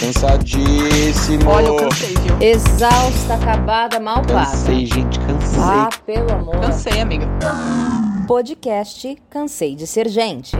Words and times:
Cansadíssimo. 0.00 1.50
Olha, 1.50 1.66
eu 1.66 1.76
cansei, 1.76 2.14
viu? 2.14 2.40
Exausta, 2.40 3.34
acabada, 3.34 3.98
mal 3.98 4.22
paga. 4.22 4.50
Cansei, 4.50 4.86
gente, 4.86 5.18
cansei. 5.18 5.60
Ah, 5.60 5.90
pelo 6.06 6.32
amor. 6.32 6.60
Cansei, 6.60 7.00
amiga. 7.00 7.26
Podcast 8.28 9.20
Cansei 9.28 9.74
de 9.74 9.88
Ser 9.88 10.08
Gente. 10.08 10.56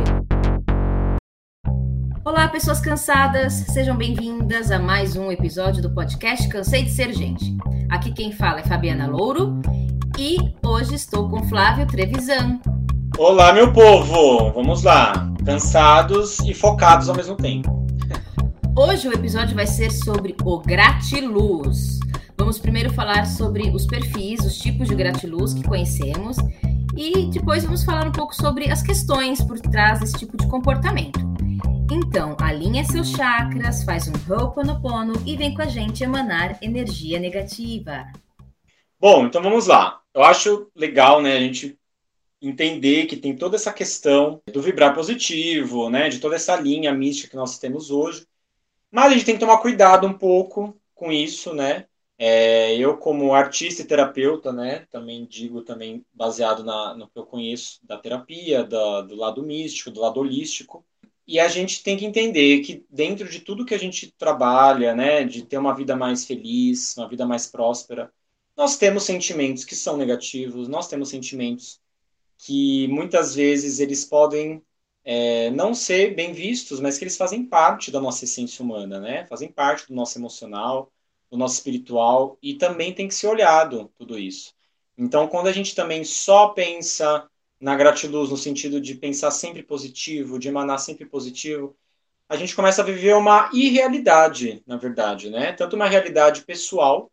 Olá, 2.25 2.49
pessoas 2.49 2.81
cansadas. 2.81 3.53
Sejam 3.53 3.97
bem-vindas 3.97 4.73
a 4.73 4.79
mais 4.81 5.15
um 5.15 5.31
episódio 5.31 5.81
do 5.83 5.91
podcast 5.95 6.49
Cansei 6.49 6.83
de 6.83 6.91
Ser 6.91 7.13
Gente. 7.13 7.57
Aqui 7.89 8.13
quem 8.13 8.33
fala 8.33 8.59
é 8.59 8.65
Fabiana 8.65 9.07
Louro 9.07 9.61
e 10.19 10.37
hoje 10.67 10.97
estou 10.97 11.29
com 11.29 11.49
Flávio 11.49 11.87
Trevisan. 11.87 12.59
Olá, 13.17 13.53
meu 13.53 13.73
povo! 13.73 14.51
Vamos 14.51 14.83
lá. 14.83 15.31
Cansados 15.47 16.41
e 16.41 16.53
focados 16.53 17.09
ao 17.09 17.15
mesmo 17.15 17.37
tempo. 17.37 17.88
Hoje 18.81 19.09
o 19.09 19.13
episódio 19.13 19.57
vai 19.57 19.67
ser 19.67 19.91
sobre 19.91 20.37
o 20.45 20.61
gratiluz. 20.61 21.99
Vamos 22.37 22.61
primeiro 22.61 22.93
falar 22.93 23.27
sobre 23.27 23.71
os 23.71 23.85
perfis, 23.85 24.39
os 24.45 24.57
tipos 24.57 24.87
de 24.87 24.95
gratiluz 24.95 25.53
que 25.53 25.65
conhecemos 25.65 26.37
e 26.97 27.29
depois 27.29 27.65
vamos 27.65 27.83
falar 27.83 28.07
um 28.07 28.13
pouco 28.13 28.33
sobre 28.37 28.71
as 28.71 28.81
questões 28.81 29.43
por 29.43 29.59
trás 29.59 29.99
desse 29.99 30.17
tipo 30.17 30.37
de 30.37 30.47
comportamento. 30.47 31.19
Então, 31.91 32.37
alinha 32.41 32.85
seus 32.85 33.11
chakras, 33.11 33.83
faz 33.83 34.07
um 34.07 34.13
Ho'oponopono 34.33 35.15
e 35.27 35.37
vem 35.37 35.57
com 35.57 35.63
a 35.63 35.67
gente 35.67 36.05
emanar 36.05 36.57
energia 36.63 37.19
negativa. 37.19 38.07
Bom, 39.01 39.27
então 39.27 39.43
vamos 39.43 39.67
lá. 39.67 40.01
Eu 40.15 40.23
acho 40.23 40.71
legal, 40.77 41.21
né, 41.21 41.37
a 41.37 41.41
gente 41.41 41.77
entender 42.41 43.07
que 43.07 43.17
tem 43.17 43.35
toda 43.35 43.57
essa 43.57 43.73
questão 43.73 44.41
do 44.53 44.63
vibrar 44.63 44.95
positivo, 44.95 45.91
né, 45.91 46.09
de 46.09 46.21
toda 46.21 46.37
essa 46.37 46.55
linha 46.55 46.95
mística 46.95 47.31
que 47.31 47.37
nós 47.37 47.59
temos 47.59 47.91
hoje. 47.91 48.28
Mas 48.91 49.07
a 49.07 49.15
gente 49.15 49.25
tem 49.25 49.35
que 49.35 49.41
tomar 49.41 49.59
cuidado 49.59 50.07
um 50.07 50.17
pouco 50.17 50.79
com 50.95 51.13
isso, 51.13 51.55
né? 51.55 51.87
É, 52.21 52.77
eu, 52.77 52.97
como 52.99 53.33
artista 53.33 53.83
e 53.83 53.85
terapeuta, 53.85 54.53
né, 54.53 54.87
também 54.91 55.25
digo, 55.25 55.63
também 55.63 56.05
baseado 56.13 56.65
na, 56.65 56.93
no 56.95 57.09
que 57.09 57.17
eu 57.17 57.25
conheço 57.25 57.79
da 57.85 57.97
terapia, 57.97 58.65
da, 58.65 59.03
do 59.03 59.15
lado 59.15 59.41
místico, 59.41 59.93
do 59.93 60.01
lado 60.01 60.19
holístico, 60.19 60.85
e 61.29 61.39
a 61.39 61.47
gente 61.47 61.83
tem 61.85 61.97
que 61.97 62.05
entender 62.05 62.61
que 62.63 62.85
dentro 62.91 63.29
de 63.29 63.39
tudo 63.41 63.65
que 63.65 63.75
a 63.75 63.79
gente 63.79 64.11
trabalha, 64.19 64.95
né, 64.97 65.23
de 65.23 65.45
ter 65.47 65.59
uma 65.59 65.77
vida 65.77 65.95
mais 65.95 66.25
feliz, 66.25 66.97
uma 66.97 67.09
vida 67.09 67.25
mais 67.25 67.47
próspera, 67.47 68.13
nós 68.57 68.77
temos 68.77 69.05
sentimentos 69.05 69.65
que 69.65 69.77
são 69.77 69.97
negativos, 69.97 70.67
nós 70.67 70.89
temos 70.89 71.11
sentimentos 71.11 71.81
que 72.39 72.89
muitas 72.89 73.35
vezes 73.35 73.79
eles 73.79 74.05
podem 74.05 74.63
é, 75.11 75.51
não 75.53 75.73
ser 75.73 76.15
bem 76.15 76.35
vistos, 76.35 76.81
mas 76.81 76.99
que 76.99 77.05
eles 77.05 77.17
fazem 77.17 77.43
parte 77.43 77.91
da 77.91 77.99
nossa 77.99 78.25
essência 78.25 78.63
humana, 78.63 79.01
né? 79.01 79.25
Fazem 79.25 79.51
parte 79.51 79.89
do 79.89 79.95
nosso 79.95 80.19
emocional, 80.19 80.93
do 81.31 81.39
nosso 81.39 81.55
espiritual 81.55 82.37
e 82.43 82.53
também 82.53 82.93
tem 82.93 83.09
que 83.09 83.15
ser 83.15 83.27
olhado 83.27 83.91
tudo 83.97 84.19
isso. 84.19 84.53
Então, 84.99 85.27
quando 85.27 85.47
a 85.47 85.53
gente 85.53 85.75
também 85.75 86.05
só 86.05 86.49
pensa 86.49 87.27
na 87.59 87.75
gratiluz 87.75 88.29
no 88.29 88.37
sentido 88.37 88.83
de 88.83 88.95
pensar 88.97 89.31
sempre 89.31 89.63
positivo, 89.63 90.39
de 90.39 90.49
emanar 90.49 90.79
sempre 90.79 91.07
positivo, 91.07 91.75
a 92.29 92.37
gente 92.37 92.55
começa 92.55 92.83
a 92.83 92.85
viver 92.85 93.15
uma 93.15 93.49
irrealidade, 93.55 94.63
na 94.67 94.77
verdade, 94.77 95.31
né? 95.31 95.53
Tanto 95.55 95.75
uma 95.75 95.89
realidade 95.89 96.43
pessoal 96.43 97.11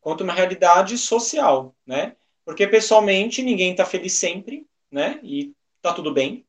quanto 0.00 0.24
uma 0.24 0.32
realidade 0.32 0.98
social, 0.98 1.76
né? 1.86 2.16
Porque 2.44 2.66
pessoalmente 2.66 3.40
ninguém 3.40 3.70
está 3.70 3.84
feliz 3.84 4.14
sempre, 4.14 4.66
né? 4.90 5.20
E 5.22 5.52
tá 5.80 5.92
tudo 5.92 6.12
bem. 6.12 6.45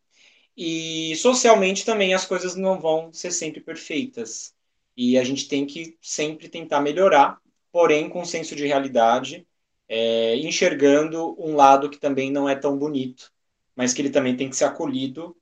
E 0.57 1.15
socialmente 1.17 1.85
também 1.85 2.15
as 2.15 2.25
coisas 2.25 2.55
não 2.55 2.79
vão 2.79 3.13
ser 3.13 3.31
sempre 3.31 3.61
perfeitas. 3.61 4.55
E 4.95 5.17
a 5.17 5.23
gente 5.23 5.47
tem 5.47 5.65
que 5.65 5.95
sempre 6.01 6.49
tentar 6.49 6.81
melhorar, 6.81 7.37
porém 7.71 8.09
com 8.09 8.25
senso 8.25 8.55
de 8.55 8.65
realidade, 8.65 9.45
é, 9.87 10.35
enxergando 10.37 11.35
um 11.39 11.55
lado 11.55 11.89
que 11.89 11.99
também 11.99 12.31
não 12.31 12.49
é 12.49 12.55
tão 12.55 12.75
bonito, 12.77 13.31
mas 13.75 13.93
que 13.93 14.01
ele 14.01 14.09
também 14.09 14.35
tem 14.35 14.49
que 14.49 14.55
ser 14.55 14.65
acolhido 14.65 15.37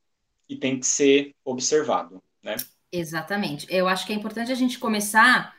e 0.50 0.58
tem 0.58 0.78
que 0.78 0.86
ser 0.86 1.34
observado, 1.44 2.22
né? 2.44 2.58
Exatamente. 2.92 3.66
Eu 3.70 3.88
acho 3.88 4.06
que 4.06 4.14
é 4.14 4.16
importante 4.16 4.52
a 4.52 4.56
gente 4.56 4.78
começar 4.78 5.56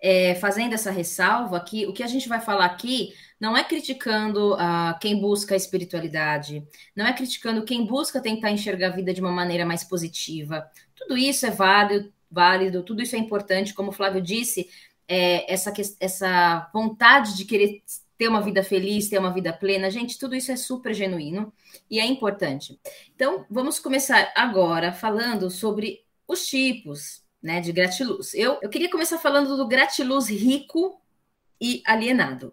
é, 0.00 0.34
fazendo 0.34 0.74
essa 0.74 0.90
ressalva 0.90 1.60
que 1.60 1.86
o 1.86 1.92
que 1.92 2.02
a 2.02 2.06
gente 2.06 2.28
vai 2.28 2.40
falar 2.40 2.66
aqui 2.66 3.14
não 3.40 3.56
é 3.56 3.64
criticando 3.64 4.52
uh, 4.54 4.98
quem 5.00 5.18
busca 5.18 5.54
a 5.54 5.56
espiritualidade, 5.56 6.62
não 6.94 7.06
é 7.06 7.12
criticando 7.14 7.64
quem 7.64 7.86
busca 7.86 8.20
tentar 8.20 8.50
enxergar 8.50 8.88
a 8.88 8.96
vida 8.96 9.14
de 9.14 9.20
uma 9.20 9.32
maneira 9.32 9.64
mais 9.64 9.82
positiva. 9.82 10.70
Tudo 10.94 11.16
isso 11.16 11.46
é 11.46 11.50
válido, 11.50 12.12
válido 12.30 12.82
tudo 12.82 13.02
isso 13.02 13.16
é 13.16 13.18
importante, 13.18 13.72
como 13.72 13.88
o 13.88 13.92
Flávio 13.92 14.20
disse, 14.20 14.68
é, 15.08 15.50
essa, 15.52 15.72
essa 15.98 16.70
vontade 16.72 17.34
de 17.34 17.46
querer 17.46 17.82
ter 18.18 18.28
uma 18.28 18.42
vida 18.42 18.62
feliz, 18.62 19.08
ter 19.08 19.18
uma 19.18 19.32
vida 19.32 19.50
plena, 19.50 19.90
gente, 19.90 20.18
tudo 20.18 20.36
isso 20.36 20.52
é 20.52 20.56
super 20.56 20.92
genuíno 20.92 21.50
e 21.90 21.98
é 21.98 22.04
importante. 22.04 22.78
Então, 23.14 23.46
vamos 23.50 23.78
começar 23.78 24.30
agora 24.36 24.92
falando 24.92 25.48
sobre 25.48 26.04
os 26.28 26.46
tipos 26.46 27.22
né, 27.42 27.62
de 27.62 27.72
gratiluz. 27.72 28.34
Eu, 28.34 28.58
eu 28.60 28.68
queria 28.68 28.90
começar 28.90 29.16
falando 29.16 29.56
do 29.56 29.66
gratiluz 29.66 30.28
rico 30.28 31.00
e 31.58 31.82
alienado 31.86 32.52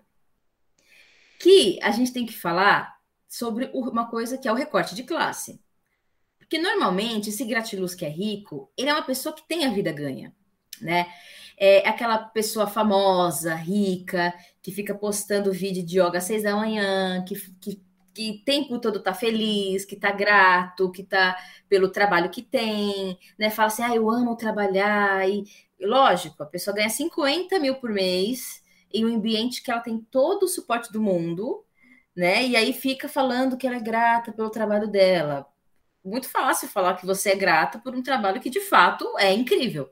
que 1.40 1.80
a 1.82 1.92
gente 1.92 2.12
tem 2.12 2.26
que 2.26 2.34
falar 2.34 2.98
sobre 3.28 3.70
uma 3.74 4.10
coisa 4.10 4.38
que 4.38 4.48
é 4.48 4.52
o 4.52 4.56
recorte 4.56 4.96
de 4.96 5.04
classe. 5.04 5.60
Porque 6.38 6.58
normalmente 6.58 7.30
esse 7.30 7.44
gratiluz 7.44 7.94
que 7.94 8.06
é 8.06 8.10
rico, 8.10 8.72
ele 8.78 8.90
é 8.90 8.94
uma 8.94 9.04
pessoa 9.04 9.36
que 9.36 9.46
tem 9.48 9.66
a 9.66 9.70
vida 9.70 9.92
ganha, 9.92 10.34
né? 10.82 11.08
É 11.60 11.88
aquela 11.88 12.20
pessoa 12.20 12.68
famosa, 12.68 13.54
rica, 13.56 14.34
que 14.62 14.72
fica 14.72 14.96
postando 14.96 15.52
vídeo 15.52 15.84
de 15.84 16.00
yoga 16.00 16.20
às 16.20 16.24
seis 16.24 16.44
da 16.44 16.56
manhã, 16.56 17.24
que, 17.26 17.36
que, 17.60 17.82
que 18.14 18.44
tempo 18.46 18.80
todo 18.80 19.02
tá 19.02 19.14
feliz, 19.14 19.84
que 19.84 19.96
tá 19.96 20.12
grato, 20.12 20.92
que 20.92 21.04
tá 21.04 21.36
pelo 21.68 21.90
trabalho 21.90 22.30
que 22.30 22.42
tem, 22.42 23.18
né? 23.38 23.50
Fala 23.50 23.68
assim, 23.68 23.84
ah, 23.84 23.96
eu 23.96 24.10
amo 24.10 24.38
trabalhar. 24.38 25.28
E, 25.30 25.44
lógico, 25.82 26.42
a 26.44 26.46
pessoa 26.46 26.76
ganha 26.76 26.90
50 26.90 27.60
mil 27.60 27.76
por 27.76 27.90
mês, 27.90 28.62
em 28.94 29.06
um 29.06 29.16
ambiente 29.16 29.62
que 29.62 29.72
ela 29.72 29.82
tem 29.82 30.00
todo 30.00 30.44
o 30.44 30.48
suporte 30.48 30.92
do 30.92 31.02
mundo, 31.02 31.64
né? 32.16 32.46
E 32.46 32.56
aí 32.56 32.74
fica 32.74 33.08
falando 33.08 33.58
que 33.58 33.68
ela 33.68 33.78
é 33.78 33.82
grata 33.82 34.32
pelo 34.32 34.50
trabalho 34.50 34.88
dela. 34.88 35.48
Muito 36.04 36.30
fácil 36.30 36.68
falar 36.68 36.96
que 36.96 37.06
você 37.06 37.32
é 37.32 37.36
grata 37.36 37.80
por 37.80 37.94
um 37.96 38.02
trabalho 38.02 38.42
que 38.42 38.50
de 38.50 38.62
fato 38.62 39.06
é 39.20 39.34
incrível. 39.34 39.90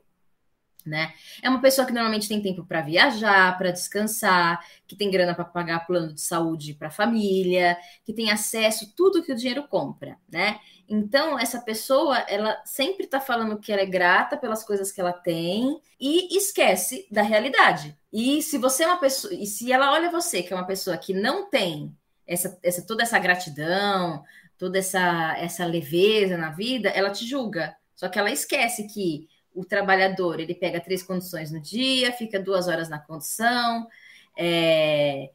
Né? 0.84 1.12
É 1.42 1.50
uma 1.50 1.60
pessoa 1.60 1.84
que 1.84 1.92
normalmente 1.92 2.28
tem 2.28 2.40
tempo 2.40 2.64
para 2.64 2.80
viajar, 2.80 3.58
para 3.58 3.72
descansar, 3.72 4.64
que 4.86 4.94
tem 4.94 5.10
grana 5.10 5.34
para 5.34 5.44
pagar 5.44 5.84
plano 5.84 6.14
de 6.14 6.20
saúde 6.20 6.74
para 6.74 6.86
a 6.86 6.92
família, 6.92 7.76
que 8.04 8.12
tem 8.12 8.30
acesso 8.30 8.84
a 8.84 8.88
tudo 8.96 9.22
que 9.22 9.32
o 9.32 9.36
dinheiro 9.36 9.66
compra, 9.66 10.16
né? 10.30 10.60
Então, 10.88 11.36
essa 11.36 11.60
pessoa, 11.60 12.18
ela 12.28 12.62
sempre 12.64 13.04
está 13.04 13.20
falando 13.20 13.58
que 13.58 13.72
ela 13.72 13.82
é 13.82 13.86
grata 13.86 14.36
pelas 14.36 14.62
coisas 14.62 14.92
que 14.92 15.00
ela 15.00 15.12
tem 15.12 15.80
e 16.00 16.36
esquece 16.36 17.08
da 17.10 17.22
realidade. 17.22 17.98
E 18.18 18.40
se 18.40 18.56
você 18.56 18.84
é 18.84 18.86
uma 18.86 18.96
pessoa, 18.96 19.34
e 19.34 19.44
se 19.44 19.70
ela 19.70 19.92
olha 19.92 20.10
você, 20.10 20.42
que 20.42 20.50
é 20.50 20.56
uma 20.56 20.66
pessoa 20.66 20.96
que 20.96 21.12
não 21.12 21.50
tem 21.50 21.94
essa, 22.26 22.58
essa 22.62 22.80
toda 22.80 23.02
essa 23.02 23.18
gratidão, 23.18 24.24
toda 24.56 24.78
essa, 24.78 25.36
essa 25.36 25.66
leveza 25.66 26.38
na 26.38 26.48
vida, 26.48 26.88
ela 26.88 27.10
te 27.10 27.26
julga. 27.26 27.76
Só 27.94 28.08
que 28.08 28.18
ela 28.18 28.30
esquece 28.30 28.86
que 28.86 29.28
o 29.54 29.66
trabalhador 29.66 30.40
ele 30.40 30.54
pega 30.54 30.80
três 30.80 31.02
condições 31.02 31.52
no 31.52 31.60
dia, 31.60 32.10
fica 32.10 32.40
duas 32.40 32.68
horas 32.68 32.88
na 32.88 32.98
condição, 32.98 33.86
é, 34.34 35.30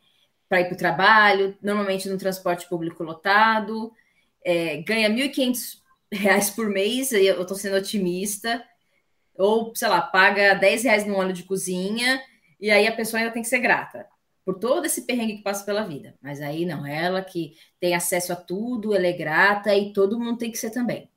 para 0.49 0.61
ir 0.61 0.65
para 0.65 0.73
o 0.73 0.77
trabalho, 0.77 1.55
normalmente 1.61 2.09
no 2.09 2.17
transporte 2.17 2.67
público 2.67 3.03
lotado 3.03 3.93
é, 4.43 4.77
ganha 4.77 5.07
R$ 5.07 5.29
1.500 5.29 6.55
por 6.55 6.67
mês, 6.67 7.11
eu 7.11 7.43
estou 7.43 7.55
sendo 7.55 7.77
otimista, 7.77 8.63
ou, 9.35 9.71
sei 9.75 9.87
lá, 9.87 10.01
paga 10.01 10.55
10 10.55 10.83
reais 10.83 11.05
no 11.05 11.15
óleo 11.15 11.31
de 11.31 11.43
cozinha, 11.43 12.19
e 12.61 12.69
aí 12.69 12.87
a 12.87 12.95
pessoa 12.95 13.19
ainda 13.19 13.33
tem 13.33 13.41
que 13.41 13.49
ser 13.49 13.59
grata 13.59 14.07
por 14.45 14.59
todo 14.59 14.85
esse 14.85 15.03
perrengue 15.03 15.37
que 15.37 15.43
passa 15.43 15.65
pela 15.65 15.83
vida. 15.83 16.15
Mas 16.21 16.41
aí 16.41 16.65
não, 16.65 16.85
ela 16.85 17.21
que 17.21 17.55
tem 17.79 17.93
acesso 17.95 18.33
a 18.33 18.35
tudo, 18.35 18.95
ela 18.95 19.07
é 19.07 19.13
grata 19.13 19.75
e 19.75 19.93
todo 19.93 20.19
mundo 20.19 20.37
tem 20.37 20.51
que 20.51 20.57
ser 20.57 20.71
também. 20.71 21.09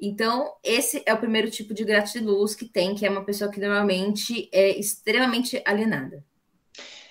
Então, 0.00 0.54
esse 0.62 1.02
é 1.04 1.12
o 1.12 1.18
primeiro 1.18 1.50
tipo 1.50 1.74
de 1.74 1.84
gratiluz 1.84 2.54
que 2.54 2.64
tem, 2.64 2.94
que 2.94 3.04
é 3.04 3.10
uma 3.10 3.24
pessoa 3.24 3.50
que 3.50 3.58
normalmente 3.58 4.48
é 4.52 4.78
extremamente 4.78 5.60
alienada. 5.64 6.24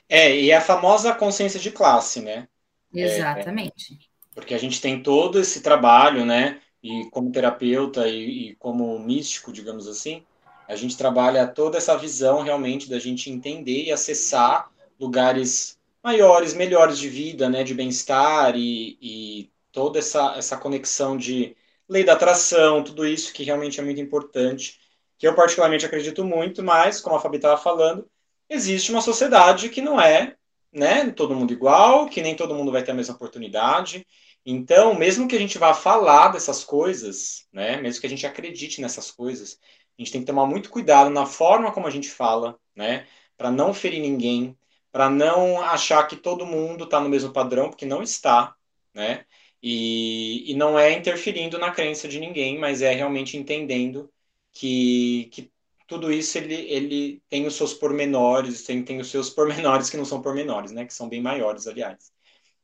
É, 0.08 0.34
e 0.34 0.52
é 0.52 0.56
a 0.56 0.62
famosa 0.62 1.14
consciência 1.14 1.60
de 1.60 1.70
classe, 1.70 2.22
né? 2.22 2.48
Exatamente. 2.94 3.94
É, 3.94 4.34
porque 4.34 4.54
a 4.54 4.58
gente 4.58 4.80
tem 4.80 5.04
todo 5.04 5.40
esse 5.40 5.62
trabalho, 5.62 6.26
né? 6.26 6.62
E 6.82 7.10
como 7.12 7.32
terapeuta 7.32 8.08
e, 8.08 8.52
e, 8.52 8.56
como 8.56 8.98
místico, 9.00 9.52
digamos 9.52 9.88
assim, 9.88 10.24
a 10.68 10.76
gente 10.76 10.98
trabalha 10.98 11.48
toda 11.48 11.78
essa 11.78 11.98
visão 11.98 12.42
realmente 12.42 12.90
da 12.90 13.00
gente 13.00 13.30
entender 13.30 13.86
e 13.86 13.92
acessar 13.92 14.70
lugares 15.00 15.78
maiores, 16.04 16.54
melhores 16.54 16.98
de 16.98 17.10
vida, 17.10 17.50
né? 17.50 17.64
De 17.64 17.74
bem-estar 17.74 18.56
e, 18.56 18.98
e 19.02 19.52
toda 19.72 20.00
essa, 20.00 20.36
essa 20.38 20.58
conexão 20.58 21.18
de 21.18 21.56
lei 21.88 22.04
da 22.04 22.14
atração, 22.14 22.84
tudo 22.84 23.06
isso 23.06 23.34
que 23.34 23.44
realmente 23.44 23.80
é 23.80 23.84
muito 23.84 24.02
importante. 24.02 24.80
que 25.18 25.28
eu 25.28 25.36
particularmente 25.36 25.86
acredito 25.86 26.24
muito, 26.24 26.64
mas, 26.64 27.02
como 27.02 27.16
a 27.16 27.20
Fabi 27.20 27.38
estava 27.38 27.60
falando, 27.62 28.10
existe 28.50 28.92
uma 28.92 29.02
sociedade 29.02 29.70
que 29.70 29.82
não 29.82 30.00
é 30.00 30.36
né, 30.72 31.10
todo 31.12 31.36
mundo 31.36 31.54
igual, 31.54 32.08
que 32.08 32.22
nem 32.22 32.36
todo 32.36 32.54
mundo 32.56 32.72
vai 32.72 32.84
ter 32.84 32.92
a 32.92 32.94
mesma 32.94 33.16
oportunidade. 33.16 34.06
Então, 34.46 34.94
mesmo 34.94 35.28
que 35.28 35.36
a 35.36 35.40
gente 35.40 35.58
vá 35.58 35.74
falar 35.74 36.30
dessas 36.30 36.64
coisas, 36.64 37.48
né, 37.52 37.78
mesmo 37.82 38.00
que 38.02 38.08
a 38.08 38.10
gente 38.10 38.26
acredite 38.26 38.82
nessas 38.82 39.12
coisas, 39.12 39.60
a 39.98 40.02
gente 40.02 40.12
tem 40.12 40.22
que 40.22 40.28
tomar 40.28 40.46
muito 40.46 40.70
cuidado 40.70 41.10
na 41.10 41.26
forma 41.26 41.72
como 41.72 41.88
a 41.88 41.90
gente 41.92 42.10
fala, 42.10 42.60
né, 42.76 43.08
para 43.38 43.52
não 43.52 43.74
ferir 43.74 44.02
ninguém, 44.02 44.58
para 44.92 45.10
não 45.10 45.62
achar 45.62 46.08
que 46.08 46.16
todo 46.16 46.46
mundo 46.46 46.86
está 46.86 47.00
no 47.00 47.10
mesmo 47.10 47.32
padrão, 47.32 47.70
porque 47.70 47.86
não 47.86 48.02
está, 48.02 48.56
né? 48.94 49.26
E, 49.62 50.52
e 50.52 50.56
não 50.56 50.78
é 50.78 50.94
interferindo 50.94 51.58
na 51.58 51.72
crença 51.72 52.08
de 52.08 52.20
ninguém, 52.20 52.58
mas 52.60 52.82
é 52.82 52.94
realmente 52.94 53.38
entendendo 53.38 54.12
que, 54.54 55.30
que 55.32 55.52
tudo 55.88 56.12
isso 56.12 56.38
ele, 56.38 56.56
ele 56.56 57.24
tem 57.30 57.46
os 57.48 57.56
seus 57.56 57.74
pormenores, 57.74 58.64
tem, 58.64 58.84
tem 58.84 59.00
os 59.00 59.10
seus 59.10 59.30
pormenores 59.30 59.90
que 59.90 59.98
não 59.98 60.06
são 60.06 60.22
pormenores, 60.22 60.72
né? 60.72 60.86
Que 60.86 60.94
são 60.94 61.10
bem 61.10 61.22
maiores, 61.22 61.68
aliás. 61.68 62.12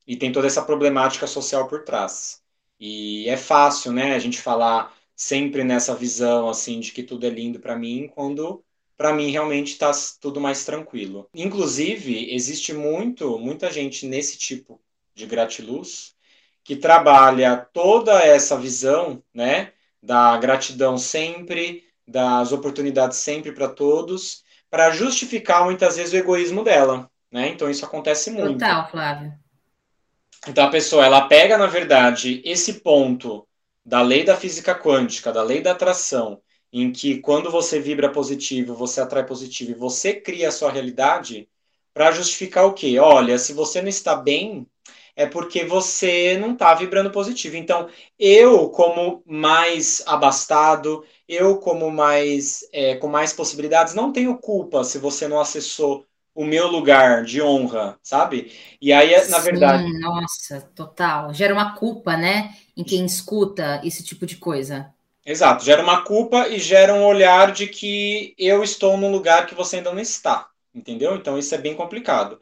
E 0.07 0.15
tem 0.17 0.31
toda 0.31 0.47
essa 0.47 0.63
problemática 0.63 1.27
social 1.27 1.67
por 1.67 1.83
trás. 1.83 2.41
E 2.79 3.27
é 3.29 3.37
fácil, 3.37 3.91
né, 3.93 4.13
a 4.15 4.19
gente 4.19 4.41
falar 4.41 4.93
sempre 5.15 5.63
nessa 5.63 5.95
visão 5.95 6.49
assim 6.49 6.79
de 6.79 6.91
que 6.91 7.03
tudo 7.03 7.25
é 7.25 7.29
lindo 7.29 7.59
para 7.59 7.75
mim, 7.75 8.09
quando 8.13 8.63
para 8.97 9.13
mim 9.13 9.31
realmente 9.31 9.73
está 9.73 9.91
tudo 10.21 10.39
mais 10.39 10.65
tranquilo. 10.65 11.27
Inclusive, 11.33 12.33
existe 12.33 12.73
muito, 12.73 13.37
muita 13.39 13.71
gente 13.71 14.05
nesse 14.05 14.37
tipo 14.37 14.79
de 15.13 15.25
gratiluz 15.25 16.13
que 16.63 16.75
trabalha 16.75 17.57
toda 17.57 18.21
essa 18.21 18.57
visão, 18.57 19.21
né, 19.33 19.73
da 20.01 20.37
gratidão 20.37 20.97
sempre, 20.97 21.83
das 22.07 22.51
oportunidades 22.51 23.17
sempre 23.17 23.51
para 23.51 23.67
todos, 23.67 24.43
para 24.69 24.91
justificar 24.91 25.65
muitas 25.65 25.97
vezes 25.97 26.13
o 26.13 26.17
egoísmo 26.17 26.63
dela, 26.63 27.09
né? 27.31 27.49
Então 27.49 27.69
isso 27.69 27.85
acontece 27.85 28.31
muito. 28.31 28.59
Total, 28.59 28.89
Flávio. 28.89 29.33
Então 30.47 30.65
a 30.65 30.69
pessoa, 30.69 31.05
ela 31.05 31.27
pega, 31.27 31.57
na 31.57 31.67
verdade, 31.67 32.41
esse 32.43 32.75
ponto 32.81 33.47
da 33.85 34.01
lei 34.01 34.23
da 34.23 34.35
física 34.37 34.73
quântica, 34.75 35.31
da 35.31 35.43
lei 35.43 35.61
da 35.61 35.71
atração, 35.71 36.41
em 36.71 36.91
que 36.91 37.19
quando 37.19 37.51
você 37.51 37.79
vibra 37.79 38.11
positivo, 38.11 38.75
você 38.75 39.01
atrai 39.01 39.25
positivo 39.25 39.71
e 39.71 39.75
você 39.75 40.13
cria 40.13 40.49
a 40.49 40.51
sua 40.51 40.71
realidade, 40.71 41.49
para 41.93 42.11
justificar 42.11 42.65
o 42.65 42.73
quê? 42.73 42.97
Olha, 42.99 43.37
se 43.37 43.53
você 43.53 43.81
não 43.81 43.89
está 43.89 44.15
bem, 44.15 44.67
é 45.15 45.25
porque 45.27 45.63
você 45.63 46.37
não 46.37 46.53
está 46.53 46.73
vibrando 46.73 47.11
positivo. 47.11 47.55
Então, 47.55 47.87
eu, 48.17 48.69
como 48.69 49.23
mais 49.25 50.01
abastado, 50.07 51.05
eu, 51.27 51.57
como 51.59 51.91
mais 51.91 52.67
é, 52.71 52.95
com 52.95 53.07
mais 53.07 53.31
possibilidades, 53.33 53.93
não 53.93 54.11
tenho 54.11 54.37
culpa 54.37 54.83
se 54.83 54.97
você 54.97 55.27
não 55.27 55.39
acessou 55.39 56.05
o 56.35 56.45
meu 56.45 56.67
lugar 56.67 57.23
de 57.25 57.41
honra, 57.41 57.97
sabe? 58.03 58.51
E 58.81 58.91
aí, 58.93 59.27
na 59.29 59.39
Sim, 59.39 59.39
verdade. 59.39 59.93
Nossa, 59.99 60.61
total. 60.75 61.33
Gera 61.33 61.53
uma 61.53 61.75
culpa, 61.75 62.15
né? 62.17 62.55
Em 62.75 62.83
quem 62.83 63.05
escuta 63.05 63.81
esse 63.83 64.03
tipo 64.03 64.25
de 64.25 64.37
coisa. 64.37 64.93
Exato, 65.25 65.63
gera 65.63 65.81
uma 65.81 66.03
culpa 66.03 66.49
e 66.49 66.59
gera 66.59 66.93
um 66.93 67.05
olhar 67.05 67.51
de 67.53 67.67
que 67.67 68.35
eu 68.37 68.61
estou 68.61 68.97
num 68.97 69.09
lugar 69.11 69.45
que 69.47 69.55
você 69.55 69.77
ainda 69.77 69.91
não 69.93 69.99
está, 70.01 70.49
entendeu? 70.75 71.15
Então 71.15 71.37
isso 71.37 71.55
é 71.55 71.57
bem 71.57 71.75
complicado. 71.75 72.39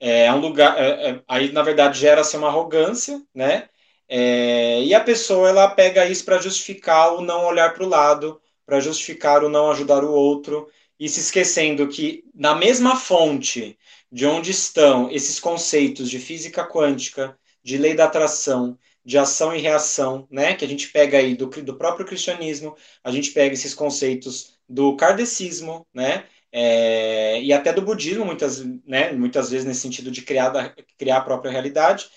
É, 0.00 0.26
é 0.26 0.32
um 0.32 0.40
lugar, 0.40 0.76
é, 0.76 1.10
é, 1.10 1.22
aí 1.28 1.52
na 1.52 1.62
verdade 1.62 1.98
gera-se 1.98 2.36
uma 2.36 2.48
arrogância, 2.48 3.22
né? 3.32 3.68
É, 4.08 4.82
e 4.82 4.92
a 4.94 5.00
pessoa 5.02 5.48
ela 5.48 5.68
pega 5.70 6.06
isso 6.06 6.24
para 6.24 6.38
justificar 6.40 7.14
o 7.14 7.20
não 7.20 7.44
olhar 7.46 7.72
para 7.72 7.84
o 7.84 7.88
lado, 7.88 8.40
para 8.66 8.80
justificar 8.80 9.44
o 9.44 9.48
não 9.48 9.70
ajudar 9.70 10.02
o 10.04 10.10
outro, 10.12 10.68
e 10.98 11.08
se 11.08 11.20
esquecendo 11.20 11.88
que 11.88 12.24
na 12.34 12.54
mesma 12.54 12.96
fonte 12.96 13.78
de 14.10 14.26
onde 14.26 14.50
estão 14.50 15.10
esses 15.10 15.40
conceitos 15.40 16.08
de 16.08 16.18
física 16.18 16.64
quântica, 16.66 17.36
de 17.62 17.76
lei 17.76 17.94
da 17.94 18.04
atração, 18.04 18.78
de 19.04 19.18
ação 19.18 19.54
e 19.54 19.60
reação, 19.60 20.26
né, 20.30 20.54
que 20.54 20.64
a 20.64 20.68
gente 20.68 20.88
pega 20.88 21.18
aí 21.18 21.34
do, 21.34 21.46
do 21.46 21.76
próprio 21.76 22.06
cristianismo, 22.06 22.76
a 23.02 23.10
gente 23.10 23.32
pega 23.32 23.54
esses 23.54 23.74
conceitos 23.74 24.58
do 24.68 24.96
kardecismo, 24.96 25.86
né, 25.92 26.24
é, 26.52 27.42
e 27.42 27.52
até 27.52 27.72
do 27.72 27.82
budismo, 27.82 28.24
muitas, 28.24 28.64
né, 28.86 29.12
muitas 29.12 29.50
vezes 29.50 29.66
nesse 29.66 29.80
sentido 29.80 30.10
de 30.10 30.22
criar, 30.22 30.74
criar 30.96 31.18
a 31.18 31.20
própria 31.22 31.50
realidade. 31.50 32.08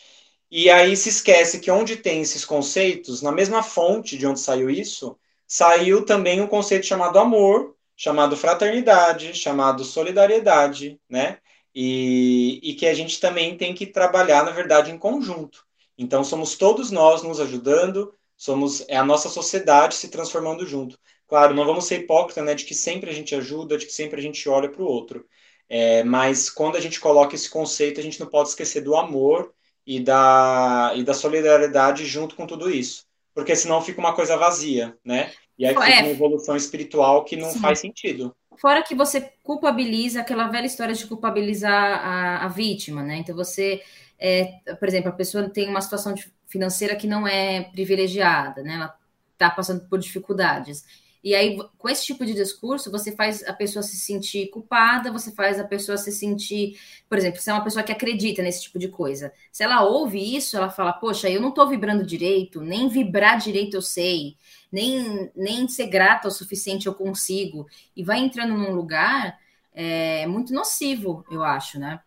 E 0.49 0.69
aí 0.69 0.95
se 0.95 1.09
esquece 1.09 1.59
que 1.59 1.71
onde 1.71 1.97
tem 1.97 2.21
esses 2.21 2.45
conceitos, 2.45 3.21
na 3.21 3.31
mesma 3.31 3.63
fonte 3.63 4.17
de 4.17 4.25
onde 4.27 4.39
saiu 4.39 4.69
isso, 4.69 5.17
saiu 5.47 6.05
também 6.05 6.39
um 6.39 6.47
conceito 6.47 6.85
chamado 6.85 7.19
amor, 7.19 7.75
chamado 7.97 8.37
fraternidade, 8.37 9.33
chamado 9.33 9.83
solidariedade, 9.83 11.01
né? 11.09 11.39
E, 11.73 12.59
e 12.63 12.73
que 12.75 12.85
a 12.85 12.93
gente 12.93 13.19
também 13.19 13.57
tem 13.57 13.73
que 13.73 13.87
trabalhar, 13.87 14.45
na 14.45 14.51
verdade, 14.51 14.91
em 14.91 14.97
conjunto. 14.97 15.65
Então, 15.97 16.23
somos 16.23 16.55
todos 16.55 16.91
nós 16.91 17.23
nos 17.23 17.39
ajudando, 17.39 18.13
somos 18.37 18.85
é 18.87 18.95
a 18.95 19.03
nossa 19.03 19.29
sociedade 19.29 19.95
se 19.95 20.09
transformando 20.09 20.65
junto. 20.65 20.97
Claro, 21.27 21.53
não 21.55 21.65
vamos 21.65 21.85
ser 21.85 22.01
hipócritas, 22.01 22.45
né, 22.45 22.53
de 22.55 22.65
que 22.65 22.75
sempre 22.75 23.09
a 23.09 23.13
gente 23.13 23.35
ajuda, 23.35 23.77
de 23.77 23.85
que 23.85 23.91
sempre 23.93 24.19
a 24.19 24.23
gente 24.23 24.47
olha 24.47 24.69
para 24.69 24.81
o 24.81 24.85
outro. 24.85 25.25
É, 25.69 26.03
mas 26.03 26.49
quando 26.49 26.77
a 26.77 26.79
gente 26.79 26.99
coloca 26.99 27.35
esse 27.35 27.49
conceito, 27.49 27.99
a 27.99 28.03
gente 28.03 28.19
não 28.19 28.27
pode 28.27 28.49
esquecer 28.49 28.81
do 28.81 28.95
amor 28.95 29.53
e 29.85 29.99
da, 29.99 30.93
e 30.95 31.03
da 31.03 31.13
solidariedade 31.13 32.05
junto 32.05 32.35
com 32.35 32.45
tudo 32.47 32.69
isso. 32.69 33.05
Porque 33.33 33.55
senão 33.55 33.81
fica 33.81 33.99
uma 33.99 34.15
coisa 34.15 34.37
vazia, 34.37 34.97
né? 35.03 35.31
E 35.57 35.65
aí 35.65 35.73
é. 35.73 36.01
uma 36.03 36.09
evolução 36.09 36.55
espiritual 36.55 37.23
que 37.23 37.35
não 37.35 37.49
Sim. 37.49 37.59
faz 37.59 37.79
sentido. 37.79 38.35
Fora 38.59 38.83
que 38.83 38.95
você 38.95 39.21
culpabiliza 39.43 40.21
aquela 40.21 40.47
velha 40.47 40.65
história 40.65 40.93
de 40.93 41.05
culpabilizar 41.05 41.73
a, 41.73 42.45
a 42.45 42.47
vítima, 42.47 43.03
né? 43.03 43.17
Então 43.17 43.35
você, 43.35 43.81
é, 44.19 44.59
por 44.79 44.87
exemplo, 44.87 45.09
a 45.09 45.13
pessoa 45.13 45.49
tem 45.49 45.69
uma 45.69 45.81
situação 45.81 46.15
financeira 46.47 46.95
que 46.95 47.07
não 47.07 47.27
é 47.27 47.63
privilegiada, 47.63 48.63
né? 48.63 48.75
Ela 48.75 48.95
está 49.33 49.49
passando 49.49 49.87
por 49.87 49.99
dificuldades. 49.99 50.85
E 51.23 51.35
aí, 51.35 51.57
com 51.77 51.89
esse 51.89 52.05
tipo 52.05 52.25
de 52.25 52.33
discurso, 52.33 52.91
você 52.91 53.11
faz 53.11 53.43
a 53.47 53.53
pessoa 53.53 53.83
se 53.83 53.97
sentir 53.97 54.49
culpada, 54.49 55.11
você 55.11 55.31
faz 55.31 55.59
a 55.59 55.63
pessoa 55.63 55.97
se 55.97 56.11
sentir, 56.11 56.79
por 57.09 57.17
exemplo, 57.17 57.41
se 57.41 57.49
é 57.49 57.53
uma 57.53 57.63
pessoa 57.63 57.83
que 57.83 57.91
acredita 57.91 58.41
nesse 58.41 58.63
tipo 58.63 58.79
de 58.79 58.87
coisa. 58.87 59.31
Se 59.51 59.63
ela 59.63 59.83
ouve 59.83 60.35
isso, 60.35 60.55
ela 60.55 60.69
fala: 60.69 60.93
Poxa, 60.93 61.29
eu 61.29 61.41
não 61.41 61.49
estou 61.49 61.67
vibrando 61.67 62.05
direito, 62.05 62.61
nem 62.61 62.87
vibrar 62.87 63.39
direito 63.39 63.75
eu 63.75 63.81
sei, 63.81 64.35
nem, 64.71 65.31
nem 65.35 65.67
ser 65.67 65.87
grata 65.87 66.27
o 66.27 66.31
suficiente 66.31 66.87
eu 66.87 66.93
consigo. 66.93 67.67
E 67.95 68.03
vai 68.03 68.19
entrando 68.19 68.53
num 68.53 68.73
lugar 68.73 69.37
é, 69.73 70.25
muito 70.27 70.53
nocivo, 70.53 71.25
eu 71.29 71.43
acho, 71.43 71.79
né? 71.79 71.99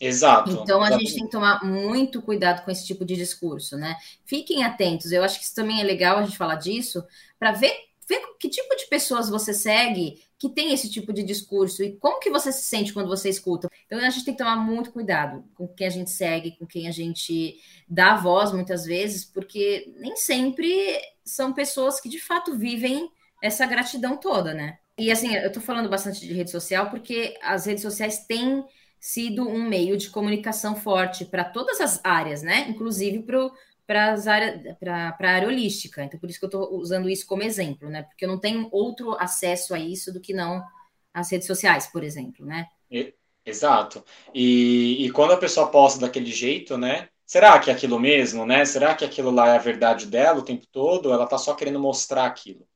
Exato. 0.00 0.52
Então 0.52 0.82
a 0.82 0.92
gente 0.92 1.12
tem 1.12 1.24
que 1.24 1.30
tomar 1.30 1.64
muito 1.64 2.22
cuidado 2.22 2.64
com 2.64 2.70
esse 2.70 2.86
tipo 2.86 3.04
de 3.04 3.16
discurso, 3.16 3.76
né? 3.76 3.96
Fiquem 4.24 4.62
atentos. 4.62 5.10
Eu 5.10 5.24
acho 5.24 5.38
que 5.38 5.44
isso 5.44 5.54
também 5.54 5.80
é 5.80 5.84
legal 5.84 6.18
a 6.18 6.22
gente 6.22 6.38
falar 6.38 6.54
disso 6.54 7.04
para 7.38 7.52
ver 7.52 7.72
ver 8.08 8.22
que 8.38 8.48
tipo 8.48 8.74
de 8.76 8.86
pessoas 8.86 9.28
você 9.28 9.52
segue 9.52 10.22
que 10.38 10.48
tem 10.48 10.72
esse 10.72 10.88
tipo 10.88 11.12
de 11.12 11.22
discurso 11.22 11.82
e 11.82 11.96
como 11.96 12.20
que 12.20 12.30
você 12.30 12.52
se 12.52 12.64
sente 12.64 12.92
quando 12.92 13.08
você 13.08 13.28
escuta. 13.28 13.68
Então 13.86 13.98
a 13.98 14.10
gente 14.10 14.24
tem 14.24 14.34
que 14.34 14.38
tomar 14.38 14.56
muito 14.56 14.92
cuidado 14.92 15.44
com 15.54 15.66
quem 15.66 15.86
a 15.86 15.90
gente 15.90 16.10
segue, 16.10 16.56
com 16.56 16.66
quem 16.66 16.86
a 16.88 16.92
gente 16.92 17.60
dá 17.88 18.16
voz 18.16 18.52
muitas 18.52 18.84
vezes, 18.84 19.24
porque 19.24 19.92
nem 19.98 20.16
sempre 20.16 20.98
são 21.24 21.52
pessoas 21.52 22.00
que 22.00 22.08
de 22.08 22.20
fato 22.20 22.56
vivem 22.56 23.10
essa 23.42 23.66
gratidão 23.66 24.16
toda, 24.16 24.54
né? 24.54 24.78
E 24.96 25.10
assim, 25.10 25.34
eu 25.34 25.52
tô 25.52 25.60
falando 25.60 25.88
bastante 25.88 26.20
de 26.20 26.32
rede 26.32 26.50
social 26.50 26.90
porque 26.90 27.36
as 27.42 27.66
redes 27.66 27.82
sociais 27.82 28.24
têm 28.26 28.64
sido 29.00 29.48
um 29.48 29.62
meio 29.62 29.96
de 29.96 30.10
comunicação 30.10 30.74
forte 30.74 31.24
para 31.24 31.44
todas 31.44 31.80
as 31.80 32.00
áreas, 32.04 32.42
né? 32.42 32.66
Inclusive 32.68 33.22
para 33.22 33.46
o 33.46 33.52
para 33.88 35.16
a 35.18 35.30
área 35.30 35.48
holística. 35.48 36.04
Então, 36.04 36.20
por 36.20 36.28
isso 36.28 36.38
que 36.38 36.44
eu 36.44 36.48
estou 36.48 36.76
usando 36.76 37.08
isso 37.08 37.26
como 37.26 37.42
exemplo, 37.42 37.88
né? 37.88 38.02
Porque 38.02 38.26
eu 38.26 38.28
não 38.28 38.38
tenho 38.38 38.68
outro 38.70 39.16
acesso 39.18 39.74
a 39.74 39.78
isso 39.78 40.12
do 40.12 40.20
que 40.20 40.34
não 40.34 40.62
as 41.12 41.32
redes 41.32 41.46
sociais, 41.46 41.86
por 41.86 42.04
exemplo, 42.04 42.44
né? 42.44 42.66
Exato. 43.46 44.04
E, 44.34 45.06
e 45.06 45.10
quando 45.10 45.32
a 45.32 45.38
pessoa 45.38 45.70
posta 45.70 46.00
daquele 46.00 46.30
jeito, 46.30 46.76
né? 46.76 47.08
Será 47.24 47.58
que 47.58 47.70
é 47.70 47.72
aquilo 47.72 47.98
mesmo, 47.98 48.44
né? 48.44 48.62
Será 48.66 48.94
que 48.94 49.06
aquilo 49.06 49.30
lá 49.30 49.48
é 49.48 49.56
a 49.56 49.60
verdade 49.60 50.06
dela 50.06 50.38
o 50.38 50.44
tempo 50.44 50.66
todo? 50.70 51.10
Ela 51.10 51.24
está 51.24 51.38
só 51.38 51.54
querendo 51.54 51.80
mostrar 51.80 52.26
aquilo? 52.26 52.66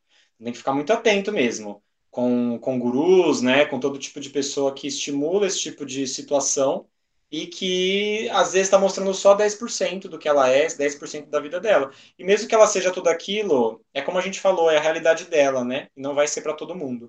Tem 0.42 0.50
que 0.52 0.59
ficar 0.59 0.73
muito 0.73 0.92
atento 0.92 1.31
mesmo 1.31 1.83
com, 2.11 2.59
com 2.59 2.78
gurus, 2.78 3.42
né? 3.42 3.66
Com 3.66 3.78
todo 3.78 3.99
tipo 3.99 4.19
de 4.19 4.31
pessoa 4.31 4.75
que 4.75 4.87
estimula 4.87 5.47
esse 5.47 5.61
tipo 5.61 5.85
de 5.85 6.07
situação 6.07 6.87
e 7.32 7.46
que 7.46 8.28
às 8.30 8.52
vezes 8.52 8.68
está 8.68 8.78
mostrando 8.78 9.14
só 9.14 9.34
10% 9.34 10.06
do 10.08 10.18
que 10.18 10.28
ela 10.28 10.50
é, 10.50 10.66
10% 10.68 11.30
da 11.30 11.40
vida 11.40 11.58
dela. 11.58 11.90
E 12.18 12.24
mesmo 12.24 12.46
que 12.46 12.54
ela 12.54 12.66
seja 12.66 12.92
tudo 12.92 13.08
aquilo, 13.08 13.82
é 13.94 14.02
como 14.02 14.18
a 14.18 14.20
gente 14.20 14.38
falou, 14.38 14.70
é 14.70 14.76
a 14.76 14.80
realidade 14.80 15.24
dela, 15.24 15.64
né? 15.64 15.88
E 15.96 16.02
não 16.02 16.14
vai 16.14 16.28
ser 16.28 16.42
para 16.42 16.52
todo 16.52 16.76
mundo. 16.76 17.08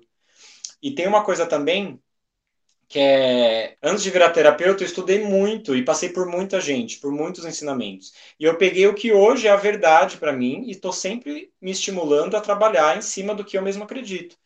E 0.82 0.92
tem 0.94 1.06
uma 1.06 1.22
coisa 1.24 1.46
também 1.46 2.00
que 2.88 2.98
é, 2.98 3.76
antes 3.82 4.02
de 4.02 4.10
virar 4.10 4.30
terapeuta, 4.30 4.82
eu 4.82 4.86
estudei 4.86 5.22
muito 5.22 5.74
e 5.76 5.84
passei 5.84 6.10
por 6.10 6.26
muita 6.26 6.60
gente, 6.60 7.00
por 7.00 7.12
muitos 7.12 7.44
ensinamentos. 7.44 8.12
E 8.38 8.44
eu 8.44 8.56
peguei 8.56 8.86
o 8.86 8.94
que 8.94 9.12
hoje 9.12 9.46
é 9.46 9.50
a 9.50 9.56
verdade 9.56 10.16
para 10.18 10.32
mim 10.32 10.64
e 10.66 10.72
estou 10.72 10.92
sempre 10.92 11.52
me 11.60 11.70
estimulando 11.70 12.36
a 12.36 12.40
trabalhar 12.40 12.96
em 12.96 13.02
cima 13.02 13.34
do 13.34 13.44
que 13.44 13.58
eu 13.58 13.62
mesmo 13.62 13.84
acredito. 13.84 14.36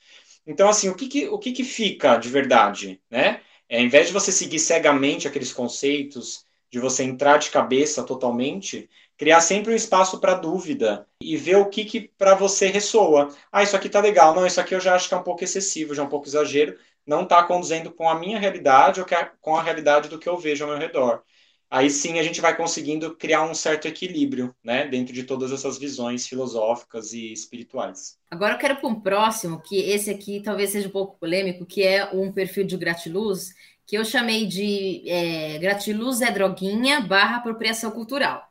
Então, 0.47 0.69
assim, 0.69 0.89
o 0.89 0.95
que, 0.95 1.09
que 1.09 1.29
o 1.29 1.39
que, 1.39 1.53
que 1.53 1.65
fica 1.65 2.17
de 2.17 2.29
verdade, 2.29 3.01
né? 3.11 3.43
É, 3.69 3.79
ao 3.79 3.85
invés 3.85 4.07
de 4.07 4.13
você 4.13 4.33
seguir 4.33 4.59
cegamente 4.59 5.29
aqueles 5.29 5.53
conceitos, 5.53 6.47
de 6.71 6.79
você 6.79 7.03
entrar 7.03 7.39
de 7.39 7.51
cabeça 7.51 8.03
totalmente, 8.03 8.89
criar 9.17 9.41
sempre 9.41 9.73
um 9.73 9.77
espaço 9.77 10.21
para 10.21 10.35
dúvida 10.35 11.07
e 11.21 11.37
ver 11.37 11.57
o 11.57 11.67
que, 11.67 11.85
que 11.85 12.01
para 12.17 12.35
você 12.35 12.69
ressoa. 12.69 13.35
Ah, 13.51 13.63
isso 13.63 13.77
aqui 13.77 13.89
tá 13.89 14.01
legal. 14.01 14.35
Não, 14.35 14.47
isso 14.47 14.61
aqui 14.61 14.75
eu 14.75 14.81
já 14.81 14.95
acho 14.95 15.09
que 15.09 15.15
é 15.15 15.17
um 15.17 15.23
pouco 15.23 15.45
excessivo, 15.45 15.95
já 15.95 16.03
é 16.03 16.07
um 16.07 16.09
pouco 16.09 16.27
exagero. 16.27 16.79
Não 17.07 17.23
está 17.23 17.43
conduzendo 17.43 17.91
com 17.91 18.09
a 18.09 18.19
minha 18.19 18.39
realidade 18.39 19.01
ou 19.01 19.07
com 19.41 19.57
a 19.57 19.63
realidade 19.63 20.09
do 20.09 20.19
que 20.19 20.29
eu 20.29 20.37
vejo 20.37 20.65
ao 20.65 20.71
meu 20.71 20.79
redor. 20.79 21.23
Aí 21.71 21.91
sim 21.91 22.19
a 22.19 22.23
gente 22.23 22.41
vai 22.41 22.57
conseguindo 22.57 23.15
criar 23.17 23.45
um 23.45 23.55
certo 23.55 23.87
equilíbrio, 23.87 24.55
né, 24.65 24.87
dentro 24.87 25.13
de 25.13 25.25
todas 25.25 25.53
essas 25.53 25.79
visões 25.79 26.27
filosóficas 26.27 27.13
e 27.13 27.33
espirituais. 27.33 28.19
Agora 28.31 28.55
eu 28.55 28.59
quero 28.59 28.77
para 28.77 28.89
um 28.89 29.01
próximo, 29.01 29.61
que 29.61 29.77
esse 29.77 30.11
aqui 30.11 30.41
talvez 30.43 30.71
seja 30.71 30.89
um 30.89 30.93
pouco 30.93 31.19
polêmico, 31.19 31.67
que 31.67 31.83
é 31.83 32.11
um 32.13 32.33
perfil 32.33 32.65
de 32.65 32.77
gratiluz, 32.77 33.55
que 33.87 33.97
eu 33.97 34.05
chamei 34.05 34.47
de 34.47 35.03
é, 35.07 35.59
gratiluz 35.59 36.23
é 36.23 36.31
droguinha 36.31 37.01
barra 37.01 37.37
apropriação 37.37 37.91
cultural 37.91 38.49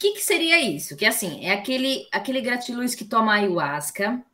que, 0.00 0.12
que 0.12 0.22
seria 0.22 0.58
isso? 0.58 0.96
Que 0.96 1.04
assim, 1.04 1.44
é 1.44 1.52
aquele, 1.52 2.08
aquele 2.10 2.40
gratiluz 2.40 2.94
que 2.94 3.04
toma 3.04 3.34
ayahuasca 3.34 4.24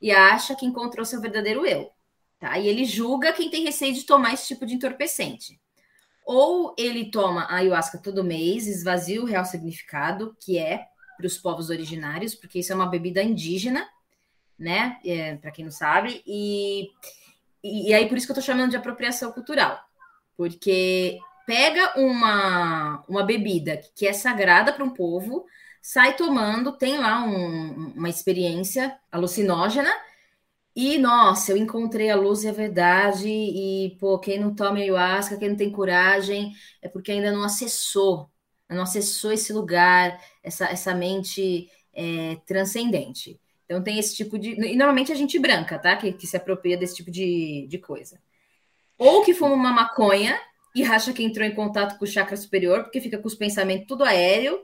e 0.00 0.10
acha 0.10 0.54
que 0.54 0.66
encontrou 0.66 1.04
seu 1.06 1.18
verdadeiro 1.18 1.64
eu. 1.64 1.90
Tá? 2.38 2.58
E 2.58 2.68
ele 2.68 2.84
julga 2.84 3.32
quem 3.32 3.48
tem 3.48 3.64
receio 3.64 3.94
de 3.94 4.04
tomar 4.04 4.34
esse 4.34 4.48
tipo 4.48 4.66
de 4.66 4.74
entorpecente. 4.74 5.58
Ou 6.24 6.74
ele 6.78 7.10
toma 7.10 7.46
ayahuasca 7.52 7.98
todo 7.98 8.24
mês, 8.24 8.66
esvazia 8.66 9.20
o 9.22 9.26
real 9.26 9.44
significado, 9.44 10.36
que 10.40 10.58
é 10.58 10.86
para 11.16 11.26
os 11.26 11.38
povos 11.38 11.70
originários, 11.70 12.34
porque 12.34 12.58
isso 12.58 12.72
é 12.72 12.74
uma 12.74 12.86
bebida 12.86 13.22
indígena, 13.22 13.86
né? 14.58 14.98
É, 15.04 15.36
para 15.36 15.50
quem 15.50 15.64
não 15.64 15.72
sabe, 15.72 16.22
e, 16.26 16.90
e, 17.62 17.90
e 17.90 17.94
aí 17.94 18.08
por 18.08 18.16
isso 18.16 18.26
que 18.26 18.32
eu 18.32 18.38
estou 18.38 18.54
chamando 18.54 18.70
de 18.70 18.76
apropriação 18.76 19.32
cultural, 19.32 19.78
porque 20.36 21.18
pega 21.46 21.92
uma, 21.96 23.04
uma 23.08 23.22
bebida 23.22 23.80
que 23.94 24.06
é 24.06 24.12
sagrada 24.12 24.72
para 24.72 24.84
um 24.84 24.90
povo, 24.90 25.44
sai 25.80 26.16
tomando, 26.16 26.72
tem 26.72 26.96
lá 26.96 27.22
um, 27.22 27.92
uma 27.94 28.08
experiência 28.08 28.98
alucinógena. 29.12 29.90
E, 30.76 30.98
nossa, 30.98 31.52
eu 31.52 31.56
encontrei 31.56 32.10
a 32.10 32.16
luz 32.16 32.42
e 32.44 32.48
a 32.48 32.52
verdade. 32.52 33.28
E, 33.28 33.96
pô, 34.00 34.18
quem 34.18 34.38
não 34.38 34.54
toma 34.54 34.78
ayahuasca, 34.78 35.36
quem 35.36 35.50
não 35.50 35.56
tem 35.56 35.70
coragem, 35.70 36.52
é 36.82 36.88
porque 36.88 37.12
ainda 37.12 37.30
não 37.30 37.44
acessou, 37.44 38.28
não 38.68 38.82
acessou 38.82 39.32
esse 39.32 39.52
lugar, 39.52 40.20
essa, 40.42 40.66
essa 40.66 40.94
mente 40.94 41.70
é, 41.92 42.36
transcendente. 42.46 43.40
Então, 43.64 43.82
tem 43.82 43.98
esse 43.98 44.14
tipo 44.16 44.38
de. 44.38 44.50
E 44.50 44.76
normalmente 44.76 45.12
a 45.12 45.14
gente 45.14 45.38
branca, 45.38 45.78
tá? 45.78 45.96
Que, 45.96 46.12
que 46.12 46.26
se 46.26 46.36
apropria 46.36 46.76
desse 46.76 46.96
tipo 46.96 47.10
de, 47.10 47.66
de 47.68 47.78
coisa. 47.78 48.20
Ou 48.98 49.24
que 49.24 49.34
fuma 49.34 49.54
uma 49.54 49.72
maconha, 49.72 50.38
e 50.74 50.82
acha 50.82 51.12
que 51.12 51.22
entrou 51.22 51.46
em 51.46 51.54
contato 51.54 51.98
com 51.98 52.04
o 52.04 52.08
chakra 52.08 52.36
superior, 52.36 52.82
porque 52.82 53.00
fica 53.00 53.18
com 53.18 53.28
os 53.28 53.34
pensamentos 53.34 53.86
tudo 53.86 54.04
aéreo, 54.04 54.60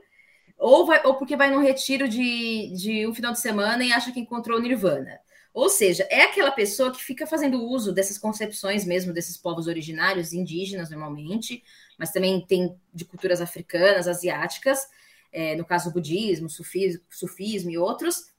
ou, 0.57 0.85
vai, 0.85 1.01
ou 1.05 1.15
porque 1.15 1.35
vai 1.37 1.49
num 1.49 1.61
retiro 1.61 2.07
de, 2.07 2.73
de 2.75 3.07
um 3.07 3.13
final 3.13 3.31
de 3.31 3.39
semana 3.39 3.83
e 3.83 3.91
acha 3.93 4.11
que 4.11 4.19
encontrou 4.19 4.59
o 4.59 4.61
nirvana. 4.61 5.19
Ou 5.53 5.69
seja, 5.69 6.07
é 6.09 6.23
aquela 6.23 6.51
pessoa 6.51 6.91
que 6.91 7.03
fica 7.03 7.27
fazendo 7.27 7.61
uso 7.61 7.91
dessas 7.91 8.17
concepções 8.17 8.85
mesmo 8.85 9.13
desses 9.13 9.35
povos 9.35 9.67
originários, 9.67 10.31
indígenas 10.31 10.89
normalmente, 10.89 11.63
mas 11.97 12.11
também 12.11 12.45
tem 12.45 12.75
de 12.93 13.03
culturas 13.03 13.41
africanas, 13.41 14.07
asiáticas, 14.07 14.87
é, 15.31 15.55
no 15.55 15.65
caso 15.65 15.91
budismo, 15.91 16.49
sufismo, 16.49 17.01
sufismo 17.09 17.69
e 17.69 17.77
outros, 17.77 18.31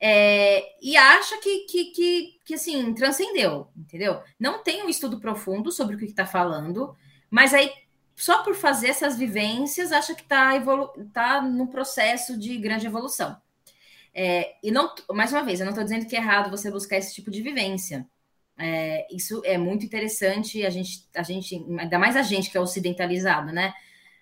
é, 0.00 0.64
e 0.82 0.96
acha 0.96 1.38
que, 1.38 1.66
que, 1.66 1.84
que, 1.92 2.38
que, 2.44 2.54
assim, 2.54 2.94
transcendeu, 2.94 3.68
entendeu? 3.76 4.22
Não 4.38 4.62
tem 4.62 4.82
um 4.82 4.88
estudo 4.88 5.20
profundo 5.20 5.70
sobre 5.70 5.94
o 5.94 5.98
que 5.98 6.06
está 6.06 6.24
falando, 6.24 6.96
mas 7.30 7.52
aí, 7.52 7.70
só 8.16 8.42
por 8.42 8.54
fazer 8.54 8.88
essas 8.88 9.16
vivências, 9.16 9.92
acha 9.92 10.14
que 10.14 10.22
está 10.22 10.52
tá 11.12 11.42
no 11.42 11.68
processo 11.68 12.38
de 12.38 12.56
grande 12.56 12.86
evolução. 12.86 13.36
É, 14.12 14.56
e 14.62 14.70
não, 14.70 14.92
mais 15.12 15.32
uma 15.32 15.44
vez, 15.44 15.60
eu 15.60 15.64
não 15.64 15.72
estou 15.72 15.84
dizendo 15.84 16.06
que 16.06 16.16
é 16.16 16.18
errado 16.18 16.50
você 16.50 16.70
buscar 16.70 16.96
esse 16.96 17.14
tipo 17.14 17.30
de 17.30 17.42
vivência. 17.42 18.06
É, 18.58 19.06
isso 19.14 19.40
é 19.44 19.56
muito 19.56 19.86
interessante, 19.86 20.64
a 20.66 20.70
gente, 20.70 21.08
a 21.14 21.22
gente, 21.22 21.64
ainda 21.78 21.98
mais 21.98 22.16
a 22.16 22.22
gente 22.22 22.50
que 22.50 22.58
é 22.58 22.60
ocidentalizado, 22.60 23.52
né? 23.52 23.72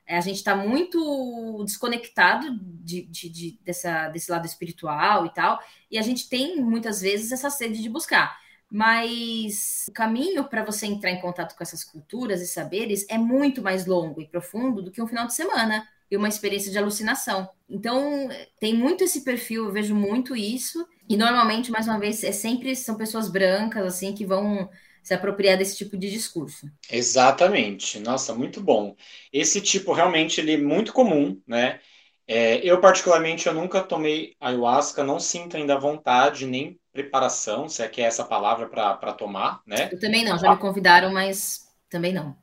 É, 0.07 0.17
a 0.17 0.21
gente 0.21 0.37
está 0.37 0.55
muito 0.57 1.63
desconectado 1.65 2.59
de, 2.63 3.03
de, 3.07 3.29
de, 3.29 3.59
dessa, 3.65 4.09
desse 4.09 4.31
lado 4.31 4.47
espiritual 4.47 5.27
e 5.27 5.35
tal, 5.35 5.61
e 5.91 5.99
a 5.99 6.03
gente 6.03 6.29
tem 6.29 6.57
muitas 6.63 7.01
vezes 7.01 7.33
essa 7.33 7.51
sede 7.51 7.83
de 7.83 7.89
buscar. 7.89 8.39
Mas 8.71 9.87
o 9.89 9.93
caminho 9.93 10.45
para 10.45 10.65
você 10.65 10.87
entrar 10.87 11.11
em 11.11 11.21
contato 11.21 11.57
com 11.57 11.63
essas 11.63 11.83
culturas 11.83 12.41
e 12.43 12.47
saberes 12.47 13.07
é 13.09 13.19
muito 13.19 13.63
mais 13.63 13.87
longo 13.87 14.21
e 14.21 14.29
profundo 14.29 14.83
do 14.83 14.91
que 14.91 15.03
um 15.03 15.07
final 15.07 15.27
de 15.27 15.35
semana 15.35 15.87
e 16.11 16.17
uma 16.17 16.29
experiência 16.29 16.71
de 16.71 16.79
alucinação. 16.79 17.49
Então, 17.69 18.29
tem 18.59 18.75
muito 18.75 19.05
esse 19.05 19.23
perfil, 19.23 19.67
eu 19.67 19.73
vejo 19.73 19.95
muito 19.95 20.35
isso. 20.35 20.87
E 21.09 21.17
normalmente, 21.17 21.71
mais 21.71 21.87
uma 21.87 21.99
vez, 21.99 22.23
é 22.25 22.33
sempre 22.33 22.75
são 22.75 22.97
pessoas 22.97 23.29
brancas 23.29 23.85
assim 23.85 24.15
que 24.15 24.27
vão 24.27 24.69
se 25.03 25.15
apropriar 25.15 25.57
desse 25.57 25.77
tipo 25.77 25.97
de 25.97 26.11
discurso. 26.11 26.71
Exatamente. 26.91 27.99
Nossa, 27.99 28.35
muito 28.35 28.61
bom. 28.61 28.95
Esse 29.33 29.61
tipo 29.61 29.93
realmente 29.93 30.41
ele 30.41 30.55
é 30.55 30.59
muito 30.59 30.93
comum, 30.93 31.41
né? 31.47 31.81
É, 32.27 32.57
eu 32.57 32.79
particularmente 32.79 33.47
eu 33.47 33.55
nunca 33.55 33.81
tomei 33.81 34.37
ayahuasca, 34.39 35.03
não 35.03 35.19
sinto 35.19 35.57
ainda 35.57 35.79
vontade 35.79 36.47
nem 36.47 36.79
preparação, 36.93 37.71
se 37.71 37.83
é 37.83 37.89
que 37.89 38.03
é 38.03 38.05
essa 38.05 38.23
palavra 38.23 38.69
para 38.69 39.13
tomar, 39.15 39.63
né? 39.67 39.89
Eu 39.91 39.99
também 39.99 40.25
não, 40.25 40.39
já 40.39 40.51
me 40.51 40.59
convidaram, 40.59 41.11
mas 41.11 41.69
também 41.89 42.13
não. 42.13 42.37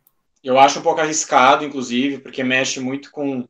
Eu 0.43 0.57
acho 0.57 0.79
um 0.79 0.81
pouco 0.81 1.01
arriscado, 1.01 1.63
inclusive, 1.63 2.19
porque 2.19 2.43
mexe 2.43 2.79
muito 2.79 3.11
com, 3.11 3.43
com 3.43 3.47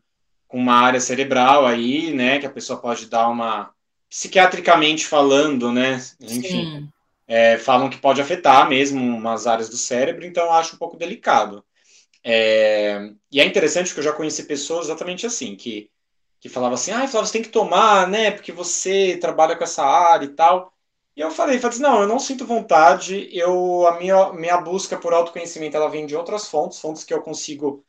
uma 0.56 0.74
área 0.74 1.02
cerebral 1.02 1.66
aí, 1.66 2.14
né? 2.14 2.40
Que 2.40 2.46
a 2.46 2.52
pessoa 2.52 2.80
pode 2.80 3.08
dar 3.08 3.28
uma 3.28 3.72
psiquiatricamente 4.10 5.06
falando, 5.06 5.72
né? 5.72 6.02
Enfim. 6.22 6.90
É, 7.28 7.58
falam 7.58 7.90
que 7.90 7.98
pode 7.98 8.22
afetar 8.22 8.70
mesmo 8.70 9.02
umas 9.02 9.48
áreas 9.48 9.68
do 9.68 9.78
cérebro, 9.78 10.26
então 10.26 10.46
eu 10.46 10.54
acho 10.54 10.76
um 10.76 10.80
pouco 10.80 10.96
delicado. 10.96 11.66
É, 12.24 13.12
e 13.32 13.40
é 13.42 13.46
interessante 13.46 13.94
que 13.94 14.00
eu 14.00 14.04
já 14.04 14.14
conheci 14.14 14.44
pessoas 14.44 14.86
exatamente 14.86 15.26
assim, 15.26 15.56
que, 15.56 15.90
que 16.40 16.48
falavam 16.48 16.76
assim, 16.76 16.92
ah, 16.92 17.08
Flávio, 17.08 17.28
você 17.28 17.34
tem 17.34 17.42
que 17.42 17.50
tomar, 17.50 18.08
né, 18.08 18.32
porque 18.32 18.52
você 18.52 19.18
trabalha 19.18 19.56
com 19.56 19.64
essa 19.64 19.84
área 19.84 20.26
e 20.26 20.30
tal. 20.30 20.72
E 21.16 21.22
eu 21.22 21.32
falei, 21.32 21.60
falei 21.60 21.76
assim, 21.76 21.84
não, 21.84 22.02
eu 22.02 22.08
não 22.08 22.20
sinto 22.20 22.46
vontade, 22.46 23.28
eu, 23.32 23.88
a 23.88 23.98
minha, 23.98 24.34
minha 24.34 24.58
busca 24.58 24.98
por 24.98 25.14
autoconhecimento, 25.14 25.76
ela 25.76 25.90
vem 25.90 26.06
de 26.06 26.16
outras 26.16 26.48
fontes, 26.48 26.80
fontes 26.80 27.04
que 27.04 27.14
eu 27.14 27.22
consigo 27.22 27.85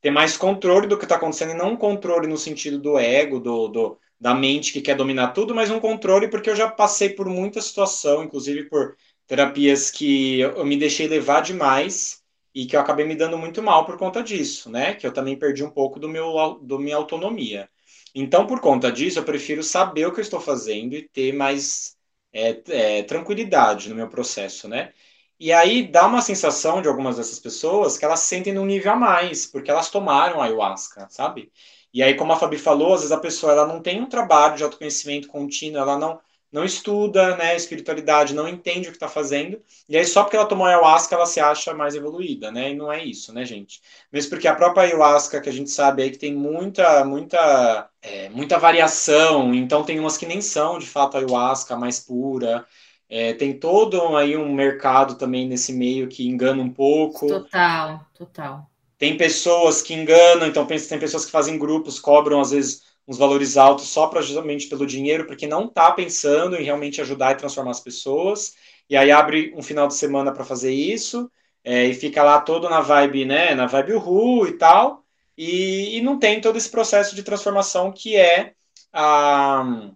ter 0.00 0.10
mais 0.10 0.36
controle 0.36 0.86
do 0.86 0.98
que 0.98 1.04
está 1.04 1.16
acontecendo, 1.16 1.52
e 1.52 1.54
não 1.54 1.72
um 1.72 1.76
controle 1.76 2.26
no 2.26 2.36
sentido 2.36 2.78
do 2.78 2.98
ego, 2.98 3.40
do, 3.40 3.68
do 3.68 3.98
da 4.20 4.34
mente 4.34 4.72
que 4.72 4.80
quer 4.80 4.96
dominar 4.96 5.28
tudo, 5.28 5.54
mas 5.54 5.70
um 5.70 5.78
controle 5.80 6.28
porque 6.28 6.50
eu 6.50 6.56
já 6.56 6.68
passei 6.68 7.10
por 7.10 7.28
muita 7.28 7.62
situação, 7.62 8.24
inclusive 8.24 8.68
por 8.68 8.96
terapias 9.26 9.90
que 9.90 10.40
eu 10.40 10.64
me 10.64 10.76
deixei 10.76 11.06
levar 11.06 11.40
demais 11.40 12.22
e 12.54 12.66
que 12.66 12.74
eu 12.74 12.80
acabei 12.80 13.06
me 13.06 13.14
dando 13.14 13.38
muito 13.38 13.62
mal 13.62 13.84
por 13.86 13.96
conta 13.96 14.22
disso, 14.22 14.70
né? 14.70 14.94
Que 14.94 15.06
eu 15.06 15.12
também 15.12 15.38
perdi 15.38 15.62
um 15.62 15.70
pouco 15.70 16.00
do 16.00 16.08
meu 16.08 16.58
do 16.62 16.78
minha 16.78 16.96
autonomia. 16.96 17.68
Então, 18.14 18.46
por 18.46 18.60
conta 18.60 18.90
disso, 18.90 19.18
eu 19.18 19.24
prefiro 19.24 19.62
saber 19.62 20.06
o 20.06 20.12
que 20.12 20.18
eu 20.20 20.22
estou 20.22 20.40
fazendo 20.40 20.94
e 20.94 21.08
ter 21.08 21.32
mais 21.32 21.96
é, 22.32 22.60
é, 22.68 23.02
tranquilidade 23.04 23.88
no 23.88 23.94
meu 23.94 24.08
processo, 24.08 24.68
né? 24.68 24.92
E 25.40 25.52
aí 25.52 25.86
dá 25.86 26.06
uma 26.06 26.20
sensação 26.20 26.82
de 26.82 26.88
algumas 26.88 27.16
dessas 27.16 27.38
pessoas 27.38 27.96
que 27.96 28.04
elas 28.04 28.20
sentem 28.20 28.52
num 28.52 28.66
nível 28.66 28.92
a 28.92 28.96
mais, 28.96 29.46
porque 29.46 29.70
elas 29.70 29.90
tomaram 29.90 30.40
ayahuasca, 30.42 31.06
sabe? 31.10 31.52
E 31.92 32.02
aí, 32.02 32.14
como 32.14 32.32
a 32.32 32.36
Fabi 32.36 32.58
falou, 32.58 32.94
às 32.94 33.00
vezes 33.00 33.12
a 33.12 33.20
pessoa 33.20 33.52
ela 33.52 33.66
não 33.66 33.80
tem 33.80 34.00
um 34.02 34.08
trabalho 34.08 34.56
de 34.56 34.64
autoconhecimento 34.64 35.28
contínuo, 35.28 35.80
ela 35.80 35.96
não, 35.98 36.20
não 36.52 36.64
estuda 36.64 37.36
né, 37.36 37.56
espiritualidade, 37.56 38.34
não 38.34 38.48
entende 38.48 38.88
o 38.88 38.90
que 38.90 38.96
está 38.96 39.08
fazendo, 39.08 39.62
e 39.88 39.96
aí 39.96 40.04
só 40.04 40.22
porque 40.22 40.36
ela 40.36 40.46
tomou 40.46 40.66
ayahuasca 40.66 41.14
ela 41.14 41.24
se 41.26 41.40
acha 41.40 41.72
mais 41.74 41.94
evoluída, 41.94 42.50
né? 42.50 42.70
E 42.70 42.74
não 42.74 42.92
é 42.92 43.02
isso, 43.04 43.32
né, 43.32 43.44
gente? 43.44 43.80
Mesmo 44.12 44.30
porque 44.30 44.48
a 44.48 44.54
própria 44.54 44.84
ayahuasca, 44.84 45.40
que 45.40 45.48
a 45.48 45.52
gente 45.52 45.70
sabe 45.70 46.02
aí 46.02 46.10
que 46.10 46.18
tem 46.18 46.34
muita, 46.34 47.04
muita, 47.04 47.88
é, 48.02 48.28
muita 48.30 48.58
variação, 48.58 49.54
então 49.54 49.84
tem 49.84 49.98
umas 50.00 50.16
que 50.18 50.26
nem 50.26 50.40
são 50.42 50.78
de 50.78 50.86
fato 50.86 51.16
ayahuasca 51.16 51.76
mais 51.76 52.00
pura. 52.00 52.66
É, 53.08 53.32
tem 53.32 53.58
todo 53.58 54.16
aí 54.16 54.36
um 54.36 54.52
mercado 54.52 55.16
também 55.16 55.48
nesse 55.48 55.72
meio 55.72 56.08
que 56.08 56.28
engana 56.28 56.62
um 56.62 56.70
pouco. 56.70 57.26
Total, 57.26 58.04
total. 58.14 58.70
Tem 58.98 59.16
pessoas 59.16 59.80
que 59.80 59.94
enganam, 59.94 60.46
então 60.46 60.66
tem 60.66 60.98
pessoas 60.98 61.24
que 61.24 61.30
fazem 61.30 61.58
grupos, 61.58 61.98
cobram 61.98 62.40
às 62.40 62.50
vezes 62.50 62.82
uns 63.06 63.16
valores 63.16 63.56
altos 63.56 63.88
só 63.88 64.06
para 64.08 64.20
justamente 64.20 64.66
pelo 64.66 64.86
dinheiro, 64.86 65.26
porque 65.26 65.46
não 65.46 65.64
está 65.64 65.90
pensando 65.92 66.56
em 66.56 66.64
realmente 66.64 67.00
ajudar 67.00 67.32
e 67.32 67.36
transformar 67.36 67.70
as 67.70 67.80
pessoas. 67.80 68.54
E 68.90 68.96
aí 68.96 69.10
abre 69.10 69.54
um 69.56 69.62
final 69.62 69.86
de 69.86 69.94
semana 69.94 70.32
para 70.32 70.44
fazer 70.44 70.72
isso 70.72 71.30
é, 71.64 71.84
e 71.86 71.94
fica 71.94 72.22
lá 72.22 72.40
todo 72.40 72.68
na 72.68 72.80
vibe, 72.80 73.24
né, 73.24 73.54
na 73.54 73.66
vibe 73.66 73.94
Uhu 73.94 74.46
e 74.46 74.52
tal. 74.52 75.04
E, 75.36 75.96
e 75.96 76.02
não 76.02 76.18
tem 76.18 76.40
todo 76.40 76.58
esse 76.58 76.70
processo 76.70 77.14
de 77.14 77.22
transformação 77.22 77.92
que 77.92 78.16
é 78.16 78.52
a, 78.92 79.90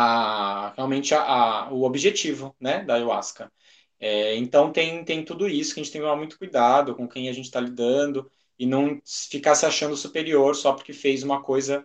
a, 0.00 0.72
realmente 0.76 1.12
a, 1.12 1.22
a, 1.22 1.72
o 1.72 1.82
objetivo 1.82 2.54
né, 2.60 2.84
da 2.84 2.94
ayahuasca. 2.94 3.50
É, 3.98 4.36
então 4.36 4.70
tem, 4.70 5.04
tem 5.04 5.24
tudo 5.24 5.48
isso 5.48 5.74
que 5.74 5.80
a 5.80 5.82
gente 5.82 5.92
tem 5.92 6.00
que 6.00 6.06
tomar 6.06 6.16
muito 6.16 6.38
cuidado 6.38 6.94
com 6.94 7.08
quem 7.08 7.28
a 7.28 7.32
gente 7.32 7.46
está 7.46 7.58
lidando 7.58 8.30
e 8.56 8.64
não 8.64 9.00
ficar 9.04 9.56
se 9.56 9.66
achando 9.66 9.96
superior 9.96 10.54
só 10.54 10.72
porque 10.72 10.92
fez 10.92 11.24
uma 11.24 11.42
coisa 11.42 11.84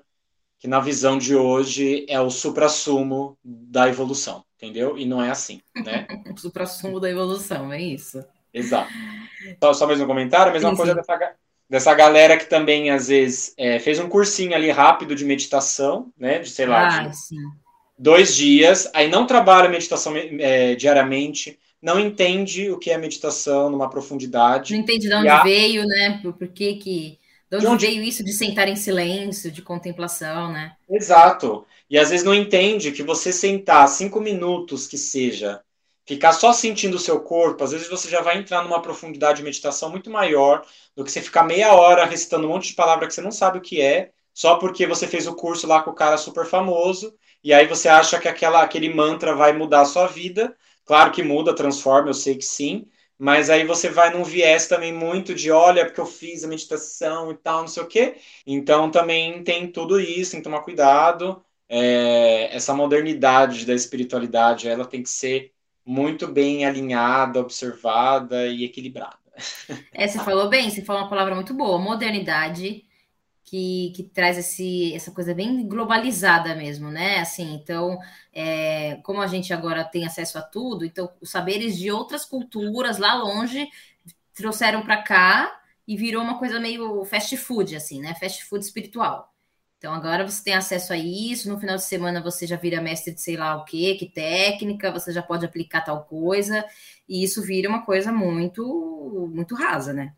que 0.60 0.68
na 0.68 0.80
visão 0.80 1.18
de 1.18 1.36
hoje 1.36 2.06
é 2.08 2.22
o 2.22 2.30
supra-sumo 2.30 3.36
da 3.44 3.90
evolução, 3.90 4.46
entendeu? 4.58 4.96
E 4.96 5.06
não 5.06 5.22
é 5.22 5.32
assim, 5.32 5.60
né? 5.76 6.06
o 6.32 6.38
supra-sumo 6.40 7.00
da 7.00 7.10
evolução, 7.10 7.74
é 7.74 7.82
isso. 7.82 8.24
Exato. 8.54 8.92
Só, 9.62 9.74
só 9.74 9.88
mais 9.88 10.00
um 10.00 10.06
comentário, 10.06 10.52
a 10.52 10.54
mesma 10.54 10.70
sim, 10.70 10.76
coisa 10.76 10.92
sim. 10.92 10.98
Dessa, 10.98 11.36
dessa 11.68 11.94
galera 11.96 12.38
que 12.38 12.46
também, 12.46 12.92
às 12.92 13.08
vezes, 13.08 13.56
é, 13.58 13.80
fez 13.80 14.00
um 14.00 14.08
cursinho 14.08 14.54
ali 14.54 14.70
rápido 14.70 15.16
de 15.16 15.26
meditação, 15.26 16.14
né? 16.16 16.38
De, 16.38 16.50
sei 16.50 16.68
lá, 16.68 16.86
ah, 16.86 17.08
de 17.08 17.16
dois 17.98 18.36
dias, 18.36 18.90
aí 18.94 19.10
não 19.10 19.26
trabalha 19.26 19.70
meditação 19.70 20.14
é, 20.16 20.76
diariamente, 20.76 21.60
não 21.82 22.00
entende 22.00 22.70
o 22.70 22.78
que 22.78 22.92
é 22.92 22.98
meditação 22.98 23.70
numa 23.70 23.90
profundidade. 23.90 24.74
Não 24.74 24.82
entende 24.82 25.08
de 25.08 25.14
onde 25.14 25.28
a... 25.28 25.44
veio, 25.44 25.86
né? 25.86 26.20
Por, 26.22 26.48
que 26.48 26.76
que... 26.76 27.20
De 27.50 27.58
onde, 27.58 27.66
de 27.66 27.68
onde, 27.68 27.86
veio 27.88 28.04
isso 28.04 28.24
de 28.24 28.32
sentar 28.32 28.68
em 28.68 28.76
silêncio, 28.76 29.52
de 29.52 29.62
contemplação, 29.62 30.52
né? 30.52 30.74
Exato. 30.90 31.66
E 31.90 32.00
às 32.00 32.10
vezes 32.10 32.26
não 32.26 32.34
entende 32.34 32.92
que 32.92 33.04
você 33.04 33.32
sentar 33.32 33.88
cinco 33.90 34.20
minutos 34.20 34.88
que 34.88 34.98
seja, 34.98 35.62
ficar 36.06 36.34
só 36.34 36.52
sentindo 36.52 36.96
o 36.96 37.00
seu 37.00 37.20
corpo, 37.20 37.64
às 37.64 37.72
vezes 37.72 37.88
você 37.88 38.10
já 38.10 38.22
vai 38.22 38.38
entrar 38.38 38.64
numa 38.64 38.82
profundidade 38.82 39.38
de 39.38 39.44
meditação 39.44 39.90
muito 39.90 40.10
maior 40.10 40.66
do 40.96 41.04
que 41.04 41.12
você 41.12 41.22
ficar 41.22 41.44
meia 41.44 41.74
hora 41.74 42.06
recitando 42.06 42.48
um 42.48 42.50
monte 42.50 42.70
de 42.70 42.74
palavra 42.76 43.08
que 43.08 43.14
você 43.14 43.22
não 43.22 43.32
sabe 43.32 43.58
o 43.58 43.62
que 43.62 43.82
é, 43.82 44.12
só 44.34 44.56
porque 44.56 44.88
você 44.88 45.08
fez 45.08 45.28
o 45.28 45.36
curso 45.36 45.68
lá 45.68 45.82
com 45.84 45.92
o 45.92 45.96
cara 45.96 46.18
super 46.18 46.46
famoso, 46.46 47.14
e 47.44 47.54
aí 47.54 47.68
você 47.68 47.90
acha 47.90 48.20
que 48.20 48.28
aquela, 48.28 48.62
aquele 48.64 48.94
mantra 48.94 49.36
vai 49.36 49.54
mudar 49.54 49.82
a 49.82 49.86
sua 49.86 50.08
vida, 50.08 50.56
Claro 50.86 51.12
que 51.12 51.24
muda, 51.24 51.56
transforma, 51.56 52.10
eu 52.10 52.14
sei 52.14 52.36
que 52.36 52.44
sim, 52.46 52.88
mas 53.18 53.50
aí 53.50 53.66
você 53.66 53.90
vai 53.90 54.10
num 54.12 54.24
viés 54.24 54.68
também 54.68 54.92
muito 54.92 55.34
de 55.34 55.50
olha, 55.50 55.86
porque 55.86 56.02
eu 56.02 56.06
fiz 56.06 56.44
a 56.44 56.48
meditação 56.48 57.32
e 57.32 57.38
tal, 57.38 57.62
não 57.62 57.68
sei 57.68 57.84
o 57.84 57.88
quê. 57.88 58.18
Então 58.46 58.92
também 58.92 59.44
tem 59.44 59.72
tudo 59.72 60.00
isso, 60.00 60.32
tem 60.32 60.42
que 60.42 60.44
tomar 60.44 60.62
cuidado. 60.62 61.44
É, 61.70 62.54
essa 62.56 62.74
modernidade 62.74 63.66
da 63.66 63.74
espiritualidade, 63.74 64.68
ela 64.68 64.86
tem 64.86 65.02
que 65.02 65.10
ser 65.10 65.54
muito 65.86 66.28
bem 66.28 66.66
alinhada, 66.66 67.40
observada 67.40 68.48
e 68.48 68.66
equilibrada. 68.66 69.18
É, 69.96 70.08
você 70.08 70.18
falou 70.20 70.50
bem, 70.50 70.70
você 70.70 70.84
falou 70.84 71.04
uma 71.04 71.10
palavra 71.10 71.36
muito 71.36 71.54
boa, 71.54 71.78
modernidade 71.78 72.84
que, 73.44 73.92
que 73.96 74.04
traz 74.04 74.38
esse, 74.38 74.94
essa 74.94 75.12
coisa 75.12 75.34
bem 75.34 75.68
globalizada 75.68 76.56
mesmo, 76.56 76.90
né? 76.90 77.20
Assim, 77.20 77.54
então, 77.54 78.00
é, 78.34 78.96
como 79.04 79.22
a 79.22 79.28
gente 79.28 79.54
agora 79.54 79.84
tem 79.84 80.06
acesso 80.06 80.38
a 80.38 80.42
tudo, 80.42 80.86
então 80.86 81.12
os 81.22 81.30
saberes 81.30 81.78
de 81.78 81.92
outras 81.92 82.26
culturas 82.26 82.98
lá 82.98 83.14
longe 83.16 83.68
trouxeram 84.34 84.82
para 84.84 85.02
cá 85.04 85.62
e 85.88 85.98
virou 85.98 86.24
uma 86.24 86.40
coisa 86.40 86.60
meio 86.60 87.04
fast 87.06 87.36
food, 87.38 87.76
assim, 87.76 88.02
né? 88.02 88.16
Fast 88.16 88.46
food 88.46 88.64
espiritual. 88.64 89.34
Então 89.78 89.94
agora 89.94 90.26
você 90.26 90.42
tem 90.42 90.54
acesso 90.54 90.94
a 90.94 90.98
isso, 90.98 91.50
no 91.50 91.60
final 91.60 91.76
de 91.76 91.84
semana 91.84 92.22
você 92.22 92.48
já 92.48 92.56
vira 92.56 92.82
mestre 92.82 93.14
de 93.14 93.22
sei 93.22 93.36
lá 93.36 93.58
o 93.58 93.66
que, 93.66 93.96
que 93.96 94.06
técnica, 94.10 94.92
você 94.92 95.12
já 95.12 95.22
pode 95.22 95.46
aplicar 95.46 95.82
tal 95.82 96.06
coisa, 96.06 96.66
e 97.08 97.22
isso 97.24 97.42
vira 97.42 97.68
uma 97.68 97.86
coisa 97.86 98.12
muito 98.12 99.30
muito 99.34 99.56
rasa, 99.56 99.92
né? 99.94 100.14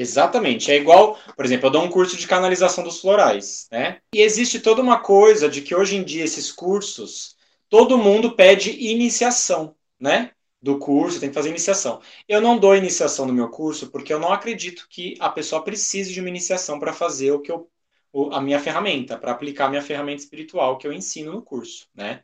Exatamente. 0.00 0.70
É 0.70 0.76
igual, 0.76 1.18
por 1.34 1.44
exemplo, 1.44 1.66
eu 1.66 1.72
dou 1.72 1.82
um 1.82 1.90
curso 1.90 2.16
de 2.16 2.28
canalização 2.28 2.84
dos 2.84 3.00
florais, 3.00 3.66
né? 3.68 4.00
E 4.14 4.20
existe 4.20 4.60
toda 4.60 4.80
uma 4.80 5.00
coisa 5.00 5.48
de 5.48 5.60
que 5.60 5.74
hoje 5.74 5.96
em 5.96 6.04
dia 6.04 6.22
esses 6.22 6.52
cursos, 6.52 7.34
todo 7.68 7.98
mundo 7.98 8.36
pede 8.36 8.70
iniciação, 8.70 9.74
né? 9.98 10.30
Do 10.62 10.78
curso, 10.78 11.18
tem 11.18 11.28
que 11.28 11.34
fazer 11.34 11.48
iniciação. 11.48 12.00
Eu 12.28 12.40
não 12.40 12.56
dou 12.56 12.76
iniciação 12.76 13.26
no 13.26 13.32
meu 13.32 13.48
curso 13.48 13.90
porque 13.90 14.12
eu 14.12 14.20
não 14.20 14.32
acredito 14.32 14.86
que 14.88 15.16
a 15.18 15.28
pessoa 15.28 15.64
precise 15.64 16.12
de 16.12 16.20
uma 16.20 16.28
iniciação 16.28 16.78
para 16.78 16.92
fazer 16.92 17.32
o 17.32 17.40
que 17.40 17.50
eu 17.50 17.68
a 18.32 18.40
minha 18.40 18.58
ferramenta, 18.58 19.18
para 19.18 19.32
aplicar 19.32 19.66
a 19.66 19.68
minha 19.68 19.82
ferramenta 19.82 20.22
espiritual 20.22 20.78
que 20.78 20.86
eu 20.86 20.92
ensino 20.92 21.32
no 21.32 21.42
curso, 21.42 21.88
né? 21.94 22.22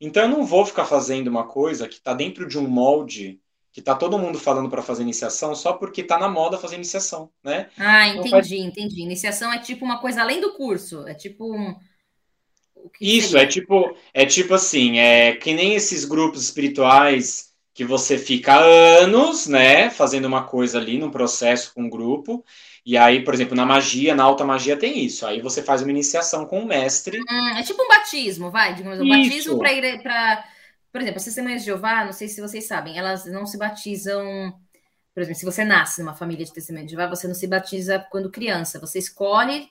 Então 0.00 0.22
eu 0.22 0.28
não 0.28 0.46
vou 0.46 0.64
ficar 0.64 0.84
fazendo 0.86 1.28
uma 1.28 1.46
coisa 1.46 1.88
que 1.88 1.96
está 1.96 2.14
dentro 2.14 2.48
de 2.48 2.58
um 2.58 2.66
molde 2.66 3.40
que 3.76 3.82
tá 3.82 3.94
todo 3.94 4.18
mundo 4.18 4.38
falando 4.38 4.70
para 4.70 4.80
fazer 4.80 5.02
iniciação 5.02 5.54
só 5.54 5.74
porque 5.74 6.02
tá 6.02 6.18
na 6.18 6.30
moda 6.30 6.56
fazer 6.56 6.76
iniciação, 6.76 7.30
né? 7.44 7.68
Ah, 7.76 8.08
entendi, 8.08 8.30
faz... 8.30 8.50
entendi. 8.50 9.02
Iniciação 9.02 9.52
é 9.52 9.58
tipo 9.58 9.84
uma 9.84 9.98
coisa 9.98 10.22
além 10.22 10.40
do 10.40 10.54
curso, 10.54 11.06
é 11.06 11.12
tipo 11.12 11.54
um 11.54 11.76
Isso, 12.98 13.32
seria? 13.32 13.42
é 13.42 13.46
tipo, 13.46 13.94
é 14.14 14.24
tipo 14.24 14.54
assim, 14.54 14.98
é 14.98 15.36
que 15.36 15.52
nem 15.52 15.74
esses 15.74 16.06
grupos 16.06 16.42
espirituais 16.42 17.52
que 17.74 17.84
você 17.84 18.16
fica 18.16 18.58
anos, 18.58 19.46
né, 19.46 19.90
fazendo 19.90 20.24
uma 20.24 20.44
coisa 20.44 20.78
ali 20.78 20.96
num 20.96 21.10
processo 21.10 21.74
com 21.74 21.82
um 21.82 21.90
grupo. 21.90 22.42
E 22.82 22.96
aí, 22.96 23.22
por 23.22 23.34
exemplo, 23.34 23.54
na 23.54 23.66
magia, 23.66 24.14
na 24.14 24.24
alta 24.24 24.42
magia 24.42 24.78
tem 24.78 25.04
isso. 25.04 25.26
Aí 25.26 25.42
você 25.42 25.62
faz 25.62 25.82
uma 25.82 25.90
iniciação 25.90 26.46
com 26.46 26.60
o 26.60 26.66
mestre. 26.66 27.18
Hum, 27.20 27.58
é 27.58 27.62
tipo 27.62 27.82
um 27.82 27.88
batismo, 27.88 28.50
vai, 28.50 28.74
digamos, 28.74 29.00
um 29.00 29.04
isso. 29.04 29.28
batismo 29.28 29.58
para 29.58 29.72
ir 29.74 30.02
para 30.02 30.55
por 30.96 31.02
exemplo, 31.02 31.18
as 31.18 31.24
testemunhas 31.26 31.60
de 31.60 31.66
Jeová, 31.66 32.06
não 32.06 32.12
sei 32.14 32.26
se 32.26 32.40
vocês 32.40 32.66
sabem, 32.66 32.96
elas 32.96 33.26
não 33.26 33.44
se 33.44 33.58
batizam. 33.58 34.58
Por 35.12 35.20
exemplo, 35.20 35.38
se 35.38 35.44
você 35.44 35.62
nasce 35.62 36.00
numa 36.00 36.14
família 36.14 36.42
de 36.42 36.50
testemunhas 36.50 36.86
de 36.86 36.94
Jeová, 36.94 37.06
você 37.06 37.28
não 37.28 37.34
se 37.34 37.46
batiza 37.46 37.98
quando 38.10 38.30
criança. 38.30 38.80
Você 38.80 38.98
escolhe, 38.98 39.68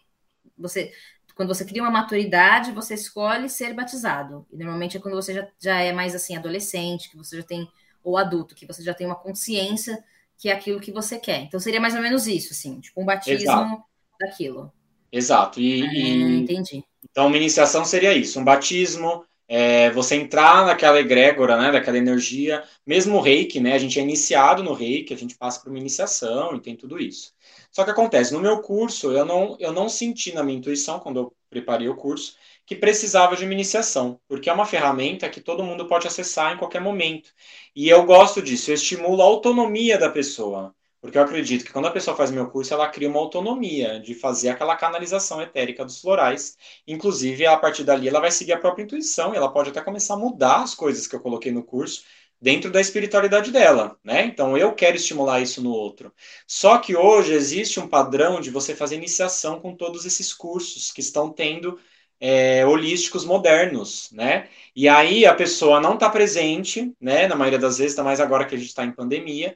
você, 0.55 0.93
quando 1.33 1.47
você 1.47 1.65
cria 1.65 1.81
uma 1.81 1.89
maturidade, 1.89 2.71
você 2.73 2.93
escolhe 2.93 3.49
ser 3.49 3.73
batizado. 3.73 4.45
E 4.53 4.57
normalmente 4.57 4.97
é 4.97 4.99
quando 4.99 5.15
você 5.15 5.33
já, 5.33 5.47
já 5.59 5.81
é 5.81 5.91
mais 5.91 6.13
assim, 6.13 6.35
adolescente, 6.35 7.09
que 7.09 7.17
você 7.17 7.37
já 7.37 7.43
tem, 7.43 7.67
ou 8.03 8.19
adulto, 8.19 8.53
que 8.53 8.67
você 8.67 8.83
já 8.83 8.93
tem 8.93 9.07
uma 9.07 9.15
consciência 9.15 10.03
que 10.37 10.47
é 10.47 10.53
aquilo 10.53 10.79
que 10.79 10.91
você 10.91 11.17
quer. 11.17 11.39
Então 11.39 11.59
seria 11.59 11.81
mais 11.81 11.95
ou 11.95 12.01
menos 12.01 12.27
isso, 12.27 12.53
assim, 12.53 12.79
tipo 12.79 13.01
um 13.01 13.05
batismo 13.05 13.41
Exato. 13.41 13.83
daquilo. 14.19 14.71
Exato. 15.11 15.59
E, 15.59 15.81
ah, 15.81 15.91
e, 15.91 16.37
entendi. 16.43 16.83
Então, 17.09 17.25
uma 17.25 17.37
iniciação 17.37 17.83
seria 17.83 18.13
isso, 18.13 18.39
um 18.39 18.43
batismo 18.43 19.25
é, 19.47 19.91
você 19.91 20.15
entrar 20.15 20.65
naquela 20.65 20.99
egrégora, 20.99 21.57
né, 21.57 21.71
daquela 21.71 21.97
energia, 21.97 22.63
mesmo 22.85 23.17
o 23.17 23.21
reiki, 23.21 23.59
né, 23.59 23.73
a 23.73 23.77
gente 23.77 23.99
é 23.99 24.01
iniciado 24.03 24.63
no 24.63 24.73
reiki, 24.73 25.13
a 25.13 25.17
gente 25.17 25.35
passa 25.37 25.61
por 25.61 25.69
uma 25.69 25.79
iniciação 25.79 26.55
e 26.55 26.61
tem 26.61 26.75
tudo 26.75 26.99
isso. 26.99 27.33
Só 27.71 27.83
que 27.83 27.91
acontece, 27.91 28.33
no 28.33 28.39
meu 28.39 28.61
curso, 28.61 29.11
eu 29.11 29.25
não, 29.25 29.55
eu 29.59 29.71
não 29.73 29.89
senti 29.89 30.33
na 30.33 30.43
minha 30.43 30.57
intuição, 30.57 30.99
quando 30.99 31.19
eu 31.19 31.33
preparei 31.49 31.87
o 31.89 31.95
curso, 31.95 32.35
que 32.65 32.75
precisava 32.75 33.35
de 33.35 33.43
uma 33.43 33.53
iniciação, 33.53 34.19
porque 34.27 34.49
é 34.49 34.53
uma 34.53 34.65
ferramenta 34.65 35.29
que 35.29 35.39
todo 35.41 35.63
mundo 35.63 35.87
pode 35.87 36.07
acessar 36.07 36.53
em 36.53 36.57
qualquer 36.57 36.81
momento. 36.81 37.31
E 37.75 37.87
eu 37.89 38.05
gosto 38.05 38.41
disso, 38.41 38.71
eu 38.71 38.75
estimulo 38.75 39.21
a 39.21 39.25
autonomia 39.25 39.97
da 39.97 40.09
pessoa. 40.09 40.73
Porque 41.05 41.19
eu 41.19 41.21
acredito 41.21 41.63
que 41.63 41.71
quando 41.71 41.85
a 41.85 41.91
pessoa 41.91 42.17
faz 42.17 42.31
meu 42.31 42.49
curso, 42.49 42.73
ela 42.73 42.87
cria 42.87 43.07
uma 43.07 43.19
autonomia 43.19 43.99
de 43.99 44.15
fazer 44.15 44.49
aquela 44.49 44.75
canalização 44.75 45.39
etérica 45.39 45.85
dos 45.85 46.01
florais. 46.01 46.57
Inclusive, 46.87 47.45
a 47.45 47.55
partir 47.55 47.83
dali, 47.83 48.09
ela 48.09 48.19
vai 48.19 48.31
seguir 48.31 48.53
a 48.53 48.57
própria 48.57 48.81
intuição 48.81 49.31
e 49.31 49.37
ela 49.37 49.51
pode 49.51 49.69
até 49.69 49.79
começar 49.81 50.15
a 50.15 50.17
mudar 50.17 50.63
as 50.63 50.73
coisas 50.73 51.05
que 51.05 51.15
eu 51.15 51.19
coloquei 51.19 51.51
no 51.51 51.61
curso 51.61 52.05
dentro 52.41 52.71
da 52.71 52.81
espiritualidade 52.81 53.51
dela, 53.51 53.99
né? 54.03 54.25
Então, 54.25 54.57
eu 54.57 54.73
quero 54.73 54.95
estimular 54.97 55.39
isso 55.39 55.61
no 55.61 55.69
outro. 55.69 56.11
Só 56.47 56.79
que 56.79 56.95
hoje 56.95 57.33
existe 57.33 57.79
um 57.79 57.87
padrão 57.87 58.41
de 58.41 58.49
você 58.49 58.75
fazer 58.75 58.95
iniciação 58.95 59.59
com 59.59 59.75
todos 59.75 60.07
esses 60.07 60.33
cursos 60.33 60.91
que 60.91 61.01
estão 61.01 61.31
tendo 61.31 61.79
é, 62.19 62.65
holísticos 62.65 63.23
modernos, 63.25 64.09
né? 64.11 64.49
E 64.75 64.89
aí 64.89 65.23
a 65.23 65.35
pessoa 65.35 65.79
não 65.79 65.93
está 65.93 66.09
presente, 66.09 66.95
né? 66.99 67.27
Na 67.27 67.35
maioria 67.35 67.59
das 67.59 67.77
vezes, 67.77 67.91
está 67.91 68.03
mais 68.03 68.19
agora 68.19 68.45
que 68.45 68.55
a 68.55 68.57
gente 68.57 68.69
está 68.69 68.83
em 68.83 68.91
pandemia 68.91 69.55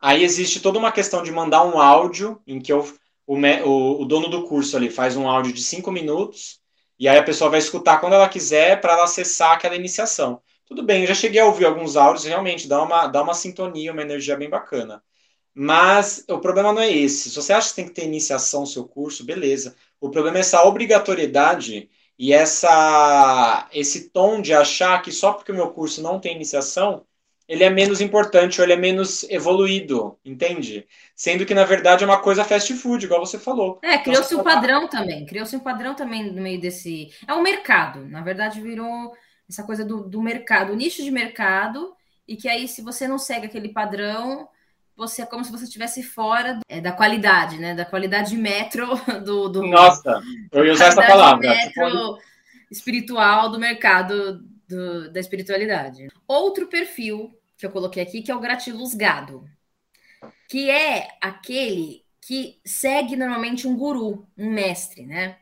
Aí 0.00 0.22
existe 0.22 0.60
toda 0.60 0.78
uma 0.78 0.92
questão 0.92 1.22
de 1.22 1.32
mandar 1.32 1.64
um 1.64 1.80
áudio 1.80 2.40
em 2.46 2.60
que 2.60 2.72
eu, 2.72 2.84
o, 3.26 3.36
o, 3.36 4.02
o 4.02 4.04
dono 4.04 4.28
do 4.28 4.44
curso 4.44 4.76
ali 4.76 4.90
faz 4.90 5.16
um 5.16 5.28
áudio 5.28 5.52
de 5.52 5.62
cinco 5.62 5.90
minutos 5.90 6.60
e 6.98 7.08
aí 7.08 7.18
a 7.18 7.22
pessoa 7.22 7.50
vai 7.50 7.58
escutar 7.58 7.98
quando 8.00 8.14
ela 8.14 8.28
quiser 8.28 8.80
para 8.80 8.92
ela 8.94 9.04
acessar 9.04 9.52
aquela 9.52 9.76
iniciação. 9.76 10.42
Tudo 10.66 10.82
bem, 10.82 11.02
eu 11.02 11.06
já 11.08 11.14
cheguei 11.14 11.40
a 11.40 11.46
ouvir 11.46 11.64
alguns 11.64 11.96
áudios 11.96 12.24
realmente 12.24 12.68
dá 12.68 12.82
uma, 12.82 13.06
dá 13.06 13.22
uma 13.22 13.34
sintonia, 13.34 13.92
uma 13.92 14.02
energia 14.02 14.36
bem 14.36 14.50
bacana. 14.50 15.02
Mas 15.54 16.24
o 16.28 16.38
problema 16.38 16.72
não 16.72 16.82
é 16.82 16.90
esse. 16.90 17.30
Se 17.30 17.36
você 17.36 17.52
acha 17.52 17.70
que 17.70 17.76
tem 17.76 17.86
que 17.86 17.92
ter 17.94 18.04
iniciação 18.04 18.60
no 18.60 18.66
seu 18.66 18.84
curso, 18.86 19.24
beleza. 19.24 19.76
O 20.00 20.10
problema 20.10 20.38
é 20.38 20.40
essa 20.40 20.62
obrigatoriedade 20.64 21.90
e 22.18 22.32
essa 22.32 23.68
esse 23.72 24.10
tom 24.10 24.40
de 24.40 24.52
achar 24.54 25.00
que 25.02 25.10
só 25.12 25.32
porque 25.32 25.52
o 25.52 25.54
meu 25.54 25.70
curso 25.72 26.02
não 26.02 26.20
tem 26.20 26.34
iniciação, 26.34 27.04
ele 27.48 27.64
é 27.64 27.70
menos 27.70 28.00
importante 28.02 28.60
ou 28.60 28.66
ele 28.66 28.74
é 28.74 28.76
menos 28.76 29.24
evoluído, 29.30 30.18
entende? 30.22 30.86
Sendo 31.16 31.46
que, 31.46 31.54
na 31.54 31.64
verdade, 31.64 32.04
é 32.04 32.06
uma 32.06 32.20
coisa 32.20 32.44
fast 32.44 32.74
food, 32.74 33.06
igual 33.06 33.24
você 33.24 33.38
falou. 33.38 33.78
É, 33.82 33.96
criou-se 33.96 34.34
um 34.34 34.42
padrão 34.42 34.86
também. 34.86 35.24
Criou-se 35.24 35.56
um 35.56 35.60
padrão 35.60 35.94
também 35.94 36.30
no 36.30 36.42
meio 36.42 36.60
desse. 36.60 37.10
É 37.26 37.32
um 37.32 37.42
mercado. 37.42 38.04
Na 38.04 38.20
verdade, 38.20 38.60
virou 38.60 39.14
essa 39.48 39.62
coisa 39.62 39.82
do, 39.82 40.06
do 40.06 40.20
mercado, 40.20 40.76
nicho 40.76 41.02
de 41.02 41.10
mercado, 41.10 41.94
e 42.26 42.36
que 42.36 42.46
aí, 42.46 42.68
se 42.68 42.82
você 42.82 43.08
não 43.08 43.18
segue 43.18 43.46
aquele 43.46 43.70
padrão, 43.70 44.46
você 44.94 45.22
é 45.22 45.26
como 45.26 45.42
se 45.42 45.50
você 45.50 45.64
estivesse 45.64 46.02
fora 46.02 46.60
é, 46.68 46.82
da 46.82 46.92
qualidade, 46.92 47.56
né? 47.56 47.74
Da 47.74 47.86
qualidade 47.86 48.36
metro 48.36 48.88
do. 49.24 49.48
do 49.48 49.66
Nossa, 49.66 50.20
eu 50.52 50.66
ia 50.66 50.72
usar 50.72 50.88
essa 50.88 51.02
palavra. 51.02 51.48
Metro 51.48 52.18
espiritual 52.70 53.50
do 53.50 53.58
mercado 53.58 54.42
do, 54.68 55.10
da 55.10 55.18
espiritualidade. 55.18 56.08
Outro 56.26 56.66
perfil 56.66 57.37
que 57.58 57.66
eu 57.66 57.70
coloquei 57.70 58.02
aqui, 58.02 58.22
que 58.22 58.30
é 58.30 58.34
o 58.34 58.40
gratiluzgado, 58.40 59.44
que 60.48 60.70
é 60.70 61.08
aquele 61.20 62.04
que 62.20 62.60
segue 62.64 63.16
normalmente 63.16 63.66
um 63.66 63.76
guru, 63.76 64.26
um 64.36 64.50
mestre, 64.50 65.04
né? 65.04 65.38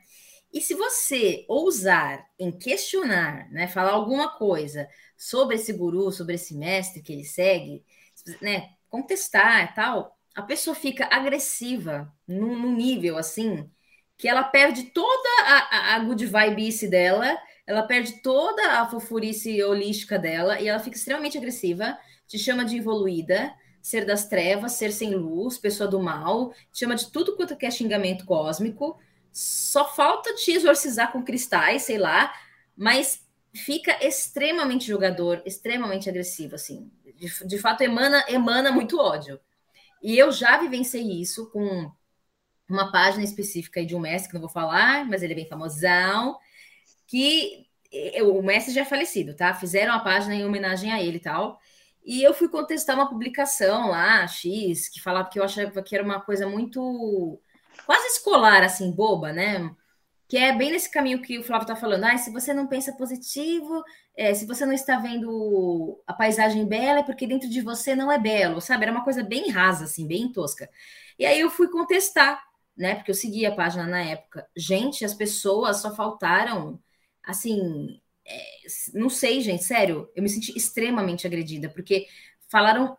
E 0.52 0.60
se 0.60 0.74
você 0.74 1.44
ousar 1.48 2.26
em 2.38 2.50
questionar, 2.50 3.50
né, 3.50 3.68
falar 3.68 3.92
alguma 3.92 4.30
coisa 4.30 4.88
sobre 5.16 5.56
esse 5.56 5.72
guru, 5.72 6.10
sobre 6.10 6.36
esse 6.36 6.54
mestre 6.54 7.02
que 7.02 7.12
ele 7.12 7.24
segue, 7.24 7.84
né, 8.40 8.70
contestar 8.88 9.64
e 9.64 9.74
tal, 9.74 10.16
a 10.34 10.42
pessoa 10.42 10.74
fica 10.74 11.08
agressiva 11.10 12.10
num, 12.26 12.58
num 12.58 12.74
nível 12.74 13.18
assim 13.18 13.70
que 14.16 14.28
ela 14.28 14.44
perde 14.44 14.84
toda 14.84 15.28
a, 15.42 15.96
a 15.96 15.98
good 15.98 16.24
vibe 16.24 16.88
dela, 16.88 17.36
ela 17.66 17.82
perde 17.82 18.22
toda 18.22 18.80
a 18.80 18.86
fofurice 18.86 19.62
holística 19.62 20.18
dela 20.18 20.60
e 20.60 20.68
ela 20.68 20.78
fica 20.78 20.96
extremamente 20.96 21.36
agressiva, 21.36 21.98
te 22.26 22.38
chama 22.38 22.64
de 22.64 22.76
evoluída, 22.76 23.52
ser 23.82 24.04
das 24.04 24.28
trevas, 24.28 24.72
ser 24.72 24.92
sem 24.92 25.14
luz, 25.14 25.58
pessoa 25.58 25.88
do 25.88 26.00
mal, 26.00 26.52
te 26.72 26.80
chama 26.80 26.94
de 26.94 27.10
tudo 27.10 27.36
quanto 27.36 27.56
é 27.60 27.70
xingamento 27.70 28.24
cósmico. 28.24 28.98
Só 29.32 29.92
falta 29.94 30.34
te 30.34 30.52
exorcizar 30.52 31.12
com 31.12 31.22
cristais, 31.22 31.82
sei 31.82 31.98
lá, 31.98 32.32
mas 32.76 33.24
fica 33.54 33.96
extremamente 34.04 34.86
jogador, 34.86 35.42
extremamente 35.44 36.08
agressivo, 36.08 36.54
assim. 36.54 36.90
De, 37.16 37.46
de 37.46 37.58
fato, 37.58 37.82
emana, 37.82 38.24
emana 38.28 38.70
muito 38.70 38.98
ódio. 38.98 39.40
E 40.02 40.16
eu 40.18 40.30
já 40.30 40.58
vivenciei 40.58 41.20
isso 41.20 41.50
com 41.50 41.90
uma 42.68 42.90
página 42.90 43.24
específica 43.24 43.84
de 43.84 43.94
um 43.94 44.00
mestre, 44.00 44.28
que 44.28 44.34
não 44.34 44.40
vou 44.40 44.50
falar, 44.50 45.06
mas 45.06 45.22
ele 45.22 45.32
é 45.32 45.36
bem 45.36 45.48
famosão, 45.48 46.38
que 47.06 47.66
o 48.22 48.42
mestre 48.42 48.74
já 48.74 48.82
é 48.82 48.84
falecido, 48.84 49.34
tá? 49.34 49.54
Fizeram 49.54 49.92
a 49.92 50.00
página 50.00 50.34
em 50.34 50.44
homenagem 50.44 50.92
a 50.92 51.02
ele 51.02 51.16
e 51.16 51.20
tal. 51.20 51.58
E 52.04 52.22
eu 52.22 52.34
fui 52.34 52.48
contestar 52.48 52.96
uma 52.96 53.08
publicação 53.08 53.88
lá, 53.90 54.26
X, 54.26 54.88
que 54.88 55.00
falava 55.00 55.28
que 55.28 55.38
eu 55.38 55.44
achava 55.44 55.82
que 55.82 55.94
era 55.94 56.04
uma 56.04 56.20
coisa 56.20 56.48
muito 56.48 57.40
quase 57.84 58.06
escolar, 58.08 58.62
assim, 58.62 58.90
boba, 58.92 59.32
né? 59.32 59.70
Que 60.28 60.36
é 60.38 60.52
bem 60.52 60.72
nesse 60.72 60.90
caminho 60.90 61.22
que 61.22 61.38
o 61.38 61.44
Flávio 61.44 61.66
tá 61.66 61.76
falando. 61.76 62.04
Ah, 62.04 62.18
se 62.18 62.32
você 62.32 62.52
não 62.52 62.66
pensa 62.66 62.92
positivo, 62.92 63.82
é, 64.16 64.34
se 64.34 64.46
você 64.46 64.66
não 64.66 64.72
está 64.72 64.98
vendo 64.98 66.00
a 66.06 66.12
paisagem 66.12 66.66
bela, 66.66 67.00
é 67.00 67.02
porque 67.02 67.26
dentro 67.26 67.48
de 67.48 67.60
você 67.60 67.94
não 67.94 68.10
é 68.10 68.18
belo, 68.18 68.60
sabe? 68.60 68.84
Era 68.84 68.92
uma 68.92 69.04
coisa 69.04 69.22
bem 69.22 69.50
rasa, 69.50 69.84
assim, 69.84 70.06
bem 70.06 70.32
tosca. 70.32 70.68
E 71.18 71.24
aí 71.26 71.40
eu 71.40 71.50
fui 71.50 71.68
contestar 71.68 72.40
né? 72.76 72.96
Porque 72.96 73.10
eu 73.10 73.14
segui 73.14 73.46
a 73.46 73.54
página 73.54 73.86
na 73.86 74.02
época. 74.02 74.46
Gente, 74.54 75.04
as 75.04 75.14
pessoas 75.14 75.78
só 75.78 75.94
faltaram, 75.94 76.78
assim, 77.26 78.00
é, 78.24 78.42
não 78.94 79.10
sei, 79.10 79.40
gente, 79.40 79.64
sério, 79.64 80.08
eu 80.14 80.22
me 80.22 80.28
senti 80.28 80.56
extremamente 80.56 81.26
agredida, 81.26 81.68
porque 81.68 82.06
falaram, 82.48 82.96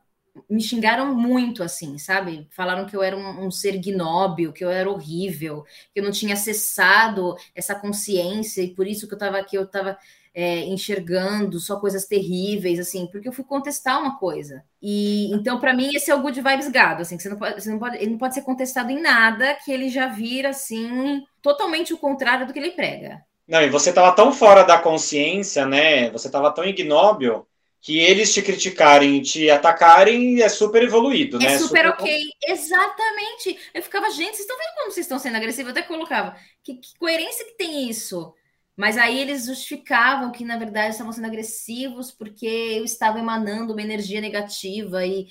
me 0.50 0.62
xingaram 0.62 1.16
muito, 1.16 1.64
assim, 1.64 1.98
sabe? 1.98 2.48
Falaram 2.52 2.86
que 2.86 2.96
eu 2.96 3.02
era 3.02 3.18
um, 3.18 3.48
um 3.48 3.52
ser 3.52 3.78
gnóbil, 3.80 4.54
que 4.54 4.64
eu 4.64 4.70
era 4.70 4.90
horrível, 4.90 5.64
que 5.94 6.00
eu 6.00 6.04
não 6.04 6.12
tinha 6.12 6.34
acessado 6.34 7.36
essa 7.56 7.74
consciência, 7.76 8.62
e 8.62 8.74
por 8.76 8.88
isso 8.88 9.08
que 9.08 9.14
eu 9.14 9.18
tava 9.18 9.38
aqui, 9.40 9.58
eu 9.58 9.68
tava 9.68 9.98
é, 10.34 10.64
enxergando 10.66 11.60
só 11.60 11.80
coisas 11.80 12.06
terríveis, 12.06 12.80
assim, 12.80 13.08
porque 13.08 13.28
eu 13.28 13.34
fui 13.34 13.44
contestar 13.44 14.00
uma 14.00 14.18
coisa. 14.20 14.64
E 14.82 15.34
então, 15.34 15.60
para 15.60 15.74
mim, 15.74 15.90
esse 15.96 16.12
é 16.12 16.16
o 16.16 16.22
good 16.22 16.40
vibes 16.40 16.70
gado, 16.70 17.02
assim, 17.02 17.18
que 17.18 17.24
você 17.24 17.30
não 17.30 17.38
pode, 17.38 17.62
você 17.62 17.70
não 17.72 17.80
pode, 17.80 17.98
ele 17.98 18.12
não 18.12 18.18
pode 18.20 18.36
ser 18.36 18.44
contestado 18.44 18.92
em 18.92 19.02
nada, 19.02 19.56
que 19.66 19.72
ele 19.72 19.90
já 19.90 20.08
vira 20.08 20.50
assim 20.50 21.24
totalmente 21.42 21.94
o 21.94 21.98
contrário 21.98 22.46
do 22.46 22.54
que 22.54 22.60
ele 22.60 22.72
prega. 22.72 23.26
Não, 23.48 23.62
e 23.62 23.70
você 23.70 23.90
estava 23.90 24.14
tão 24.14 24.34
fora 24.34 24.64
da 24.64 24.78
consciência, 24.78 25.66
né? 25.66 26.10
Você 26.12 26.28
estava 26.28 26.54
tão 26.54 26.66
ignóbil 26.66 27.48
que 27.82 28.00
eles 28.00 28.34
te 28.34 28.42
criticarem, 28.42 29.22
te 29.22 29.50
atacarem 29.50 30.42
é 30.42 30.50
super 30.50 30.84
evoluído, 30.84 31.38
é 31.38 31.40
né? 31.40 31.54
É 31.54 31.58
super, 31.58 31.86
super 31.86 31.88
ok, 31.88 32.32
exatamente. 32.48 33.58
Eu 33.74 33.82
ficava, 33.82 34.10
gente, 34.10 34.36
vocês 34.36 34.40
estão 34.40 34.58
vendo 34.58 34.76
como 34.76 34.92
vocês 34.92 35.06
estão 35.06 35.20
sendo 35.20 35.38
agressivos? 35.38 35.74
Eu 35.74 35.80
até 35.80 35.88
colocava, 35.88 36.36
que, 36.64 36.76
que 36.76 36.98
coerência 36.98 37.46
que 37.46 37.56
tem 37.58 37.90
isso? 37.90 38.34
Mas 38.76 38.98
aí 38.98 39.18
eles 39.20 39.46
justificavam 39.46 40.32
que, 40.32 40.44
na 40.46 40.58
verdade, 40.58 40.92
estavam 40.92 41.12
sendo 41.14 41.28
agressivos 41.28 42.12
porque 42.12 42.46
eu 42.46 42.84
estava 42.84 43.20
emanando 43.20 43.74
uma 43.74 43.82
energia 43.82 44.22
negativa 44.22 45.06
e 45.06 45.28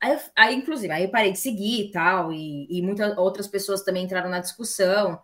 aí, 0.00 0.18
aí 0.36 0.54
inclusive, 0.54 0.92
aí 0.92 1.04
eu 1.04 1.10
parei 1.10 1.32
de 1.32 1.38
seguir 1.38 1.88
e 1.88 1.90
tal, 1.90 2.32
e, 2.32 2.66
e 2.70 2.82
muitas 2.82 3.16
outras 3.18 3.48
pessoas 3.48 3.82
também 3.82 4.04
entraram 4.04 4.30
na 4.30 4.40
discussão. 4.40 5.20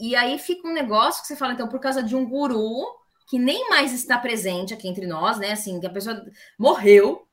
E 0.00 0.16
aí 0.16 0.38
fica 0.38 0.68
um 0.68 0.72
negócio 0.72 1.22
que 1.22 1.28
você 1.28 1.36
fala, 1.36 1.52
então, 1.52 1.68
por 1.68 1.80
causa 1.80 2.02
de 2.02 2.16
um 2.16 2.28
guru 2.28 2.84
que 3.28 3.38
nem 3.38 3.68
mais 3.70 3.92
está 3.92 4.18
presente 4.18 4.74
aqui 4.74 4.88
entre 4.88 5.06
nós, 5.06 5.38
né? 5.38 5.52
Assim, 5.52 5.80
que 5.80 5.86
a 5.86 5.90
pessoa 5.90 6.24
morreu, 6.58 7.26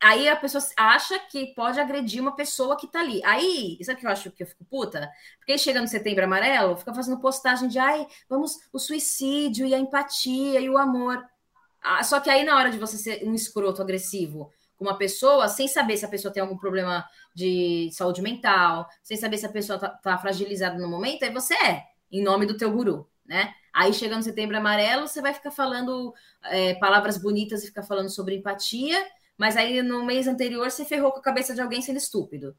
Aí 0.00 0.28
a 0.28 0.34
pessoa 0.34 0.62
acha 0.76 1.18
que 1.20 1.54
pode 1.54 1.78
agredir 1.78 2.20
uma 2.20 2.34
pessoa 2.34 2.76
que 2.76 2.88
tá 2.88 3.00
ali. 3.00 3.22
Aí, 3.24 3.78
sabe 3.82 3.96
o 3.96 4.00
que 4.00 4.06
eu 4.06 4.10
acho 4.10 4.30
que 4.32 4.42
eu 4.42 4.46
fico 4.46 4.64
puta? 4.64 5.08
Porque 5.38 5.56
chega 5.56 5.80
no 5.80 5.86
setembro 5.86 6.24
amarelo, 6.24 6.76
fica 6.76 6.92
fazendo 6.92 7.20
postagem 7.20 7.68
de 7.68 7.78
ai, 7.78 8.06
vamos, 8.28 8.58
o 8.72 8.78
suicídio 8.78 9.64
e 9.66 9.74
a 9.74 9.78
empatia 9.78 10.60
e 10.60 10.68
o 10.68 10.76
amor. 10.76 11.24
Ah, 11.80 12.02
só 12.02 12.18
que 12.18 12.28
aí, 12.28 12.44
na 12.44 12.56
hora 12.56 12.70
de 12.70 12.78
você 12.78 12.98
ser 12.98 13.24
um 13.24 13.34
escroto 13.34 13.80
agressivo 13.80 14.50
com 14.76 14.84
uma 14.84 14.98
pessoa, 14.98 15.48
sem 15.48 15.68
saber 15.68 15.96
se 15.96 16.04
a 16.04 16.08
pessoa 16.08 16.32
tem 16.32 16.40
algum 16.42 16.56
problema 16.56 17.04
de 17.34 17.88
saúde 17.92 18.20
mental, 18.20 18.88
sem 19.02 19.16
saber 19.16 19.38
se 19.38 19.46
a 19.46 19.52
pessoa 19.52 19.78
tá, 19.78 19.88
tá 19.88 20.18
fragilizada 20.18 20.76
no 20.76 20.88
momento, 20.88 21.24
aí 21.24 21.32
você 21.32 21.54
é, 21.54 21.84
em 22.12 22.22
nome 22.22 22.46
do 22.46 22.56
teu 22.56 22.70
guru, 22.70 23.08
né? 23.24 23.54
Aí 23.72 23.92
chega 23.92 24.16
no 24.16 24.22
setembro 24.22 24.56
amarelo, 24.56 25.08
você 25.08 25.22
vai 25.22 25.32
ficar 25.32 25.50
falando 25.50 26.12
é, 26.44 26.74
palavras 26.74 27.16
bonitas 27.16 27.64
e 27.64 27.68
ficar 27.68 27.82
falando 27.82 28.10
sobre 28.10 28.36
empatia 28.36 29.02
mas 29.42 29.56
aí 29.56 29.82
no 29.82 30.04
mês 30.04 30.28
anterior 30.28 30.70
você 30.70 30.84
ferrou 30.84 31.10
com 31.10 31.18
a 31.18 31.22
cabeça 31.22 31.52
de 31.52 31.60
alguém 31.60 31.82
sendo 31.82 31.96
estúpido, 31.96 32.56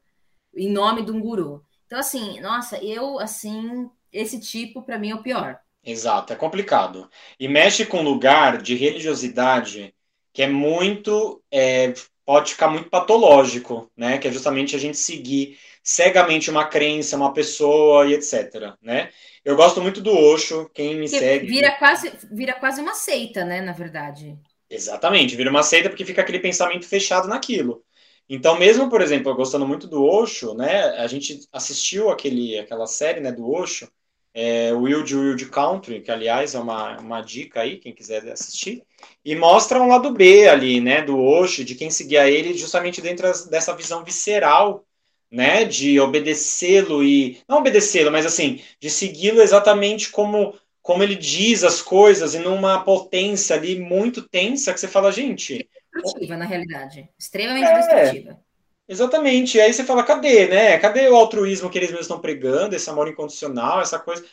em 0.54 0.70
nome 0.70 1.02
de 1.02 1.10
um 1.10 1.18
guru. 1.18 1.64
Então, 1.86 1.98
assim, 1.98 2.40
nossa, 2.40 2.76
eu, 2.84 3.18
assim, 3.18 3.88
esse 4.12 4.38
tipo, 4.40 4.82
para 4.82 4.98
mim, 4.98 5.10
é 5.10 5.14
o 5.14 5.22
pior. 5.22 5.58
Exato, 5.82 6.32
é 6.32 6.36
complicado. 6.36 7.08
E 7.40 7.48
mexe 7.48 7.86
com 7.86 8.00
um 8.00 8.04
lugar 8.04 8.60
de 8.60 8.74
religiosidade 8.74 9.94
que 10.30 10.42
é 10.42 10.46
muito. 10.46 11.42
É, 11.50 11.94
pode 12.24 12.52
ficar 12.52 12.68
muito 12.68 12.88
patológico, 12.88 13.90
né? 13.96 14.18
Que 14.18 14.28
é 14.28 14.32
justamente 14.32 14.74
a 14.74 14.78
gente 14.78 14.96
seguir 14.96 15.58
cegamente 15.82 16.50
uma 16.50 16.64
crença, 16.64 17.16
uma 17.16 17.32
pessoa 17.32 18.06
e 18.06 18.14
etc. 18.14 18.74
Né? 18.80 19.10
Eu 19.44 19.54
gosto 19.54 19.82
muito 19.82 20.00
do 20.00 20.16
Osho, 20.16 20.70
quem 20.72 20.96
me 20.96 21.02
que 21.02 21.18
segue. 21.18 21.46
Vira 21.46 21.72
quase, 21.72 22.10
vira 22.32 22.54
quase 22.54 22.80
uma 22.80 22.94
seita, 22.94 23.44
né? 23.44 23.60
Na 23.60 23.72
verdade. 23.72 24.38
Exatamente, 24.70 25.36
vira 25.36 25.50
uma 25.50 25.62
seita 25.62 25.88
porque 25.88 26.04
fica 26.04 26.22
aquele 26.22 26.40
pensamento 26.40 26.86
fechado 26.86 27.28
naquilo. 27.28 27.84
Então, 28.28 28.58
mesmo, 28.58 28.88
por 28.88 29.02
exemplo, 29.02 29.30
eu 29.30 29.36
gostando 29.36 29.66
muito 29.66 29.86
do 29.86 30.02
Osho, 30.02 30.54
né, 30.54 30.84
a 30.96 31.06
gente 31.06 31.46
assistiu 31.52 32.10
aquele, 32.10 32.58
aquela 32.58 32.86
série 32.86 33.20
né, 33.20 33.30
do 33.30 33.48
Osho, 33.50 33.86
é, 34.34 34.72
Wild 34.72 35.14
Wild 35.14 35.46
Country, 35.46 36.00
que 36.00 36.10
aliás 36.10 36.54
é 36.54 36.58
uma, 36.58 36.98
uma 36.98 37.20
dica 37.20 37.60
aí, 37.60 37.78
quem 37.78 37.94
quiser 37.94 38.28
assistir, 38.28 38.82
e 39.24 39.36
mostra 39.36 39.80
um 39.80 39.86
lado 39.86 40.12
B 40.12 40.48
ali, 40.48 40.80
né, 40.80 41.00
do 41.02 41.18
Osho, 41.20 41.64
de 41.64 41.76
quem 41.76 41.88
seguia 41.88 42.28
ele 42.28 42.52
justamente 42.58 43.00
dentro 43.00 43.26
dessa 43.48 43.74
visão 43.76 44.04
visceral, 44.04 44.84
né, 45.30 45.64
de 45.64 46.00
obedecê-lo 46.00 47.04
e, 47.04 47.38
não 47.48 47.58
obedecê-lo, 47.58 48.10
mas 48.10 48.26
assim, 48.26 48.60
de 48.80 48.90
segui-lo 48.90 49.40
exatamente 49.40 50.10
como 50.10 50.54
como 50.82 51.02
ele 51.02 51.16
diz 51.16 51.64
as 51.64 51.80
coisas 51.80 52.34
e 52.34 52.38
numa 52.38 52.84
potência 52.84 53.56
ali 53.56 53.80
muito 53.80 54.20
tensa 54.20 54.70
que 54.70 54.78
você 54.78 54.86
fala, 54.86 55.10
gente. 55.10 55.66
Destrutiva, 55.94 56.36
na 56.36 56.44
realidade. 56.44 57.08
Extremamente 57.18 57.66
é, 57.66 57.78
destrutiva. 57.78 58.43
Exatamente. 58.86 59.56
E 59.56 59.60
aí 59.60 59.72
você 59.72 59.84
fala, 59.84 60.04
cadê, 60.04 60.46
né? 60.48 60.78
Cadê 60.78 61.08
o 61.08 61.16
altruísmo 61.16 61.70
que 61.70 61.78
eles 61.78 61.88
mesmos 61.90 62.06
estão 62.06 62.20
pregando, 62.20 62.74
esse 62.76 62.88
amor 62.90 63.08
incondicional, 63.08 63.80
essa 63.80 63.98
coisa. 63.98 64.24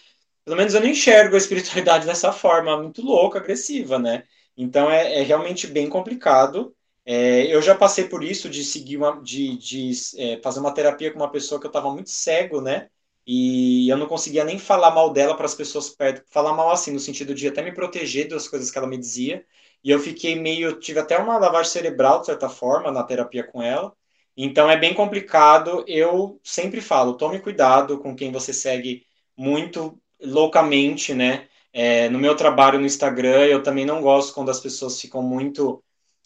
Pelo 0.46 0.58
menos 0.58 0.74
eu 0.74 0.82
não 0.82 0.88
enxergo 0.90 1.36
a 1.36 1.38
espiritualidade 1.38 2.06
dessa 2.08 2.32
forma, 2.34 2.78
muito 2.82 3.02
louca, 3.04 3.40
agressiva, 3.40 4.00
né? 4.00 4.26
Então 4.58 4.90
é, 4.92 5.20
é 5.22 5.24
realmente 5.24 5.68
bem 5.68 5.90
complicado. 5.90 6.76
É, 7.06 7.48
eu 7.54 7.62
já 7.62 7.76
passei 7.76 8.08
por 8.10 8.24
isso 8.24 8.50
de 8.50 8.64
seguir 8.66 8.98
uma, 8.98 9.22
de, 9.24 9.58
de 9.58 9.92
é, 10.18 10.42
fazer 10.42 10.60
uma 10.62 10.74
terapia 10.74 11.12
com 11.12 11.20
uma 11.20 11.32
pessoa 11.32 11.60
que 11.60 11.68
eu 11.68 11.70
estava 11.70 11.92
muito 11.94 12.10
cego, 12.10 12.62
né? 12.62 12.90
E 13.28 13.90
eu 13.90 13.98
não 13.98 14.08
conseguia 14.08 14.44
nem 14.46 14.60
falar 14.60 14.92
mal 14.92 15.12
dela 15.14 15.36
para 15.38 15.46
as 15.46 15.56
pessoas 15.56 15.90
perto, 15.90 16.24
falar 16.32 16.54
mal 16.54 16.72
assim, 16.72 16.92
no 16.94 17.00
sentido 17.00 17.36
de 17.36 17.48
até 17.48 17.62
me 17.62 17.74
proteger 17.74 18.28
das 18.30 18.48
coisas 18.48 18.72
que 18.72 18.78
ela 18.78 18.88
me 18.88 18.98
dizia. 18.98 19.46
E 19.84 19.92
eu 19.92 20.00
fiquei 20.00 20.36
meio, 20.36 20.80
tive 20.80 21.00
até 21.00 21.18
uma 21.20 21.38
lavagem 21.38 21.72
cerebral, 21.72 22.22
de 22.22 22.28
certa 22.28 22.50
forma, 22.50 22.92
na 22.92 23.04
terapia 23.04 23.44
com 23.44 23.62
ela. 23.62 23.94
Então 24.36 24.70
é 24.70 24.78
bem 24.78 24.94
complicado. 24.94 25.84
Eu 25.88 26.40
sempre 26.44 26.82
falo, 26.82 27.14
tome 27.18 27.40
cuidado 27.40 28.00
com 28.00 28.16
quem 28.16 28.32
você 28.32 28.54
segue 28.54 29.06
muito 29.38 30.00
loucamente, 30.22 31.14
né? 31.14 31.48
É, 31.74 32.10
no 32.10 32.20
meu 32.20 32.36
trabalho 32.36 32.80
no 32.80 32.86
Instagram, 32.86 33.46
eu 33.46 33.64
também 33.64 33.86
não 33.86 34.02
gosto 34.02 34.34
quando 34.34 34.52
as 34.52 34.60
pessoas 34.60 35.00
ficam 35.00 35.22
muito, 35.24 35.84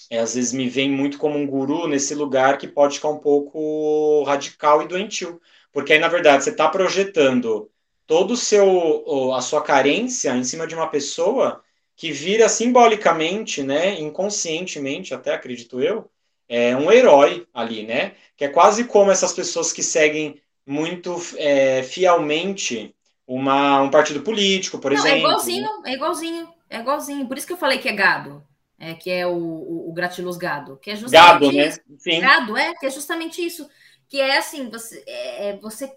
é, 0.09 0.19
às 0.19 0.35
vezes 0.35 0.53
me 0.53 0.67
veem 0.69 0.91
muito 0.91 1.17
como 1.17 1.37
um 1.37 1.45
guru 1.47 1.87
nesse 1.87 2.15
lugar 2.15 2.57
que 2.57 2.67
pode 2.67 2.95
ficar 2.95 3.09
um 3.09 3.19
pouco 3.19 4.23
radical 4.23 4.81
e 4.81 4.87
doentio. 4.87 5.39
Porque 5.71 5.93
aí, 5.93 5.99
na 5.99 6.07
verdade, 6.07 6.43
você 6.43 6.51
está 6.51 6.67
projetando 6.69 7.69
todo 8.07 8.31
o 8.31 8.37
seu 8.37 9.33
a 9.33 9.41
sua 9.41 9.61
carência 9.61 10.35
em 10.35 10.43
cima 10.43 10.67
de 10.67 10.75
uma 10.75 10.89
pessoa 10.89 11.63
que 11.95 12.11
vira 12.11 12.49
simbolicamente, 12.49 13.63
né, 13.63 13.99
inconscientemente, 13.99 15.13
até 15.13 15.33
acredito 15.33 15.81
eu, 15.81 16.09
é 16.47 16.75
um 16.75 16.91
herói 16.91 17.47
ali, 17.53 17.84
né? 17.84 18.13
Que 18.36 18.45
é 18.45 18.49
quase 18.49 18.86
como 18.86 19.12
essas 19.12 19.34
pessoas 19.34 19.71
que 19.71 19.84
seguem 19.84 20.41
muito 20.65 21.15
é, 21.38 21.84
fielmente 21.84 22.93
uma, 23.27 23.81
um 23.81 23.89
partido 23.89 24.21
político, 24.21 24.79
por 24.79 24.91
Não, 24.91 24.97
é 24.97 25.01
exemplo. 25.01 25.17
É 25.17 25.19
igualzinho, 25.19 25.69
é 25.86 25.93
igualzinho, 25.93 26.49
é 26.69 26.79
igualzinho. 26.79 27.27
Por 27.27 27.38
isso 27.38 27.47
que 27.47 27.53
eu 27.53 27.58
falei 27.58 27.77
que 27.77 27.89
é 27.89 27.93
gado. 27.93 28.43
É, 28.77 28.93
que 28.93 29.10
é 29.10 29.25
o, 29.25 29.31
o, 29.31 29.89
o 29.89 29.93
gratiluz 29.93 30.36
gado, 30.36 30.75
que 30.75 30.91
é 30.91 30.97
justamente 30.97 31.31
gado, 31.31 31.51
né? 31.51 31.71
Sim. 31.97 32.19
Gado, 32.19 32.58
é, 32.58 32.73
que 32.73 32.86
é 32.86 32.89
justamente 32.89 33.43
isso. 33.43 33.69
Que 34.10 34.19
é 34.19 34.38
assim, 34.38 34.69
você, 34.69 35.01
é, 35.08 35.49
é 35.49 35.58
você 35.58 35.89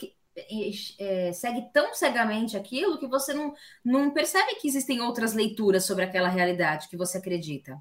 é, 0.98 1.32
segue 1.32 1.66
tão 1.72 1.92
cegamente 1.94 2.56
aquilo 2.56 2.98
que 2.98 3.06
você 3.06 3.34
não, 3.34 3.52
não 3.84 4.10
percebe 4.10 4.54
que 4.56 4.68
existem 4.68 5.00
outras 5.00 5.34
leituras 5.34 5.84
sobre 5.86 6.04
aquela 6.04 6.28
realidade 6.28 6.88
que 6.88 6.96
você 6.96 7.18
acredita. 7.18 7.76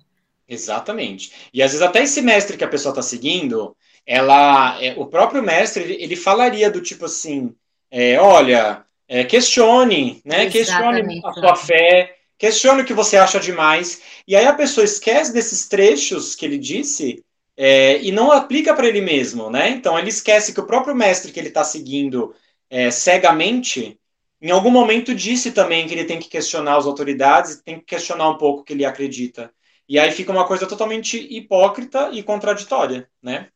Exatamente. 0.48 1.32
E 1.54 1.62
às 1.62 1.72
vezes 1.72 1.86
até 1.86 2.04
esse 2.04 2.22
mestre 2.22 2.58
que 2.58 2.64
a 2.64 2.70
pessoa 2.70 2.92
está 2.92 3.02
seguindo, 3.02 3.76
ela, 4.06 4.82
é, 4.82 4.94
o 4.98 5.06
próprio 5.06 5.44
mestre, 5.44 5.84
ele, 5.84 6.02
ele, 6.02 6.16
falaria 6.16 6.72
do 6.72 6.82
tipo 6.82 7.06
assim, 7.06 7.54
é, 7.92 8.18
olha, 8.20 8.86
é, 9.08 9.26
questione, 9.26 10.22
né? 10.24 10.50
Questione 10.50 11.22
a 11.26 11.34
sua 11.34 11.56
fé, 11.56 12.16
questione 12.38 12.82
o 12.82 12.86
que 12.86 12.94
você 12.94 13.18
acha 13.18 13.40
demais. 13.40 14.02
E 14.26 14.36
aí 14.36 14.46
a 14.46 14.54
pessoa 14.54 14.86
esquece 14.86 15.34
desses 15.34 15.68
trechos 15.68 16.36
que 16.36 16.46
ele 16.46 16.58
disse 16.58 17.24
é, 17.58 18.02
e 18.02 18.12
não 18.12 18.32
aplica 18.32 18.74
para 18.74 18.88
ele 18.88 19.02
mesmo, 19.02 19.50
né? 19.50 19.70
Então 19.70 20.00
ele 20.00 20.10
esquece 20.10 20.54
que 20.54 20.60
o 20.60 20.66
próprio 20.66 20.96
mestre 20.96 21.32
que 21.32 21.40
ele 21.40 21.50
está 21.50 21.64
seguindo 21.64 22.34
é, 22.70 22.92
cegamente, 22.92 24.00
em 24.42 24.52
algum 24.52 24.70
momento 24.70 25.16
disse 25.16 25.52
também 25.52 25.88
que 25.88 25.94
ele 25.94 26.06
tem 26.06 26.20
que 26.20 26.30
questionar 26.30 26.78
as 26.78 26.86
autoridades, 26.86 27.62
tem 27.62 27.80
que 27.80 27.86
questionar 27.86 28.30
um 28.30 28.38
pouco 28.38 28.62
o 28.62 28.64
que 28.64 28.74
ele 28.74 28.86
acredita. 28.86 29.52
E 29.88 29.98
aí 29.98 30.12
fica 30.12 30.32
uma 30.32 30.46
coisa 30.46 30.68
totalmente 30.68 31.18
hipócrita 31.18 32.10
e 32.12 32.22
contraditória, 32.22 33.10
né? 33.22 33.50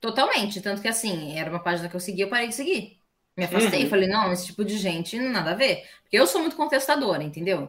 Totalmente. 0.00 0.60
Tanto 0.60 0.80
que, 0.80 0.88
assim, 0.88 1.36
era 1.36 1.50
uma 1.50 1.62
página 1.62 1.88
que 1.88 1.96
eu 1.96 2.00
segui, 2.00 2.22
eu 2.22 2.28
parei 2.28 2.48
de 2.48 2.54
seguir. 2.54 2.98
Me 3.36 3.44
afastei. 3.44 3.84
Uhum. 3.84 3.90
Falei, 3.90 4.08
não, 4.08 4.32
esse 4.32 4.46
tipo 4.46 4.64
de 4.64 4.78
gente, 4.78 5.18
nada 5.18 5.50
a 5.50 5.54
ver. 5.54 5.84
Porque 6.02 6.18
eu 6.18 6.26
sou 6.26 6.40
muito 6.40 6.56
contestadora, 6.56 7.22
entendeu? 7.22 7.68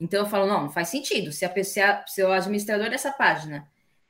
Então 0.00 0.20
eu 0.20 0.26
falo, 0.26 0.46
não, 0.46 0.62
não 0.62 0.70
faz 0.70 0.88
sentido. 0.88 1.30
Se, 1.30 1.44
a, 1.44 1.64
se, 1.64 1.80
a, 1.80 2.04
se 2.06 2.22
o 2.22 2.32
administrador 2.32 2.90
dessa 2.90 3.12
página 3.12 3.68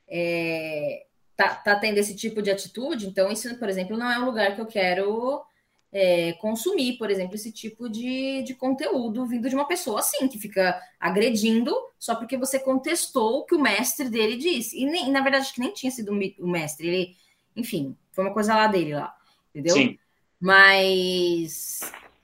é, 0.09 1.05
tá, 1.37 1.55
tá 1.55 1.77
tendo 1.77 1.99
esse 1.99 2.15
tipo 2.15 2.41
de 2.41 2.51
atitude, 2.51 3.07
então 3.07 3.31
isso, 3.31 3.55
por 3.57 3.69
exemplo, 3.69 3.97
não 3.97 4.11
é 4.11 4.19
um 4.19 4.25
lugar 4.25 4.55
que 4.55 4.61
eu 4.61 4.67
quero 4.67 5.43
é, 5.93 6.33
consumir, 6.35 6.97
por 6.99 7.11
exemplo, 7.11 7.35
esse 7.35 7.51
tipo 7.51 7.89
de, 7.89 8.43
de 8.43 8.55
conteúdo 8.55 9.27
vindo 9.27 9.49
de 9.49 9.55
uma 9.55 9.67
pessoa 9.67 10.01
assim, 10.01 10.29
que 10.29 10.39
fica 10.39 10.81
agredindo 10.99 11.75
só 11.99 12.15
porque 12.15 12.37
você 12.37 12.59
contestou 12.59 13.41
o 13.41 13.45
que 13.45 13.55
o 13.55 13.61
mestre 13.61 14.09
dele 14.09 14.37
disse. 14.37 14.81
E, 14.81 14.87
nem, 14.87 15.11
na 15.11 15.21
verdade, 15.21 15.45
acho 15.45 15.55
que 15.55 15.61
nem 15.61 15.73
tinha 15.73 15.91
sido 15.91 16.13
o 16.39 16.49
mestre, 16.49 16.87
ele, 16.87 17.17
enfim, 17.57 17.97
foi 18.13 18.25
uma 18.25 18.33
coisa 18.33 18.55
lá 18.55 18.67
dele 18.69 18.95
lá, 18.95 19.15
entendeu? 19.51 19.75
Sim. 19.75 19.99
Mas. 20.39 21.81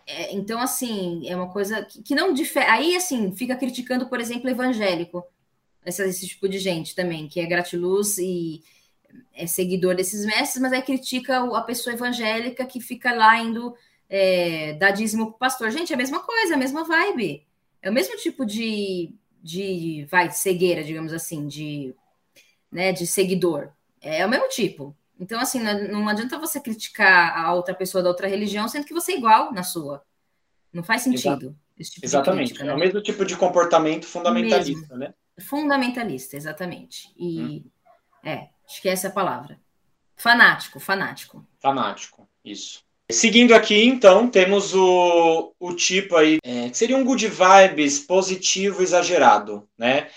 É, 0.06 0.32
então, 0.32 0.60
assim, 0.60 1.28
é 1.28 1.34
uma 1.34 1.52
coisa 1.52 1.84
que, 1.84 2.00
que 2.02 2.14
não 2.14 2.32
difere. 2.32 2.66
Aí, 2.66 2.96
assim, 2.96 3.34
fica 3.34 3.56
criticando, 3.56 4.08
por 4.08 4.20
exemplo, 4.20 4.48
evangélico, 4.48 5.24
essa, 5.84 6.06
esse 6.06 6.26
tipo 6.28 6.48
de 6.48 6.58
gente 6.58 6.94
também, 6.94 7.28
que 7.28 7.40
é 7.40 7.46
gratiluz 7.46 8.16
e 8.18 8.62
é 9.34 9.46
seguidor 9.46 9.94
desses 9.94 10.24
mestres, 10.24 10.60
mas 10.60 10.72
aí 10.72 10.82
critica 10.82 11.38
a 11.56 11.62
pessoa 11.62 11.94
evangélica 11.94 12.64
que 12.64 12.80
fica 12.80 13.12
lá 13.12 13.38
indo 13.38 13.74
é, 14.08 14.74
dar 14.74 14.90
dízimo 14.90 15.30
pro 15.30 15.38
pastor. 15.38 15.70
Gente, 15.70 15.92
é 15.92 15.94
a 15.94 15.98
mesma 15.98 16.20
coisa, 16.20 16.54
a 16.54 16.58
mesma 16.58 16.84
vibe. 16.84 17.46
É 17.82 17.90
o 17.90 17.92
mesmo 17.92 18.16
tipo 18.16 18.44
de, 18.44 19.14
de 19.42 20.06
vai, 20.10 20.30
cegueira, 20.30 20.82
digamos 20.82 21.12
assim, 21.12 21.46
de, 21.46 21.94
né, 22.70 22.92
de 22.92 23.06
seguidor. 23.06 23.70
É 24.00 24.24
o 24.24 24.28
mesmo 24.28 24.48
tipo. 24.48 24.96
Então, 25.18 25.40
assim, 25.40 25.60
não 25.60 26.08
adianta 26.08 26.38
você 26.38 26.60
criticar 26.60 27.38
a 27.38 27.54
outra 27.54 27.74
pessoa 27.74 28.02
da 28.02 28.10
outra 28.10 28.28
religião, 28.28 28.68
sendo 28.68 28.84
que 28.84 28.92
você 28.92 29.12
é 29.12 29.16
igual 29.16 29.52
na 29.52 29.62
sua. 29.62 30.02
Não 30.72 30.82
faz 30.82 31.02
sentido. 31.02 31.56
Tipo 31.78 32.06
exatamente. 32.06 32.48
Crítica, 32.48 32.64
né? 32.64 32.72
É 32.72 32.74
o 32.74 32.78
mesmo 32.78 33.02
tipo 33.02 33.24
de 33.24 33.36
comportamento 33.36 34.06
fundamentalista, 34.06 34.96
né? 34.96 35.14
Fundamentalista, 35.38 36.36
exatamente. 36.36 37.12
E 37.16 37.40
hum. 37.40 37.70
é, 38.24 38.48
Essa 38.84 39.06
é 39.06 39.10
a 39.10 39.12
palavra. 39.12 39.58
Fanático, 40.16 40.80
fanático. 40.80 41.46
Fanático, 41.60 42.28
isso. 42.44 42.84
Seguindo 43.10 43.54
aqui, 43.54 43.84
então, 43.84 44.28
temos 44.28 44.74
o, 44.74 45.54
o 45.60 45.74
tipo 45.74 46.16
aí, 46.16 46.38
é, 46.42 46.68
que 46.68 46.76
seria 46.76 46.96
um 46.96 47.04
good 47.04 47.28
vibes 47.28 48.00
positivo 48.00 48.82
exagerado, 48.82 49.68
né? 49.78 50.08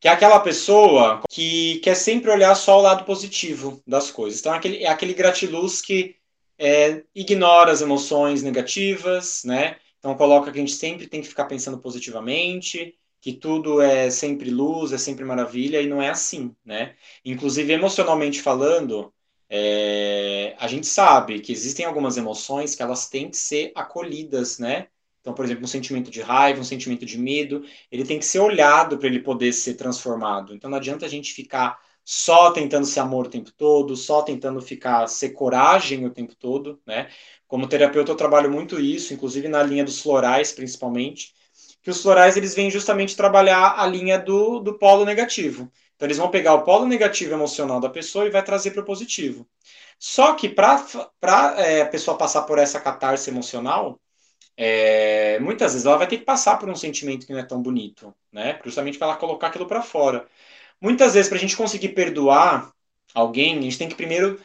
Que 0.00 0.08
é 0.08 0.10
aquela 0.10 0.40
pessoa 0.40 1.20
que 1.30 1.78
quer 1.84 1.94
sempre 1.94 2.30
olhar 2.30 2.54
só 2.56 2.78
o 2.78 2.82
lado 2.82 3.04
positivo 3.04 3.80
das 3.86 4.10
coisas. 4.10 4.40
Então, 4.40 4.54
é 4.54 4.56
aquele, 4.56 4.82
é 4.82 4.88
aquele 4.88 5.14
gratiluz 5.14 5.80
que 5.80 6.16
é, 6.58 7.04
ignora 7.14 7.70
as 7.70 7.80
emoções 7.80 8.42
negativas, 8.42 9.44
né? 9.44 9.76
Então, 10.00 10.16
coloca 10.16 10.50
que 10.50 10.58
a 10.58 10.60
gente 10.60 10.74
sempre 10.74 11.06
tem 11.06 11.20
que 11.20 11.28
ficar 11.28 11.44
pensando 11.44 11.78
positivamente, 11.78 12.96
que 13.22 13.32
tudo 13.32 13.80
é 13.80 14.10
sempre 14.10 14.50
luz, 14.50 14.92
é 14.92 14.98
sempre 14.98 15.24
maravilha, 15.24 15.80
e 15.80 15.86
não 15.86 16.02
é 16.02 16.10
assim, 16.10 16.54
né? 16.64 16.96
Inclusive, 17.24 17.72
emocionalmente 17.72 18.42
falando, 18.42 19.14
é, 19.48 20.56
a 20.58 20.66
gente 20.66 20.88
sabe 20.88 21.38
que 21.40 21.52
existem 21.52 21.86
algumas 21.86 22.16
emoções 22.16 22.74
que 22.74 22.82
elas 22.82 23.08
têm 23.08 23.30
que 23.30 23.36
ser 23.36 23.70
acolhidas, 23.76 24.58
né? 24.58 24.88
Então, 25.20 25.32
por 25.34 25.44
exemplo, 25.44 25.62
um 25.62 25.68
sentimento 25.68 26.10
de 26.10 26.20
raiva, 26.20 26.60
um 26.60 26.64
sentimento 26.64 27.06
de 27.06 27.16
medo, 27.16 27.64
ele 27.92 28.04
tem 28.04 28.18
que 28.18 28.24
ser 28.24 28.40
olhado 28.40 28.98
para 28.98 29.06
ele 29.06 29.20
poder 29.20 29.52
ser 29.52 29.74
transformado. 29.74 30.52
Então, 30.52 30.68
não 30.68 30.78
adianta 30.78 31.06
a 31.06 31.08
gente 31.08 31.32
ficar 31.32 31.78
só 32.04 32.50
tentando 32.50 32.86
ser 32.86 32.98
amor 33.00 33.26
o 33.26 33.30
tempo 33.30 33.52
todo, 33.52 33.94
só 33.94 34.22
tentando 34.22 34.60
ficar 34.60 35.06
ser 35.06 35.30
coragem 35.30 36.04
o 36.04 36.10
tempo 36.10 36.34
todo, 36.34 36.80
né? 36.84 37.08
Como 37.46 37.68
terapeuta, 37.68 38.10
eu 38.10 38.16
trabalho 38.16 38.50
muito 38.50 38.80
isso, 38.80 39.14
inclusive 39.14 39.46
na 39.46 39.62
linha 39.62 39.84
dos 39.84 40.00
florais, 40.00 40.50
principalmente 40.50 41.32
que 41.82 41.90
os 41.90 42.02
florais 42.02 42.36
eles 42.36 42.54
vêm 42.54 42.70
justamente 42.70 43.16
trabalhar 43.16 43.74
a 43.78 43.86
linha 43.86 44.18
do, 44.18 44.60
do 44.60 44.78
polo 44.78 45.04
negativo. 45.04 45.70
Então 45.96 46.06
eles 46.06 46.18
vão 46.18 46.30
pegar 46.30 46.54
o 46.54 46.62
polo 46.62 46.86
negativo 46.86 47.34
emocional 47.34 47.80
da 47.80 47.90
pessoa 47.90 48.26
e 48.26 48.30
vai 48.30 48.42
trazer 48.44 48.70
para 48.72 48.82
o 48.82 48.84
positivo. 48.84 49.46
Só 49.98 50.34
que 50.34 50.48
para 50.48 50.84
é, 51.58 51.82
a 51.82 51.86
pessoa 51.86 52.16
passar 52.16 52.42
por 52.42 52.58
essa 52.58 52.80
catarse 52.80 53.30
emocional, 53.30 54.00
é, 54.56 55.38
muitas 55.40 55.72
vezes 55.72 55.86
ela 55.86 55.96
vai 55.98 56.06
ter 56.06 56.18
que 56.18 56.24
passar 56.24 56.58
por 56.58 56.68
um 56.68 56.74
sentimento 56.76 57.26
que 57.26 57.32
não 57.32 57.40
é 57.40 57.44
tão 57.44 57.62
bonito, 57.62 58.14
né? 58.32 58.60
Justamente 58.64 58.98
para 58.98 59.08
ela 59.08 59.16
colocar 59.16 59.48
aquilo 59.48 59.66
para 59.66 59.82
fora. 59.82 60.26
Muitas 60.80 61.14
vezes, 61.14 61.28
para 61.28 61.38
a 61.38 61.40
gente 61.40 61.56
conseguir 61.56 61.90
perdoar 61.90 62.72
alguém, 63.14 63.58
a 63.58 63.62
gente 63.62 63.78
tem 63.78 63.88
que 63.88 63.94
primeiro 63.94 64.40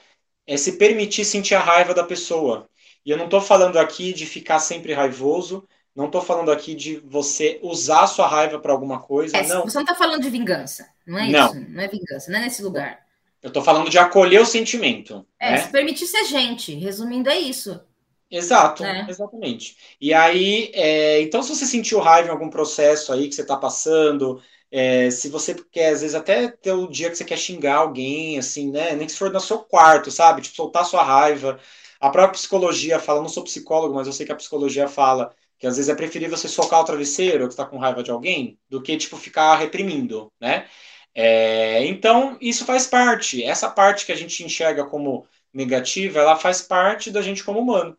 é, 0.46 0.58
se 0.58 0.78
permitir 0.78 1.26
sentir 1.26 1.56
a 1.56 1.60
raiva 1.60 1.94
da 1.94 2.04
pessoa. 2.04 2.70
E 3.06 3.12
eu 3.12 3.18
não 3.18 3.26
estou 3.26 3.42
falando 3.42 3.78
aqui 3.78 4.14
de 4.14 4.26
ficar 4.26 4.60
sempre 4.60 4.94
raivoso, 4.94 5.68
não 5.98 6.06
estou 6.06 6.22
falando 6.22 6.52
aqui 6.52 6.76
de 6.76 6.98
você 6.98 7.60
usar 7.64 8.02
a 8.02 8.08
sua 8.08 8.28
raiva 8.28 8.60
para 8.60 8.72
alguma 8.72 9.00
coisa. 9.00 9.36
É, 9.36 9.48
não. 9.48 9.64
Você 9.64 9.74
não 9.74 9.82
está 9.82 9.96
falando 9.96 10.22
de 10.22 10.30
vingança. 10.30 10.88
Não 11.04 11.18
é 11.18 11.28
não. 11.28 11.48
isso. 11.48 11.66
Não 11.70 11.82
é 11.82 11.88
vingança. 11.88 12.32
Não 12.32 12.38
é 12.38 12.42
nesse 12.44 12.62
lugar. 12.62 13.00
Eu 13.42 13.48
estou 13.48 13.64
falando 13.64 13.90
de 13.90 13.98
acolher 13.98 14.40
o 14.40 14.46
sentimento. 14.46 15.26
É, 15.40 15.54
né? 15.54 15.58
se 15.58 15.72
permitir 15.72 16.06
ser 16.06 16.26
gente. 16.26 16.76
Resumindo, 16.76 17.32
é 17.32 17.40
isso. 17.40 17.82
Exato, 18.30 18.86
é. 18.86 19.08
exatamente. 19.10 19.76
E 20.00 20.14
aí, 20.14 20.70
é, 20.76 21.20
então, 21.22 21.42
se 21.42 21.56
você 21.56 21.66
sentiu 21.66 22.00
raiva 22.00 22.28
em 22.28 22.32
algum 22.32 22.50
processo 22.50 23.12
aí 23.12 23.28
que 23.28 23.34
você 23.34 23.42
está 23.42 23.58
passando, 23.58 24.40
é, 24.70 25.10
se 25.10 25.30
você 25.30 25.56
quer, 25.56 25.94
às 25.94 26.02
vezes, 26.02 26.14
até 26.14 26.48
ter 26.48 26.74
o 26.74 26.88
dia 26.88 27.10
que 27.10 27.16
você 27.16 27.26
quer 27.26 27.38
xingar 27.40 27.78
alguém, 27.78 28.38
assim, 28.38 28.70
né? 28.70 28.94
Nem 28.96 29.08
que 29.08 29.14
se 29.14 29.18
for 29.18 29.32
no 29.32 29.40
seu 29.40 29.58
quarto, 29.60 30.12
sabe? 30.12 30.44
Tipo, 30.44 30.58
soltar 30.58 30.86
sua 30.86 31.02
raiva. 31.02 31.60
A 32.00 32.12
própria 32.12 32.34
psicologia 32.34 33.00
fala, 33.00 33.22
não 33.22 33.30
sou 33.30 33.44
psicólogo, 33.44 33.96
mas 33.96 34.06
eu 34.06 34.14
sei 34.14 34.28
que 34.28 34.32
a 34.32 34.36
psicologia 34.36 34.88
fala 34.88 35.34
que 35.58 35.68
às 35.68 35.78
vezes 35.78 35.90
é 35.90 35.96
preferível 35.96 36.38
você 36.38 36.48
socar 36.48 36.82
o 36.82 36.84
travesseiro 36.84 37.48
que 37.48 37.54
está 37.54 37.66
com 37.66 37.78
raiva 37.78 38.04
de 38.04 38.12
alguém 38.12 38.60
do 38.70 38.82
que 38.82 38.98
tipo 38.98 39.18
ficar 39.18 39.56
reprimindo, 39.58 40.32
né? 40.40 40.68
É, 41.14 41.84
então 41.86 42.38
isso 42.40 42.66
faz 42.66 42.88
parte. 42.88 43.44
Essa 43.44 43.70
parte 43.70 44.06
que 44.06 44.12
a 44.12 44.16
gente 44.16 44.44
enxerga 44.44 44.86
como 44.86 45.28
negativa, 45.54 46.20
ela 46.20 46.36
faz 46.36 46.62
parte 46.62 47.10
da 47.12 47.22
gente 47.22 47.44
como 47.44 47.60
humano. 47.60 47.98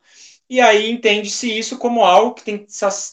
E 0.48 0.60
aí 0.60 0.90
entende-se 0.90 1.56
isso 1.58 1.78
como 1.78 2.04
algo 2.04 2.34
que 2.34 2.44
tem 2.44 2.58
que 2.58 2.66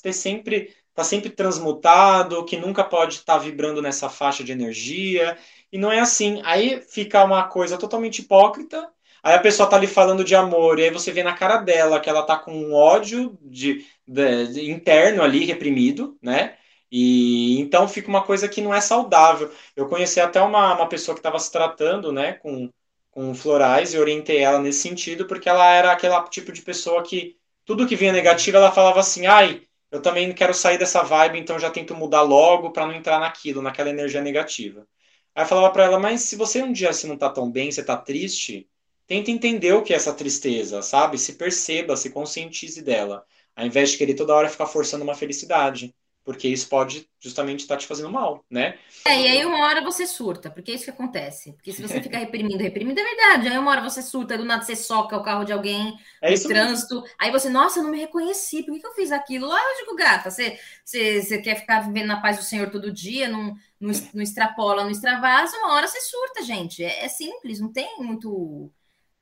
ter 0.04 0.14
sempre 0.14 0.74
tá 0.94 1.04
sempre 1.04 1.30
transmutado, 1.30 2.46
que 2.46 2.56
nunca 2.56 2.84
pode 2.84 3.16
estar 3.16 3.34
tá 3.34 3.40
vibrando 3.40 3.82
nessa 3.82 4.10
faixa 4.10 4.44
de 4.44 4.52
energia. 4.52 5.38
E 5.72 5.78
não 5.78 5.92
é 5.92 6.00
assim. 6.00 6.42
Aí 6.46 6.82
fica 6.82 7.24
uma 7.24 7.44
coisa 7.48 7.78
totalmente 7.78 8.20
hipócrita 8.20 8.90
Aí 9.26 9.34
a 9.34 9.40
pessoa 9.40 9.68
tá 9.68 9.76
ali 9.76 9.88
falando 9.88 10.24
de 10.24 10.36
amor, 10.36 10.78
e 10.78 10.84
aí 10.84 10.92
você 10.92 11.12
vê 11.12 11.24
na 11.24 11.34
cara 11.34 11.58
dela 11.58 12.00
que 12.00 12.08
ela 12.08 12.22
tá 12.22 12.38
com 12.38 12.52
um 12.54 12.76
ódio 12.76 13.36
de, 13.42 13.84
de, 14.08 14.70
interno 14.72 15.24
ali, 15.24 15.46
reprimido, 15.46 16.18
né? 16.22 16.58
E 16.92 17.60
então 17.60 17.88
fica 17.88 18.08
uma 18.08 18.24
coisa 18.24 18.48
que 18.48 18.62
não 18.62 18.74
é 18.74 18.82
saudável. 18.82 19.52
Eu 19.76 19.88
conheci 19.88 20.20
até 20.20 20.42
uma, 20.42 20.76
uma 20.76 20.88
pessoa 20.88 21.16
que 21.16 21.20
estava 21.20 21.40
se 21.40 21.52
tratando, 21.52 22.12
né, 22.12 22.34
com, 22.34 22.70
com 23.12 23.34
florais 23.36 23.94
e 23.94 23.98
orientei 23.98 24.40
ela 24.40 24.60
nesse 24.60 24.80
sentido, 24.82 25.26
porque 25.28 25.50
ela 25.50 25.66
era 25.74 25.92
aquele 25.92 26.16
tipo 26.30 26.52
de 26.52 26.62
pessoa 26.62 27.04
que 27.04 27.38
tudo 27.66 27.88
que 27.88 27.96
vinha 27.96 28.14
negativo 28.14 28.58
ela 28.58 28.72
falava 28.72 29.00
assim: 29.00 29.26
ai, 29.26 29.64
eu 29.92 30.02
também 30.02 30.32
quero 30.34 30.54
sair 30.54 30.78
dessa 30.78 31.04
vibe, 31.04 31.40
então 31.40 31.60
já 31.60 31.70
tento 31.72 31.96
mudar 31.96 32.22
logo 32.22 32.72
para 32.72 32.86
não 32.86 32.94
entrar 32.94 33.20
naquilo, 33.20 33.62
naquela 33.62 33.90
energia 33.90 34.22
negativa. 34.22 34.88
Aí 35.34 35.44
eu 35.44 35.48
falava 35.48 35.72
para 35.74 35.86
ela, 35.86 36.00
mas 36.00 36.22
se 36.22 36.36
você 36.36 36.62
um 36.64 36.72
dia 36.72 36.94
se 36.94 37.08
não 37.08 37.18
tá 37.18 37.30
tão 37.30 37.52
bem, 37.52 37.72
você 37.72 37.84
tá 37.84 37.98
triste, 37.98 38.70
tenta 39.08 39.32
entender 39.32 39.74
o 39.74 39.84
que 39.84 39.94
é 39.94 39.96
essa 39.98 40.14
tristeza, 40.14 40.82
sabe? 40.82 41.18
Se 41.18 41.34
perceba, 41.34 41.96
se 41.98 42.10
conscientize 42.10 42.82
dela, 42.82 43.26
ao 43.56 43.66
invés 43.66 43.92
de 43.92 43.98
querer 43.98 44.16
toda 44.16 44.36
hora 44.36 44.50
ficar 44.50 44.66
forçando 44.68 45.04
uma 45.04 45.16
felicidade 45.16 45.94
porque 46.26 46.48
isso 46.48 46.68
pode 46.68 47.08
justamente 47.20 47.60
estar 47.60 47.78
te 47.78 47.86
fazendo 47.86 48.12
mal, 48.12 48.44
né? 48.50 48.80
É, 49.06 49.22
e 49.22 49.28
aí 49.28 49.46
uma 49.46 49.64
hora 49.64 49.84
você 49.84 50.08
surta, 50.08 50.50
porque 50.50 50.72
é 50.72 50.74
isso 50.74 50.86
que 50.86 50.90
acontece. 50.90 51.54
Porque 51.54 51.72
se 51.72 51.84
você 51.84 52.02
ficar 52.02 52.18
reprimindo, 52.18 52.58
reprimindo, 52.58 53.00
é 53.00 53.04
verdade. 53.04 53.48
Aí 53.48 53.58
uma 53.60 53.70
hora 53.70 53.84
você 53.84 54.02
surta, 54.02 54.36
do 54.36 54.44
nada 54.44 54.64
você 54.64 54.76
soca 54.76 55.16
o 55.16 55.24
carro 55.24 55.44
de 55.46 55.54
alguém 55.54 55.96
é 56.20 56.32
no 56.32 56.42
trânsito. 56.42 56.96
Mesmo. 56.96 57.16
Aí 57.20 57.32
você, 57.32 57.48
nossa, 57.48 57.80
eu 57.80 57.84
não 57.84 57.92
me 57.92 58.00
reconheci, 58.00 58.64
por 58.64 58.74
que, 58.74 58.80
que 58.80 58.88
eu 58.88 58.96
fiz 58.96 59.12
aquilo? 59.12 59.46
Lógico, 59.46 59.96
gata, 59.96 60.32
você, 60.32 60.60
você, 60.84 61.22
você 61.22 61.38
quer 61.38 61.58
ficar 61.58 61.82
vivendo 61.82 62.08
na 62.08 62.20
paz 62.20 62.38
do 62.38 62.44
Senhor 62.44 62.72
todo 62.72 62.92
dia, 62.92 63.30
não, 63.30 63.54
não, 63.80 63.92
não 64.12 64.24
extrapola, 64.24 64.84
não 64.84 64.90
extravasa, 64.90 65.56
uma 65.58 65.74
hora 65.74 65.88
você 65.88 66.02
surta, 66.02 66.42
gente. 66.42 66.84
É, 66.84 67.06
é 67.06 67.08
simples, 67.08 67.60
não 67.60 67.72
tem 67.72 68.00
muito... 68.00 68.72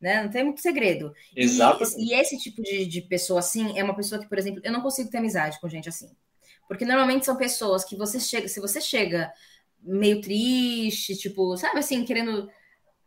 Né? 0.04 0.22
Não 0.22 0.30
tem 0.30 0.44
muito 0.44 0.60
segredo. 0.60 1.14
Exato. 1.34 1.82
E, 1.98 2.10
e, 2.10 2.14
esse 2.14 2.38
tipo 2.38 2.62
de, 2.62 2.86
de 2.86 3.02
pessoa 3.04 3.40
assim 3.40 3.80
é 3.80 3.84
uma 3.86 3.96
pessoa 3.96 4.20
que, 4.20 4.28
por 4.28 4.38
exemplo, 4.38 4.60
eu 4.62 4.72
não 4.74 4.82
consigo 4.82 5.10
ter 5.10 5.20
amizade 5.20 5.58
com 5.62 5.70
gente 5.70 5.88
assim. 5.88 6.14
Porque 6.68 6.84
normalmente 6.84 7.26
são 7.26 7.38
pessoas 7.38 7.86
que 7.86 7.96
você 7.96 8.20
chega, 8.20 8.50
se 8.50 8.60
você 8.60 8.82
chega 8.82 9.32
meio 9.82 10.20
triste, 10.20 11.16
tipo, 11.16 11.56
sabe 11.56 11.80
assim, 11.80 12.04
querendo 12.04 12.52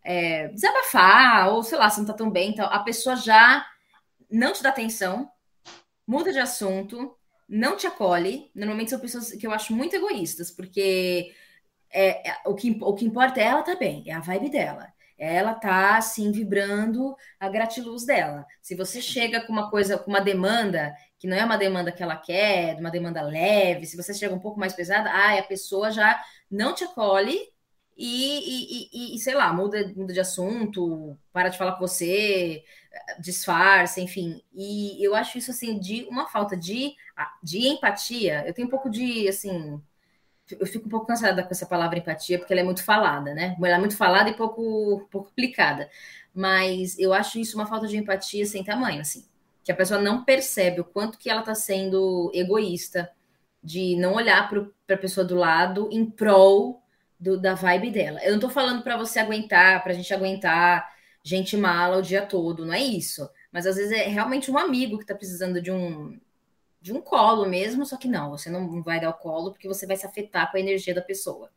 é, 0.03 0.49
desabafar, 0.49 1.53
ou 1.53 1.63
sei 1.63 1.77
lá, 1.77 1.91
se 1.91 1.99
não 1.99 2.07
tá 2.07 2.15
tão 2.15 2.31
bem, 2.31 2.49
então, 2.49 2.65
a 2.65 2.79
pessoa 2.79 3.15
já 3.15 3.67
não 4.31 4.55
te 4.55 4.63
dá 4.63 4.71
atenção, 4.71 5.29
muda 6.07 6.33
de 6.33 6.39
assunto, 6.39 7.15
não 7.47 7.77
te 7.77 7.87
acolhe. 7.87 8.51
Normalmente 8.55 8.89
são 8.89 8.99
pessoas 8.99 9.33
que 9.33 9.47
eu 9.47 9.53
acho 9.53 9.75
muito 9.75 9.95
egoístas, 9.95 10.51
porque 10.51 11.31
é, 11.91 12.31
é, 12.31 12.37
o, 12.47 12.55
que, 12.55 12.75
o 12.81 12.95
que 12.95 13.05
importa 13.05 13.39
é 13.39 13.45
ela 13.45 13.63
tá 13.63 13.75
bem, 13.75 14.03
é 14.07 14.15
a 14.15 14.21
vibe 14.21 14.49
dela. 14.49 14.96
Ela 15.19 15.55
tá 15.55 15.97
assim 15.97 16.31
vibrando 16.31 17.17
a 17.41 17.49
gratiluz 17.49 18.05
dela. 18.05 18.47
Se 18.61 18.75
você 18.75 19.01
chega 19.01 19.41
com 19.41 19.53
uma 19.53 19.71
coisa, 19.71 19.99
com 19.99 20.11
uma 20.11 20.21
demanda 20.21 20.95
que 21.19 21.27
não 21.27 21.37
é 21.37 21.45
uma 21.45 21.57
demanda 21.57 21.91
que 21.93 22.03
ela 22.03 22.17
quer, 22.17 22.77
uma 22.79 22.91
demanda 22.91 23.23
leve, 23.23 23.87
se 23.87 23.97
você 23.97 24.13
chega 24.13 24.35
um 24.35 24.41
pouco 24.41 24.61
mais 24.61 24.75
pesada, 24.75 25.11
ah, 25.11 25.39
a 25.39 25.43
pessoa 25.43 25.91
já 25.91 26.23
não 26.51 26.75
te 26.75 26.85
acolhe 26.85 27.39
e, 27.97 28.83
e, 28.85 29.13
e, 29.13 29.17
e, 29.17 29.19
sei 29.19 29.35
lá, 29.35 29.53
muda, 29.53 29.93
muda 29.97 30.13
de 30.13 30.21
assunto, 30.21 31.19
para 31.33 31.49
de 31.49 31.57
falar 31.57 31.73
com 31.73 31.81
você, 31.81 32.63
disfarça, 33.19 34.01
enfim. 34.01 34.43
E 34.53 35.03
eu 35.05 35.15
acho 35.15 35.39
isso 35.39 35.51
assim 35.51 35.79
de 35.79 36.05
uma 36.05 36.27
falta 36.29 36.57
de, 36.57 36.95
de 37.43 37.67
empatia. 37.69 38.45
Eu 38.47 38.53
tenho 38.53 38.69
um 38.69 38.71
pouco 38.71 38.91
de 38.91 39.27
assim. 39.29 39.81
Eu 40.51 40.67
fico 40.67 40.87
um 40.87 40.91
pouco 40.91 41.07
cansada 41.07 41.43
com 41.43 41.51
essa 41.51 41.67
palavra 41.67 41.99
empatia, 41.99 42.39
porque 42.39 42.53
ela 42.53 42.61
é 42.61 42.65
muito 42.65 42.85
falada, 42.85 43.35
né? 43.35 43.57
Ela 43.59 43.77
é 43.77 43.79
muito 43.79 43.97
falada 43.97 44.31
e 44.31 44.35
pouco, 44.35 45.09
pouco 45.11 45.31
aplicada. 45.31 45.91
Mas 46.35 46.99
eu 46.99 47.13
acho 47.13 47.39
isso 47.39 47.57
uma 47.57 47.67
falta 47.67 47.87
de 47.89 47.97
empatia 47.97 48.47
sem 48.47 48.63
tamanho, 48.63 49.01
assim 49.01 49.27
que 49.67 49.73
a 49.73 49.77
pessoa 49.77 50.01
não 50.01 50.23
percebe 50.23 50.81
o 50.81 50.85
quanto 50.85 51.19
que 51.19 51.29
ela 51.29 51.41
está 51.41 51.53
sendo 51.53 52.31
egoísta 52.33 53.11
de 53.61 53.97
não 53.97 54.15
olhar 54.15 54.49
para 54.49 54.95
a 54.95 54.99
pessoa 54.99 55.27
do 55.27 55.35
lado 55.35 55.89
em 55.91 56.09
prol 56.09 56.81
do, 57.19 57.37
da 57.37 57.55
vibe 57.55 57.91
dela. 57.91 58.23
Eu 58.23 58.29
não 58.29 58.37
estou 58.37 58.49
falando 58.49 58.85
para 58.85 58.97
você 58.97 59.19
aguentar, 59.19 59.83
para 59.83 59.91
a 59.91 59.95
gente 59.97 60.15
aguentar 60.15 60.89
gente 61.21 61.57
mala 61.57 61.97
o 61.97 62.03
dia 62.03 62.23
todo, 62.25 62.65
não 62.65 62.73
é 62.73 62.81
isso. 62.81 63.29
Mas 63.51 63.67
às 63.67 63.75
vezes 63.75 63.91
é 63.91 64.07
realmente 64.07 64.53
um 64.53 64.57
amigo 64.57 64.99
que 64.99 65.03
está 65.03 65.17
precisando 65.17 65.61
de 65.61 65.73
um 65.73 66.17
de 66.87 66.93
um 66.93 67.01
colo 67.01 67.49
mesmo, 67.49 67.85
só 67.85 67.97
que 67.97 68.07
não, 68.07 68.31
você 68.31 68.49
não 68.49 68.81
vai 68.81 69.01
dar 69.01 69.11
o 69.11 69.15
colo 69.15 69.51
porque 69.51 69.67
você 69.67 69.89
vai 69.89 69.97
se 69.97 70.07
afetar 70.07 70.49
com 70.49 70.57
a 70.57 70.61
energia 70.61 70.95
da 70.95 71.03
pessoa, 71.03 71.51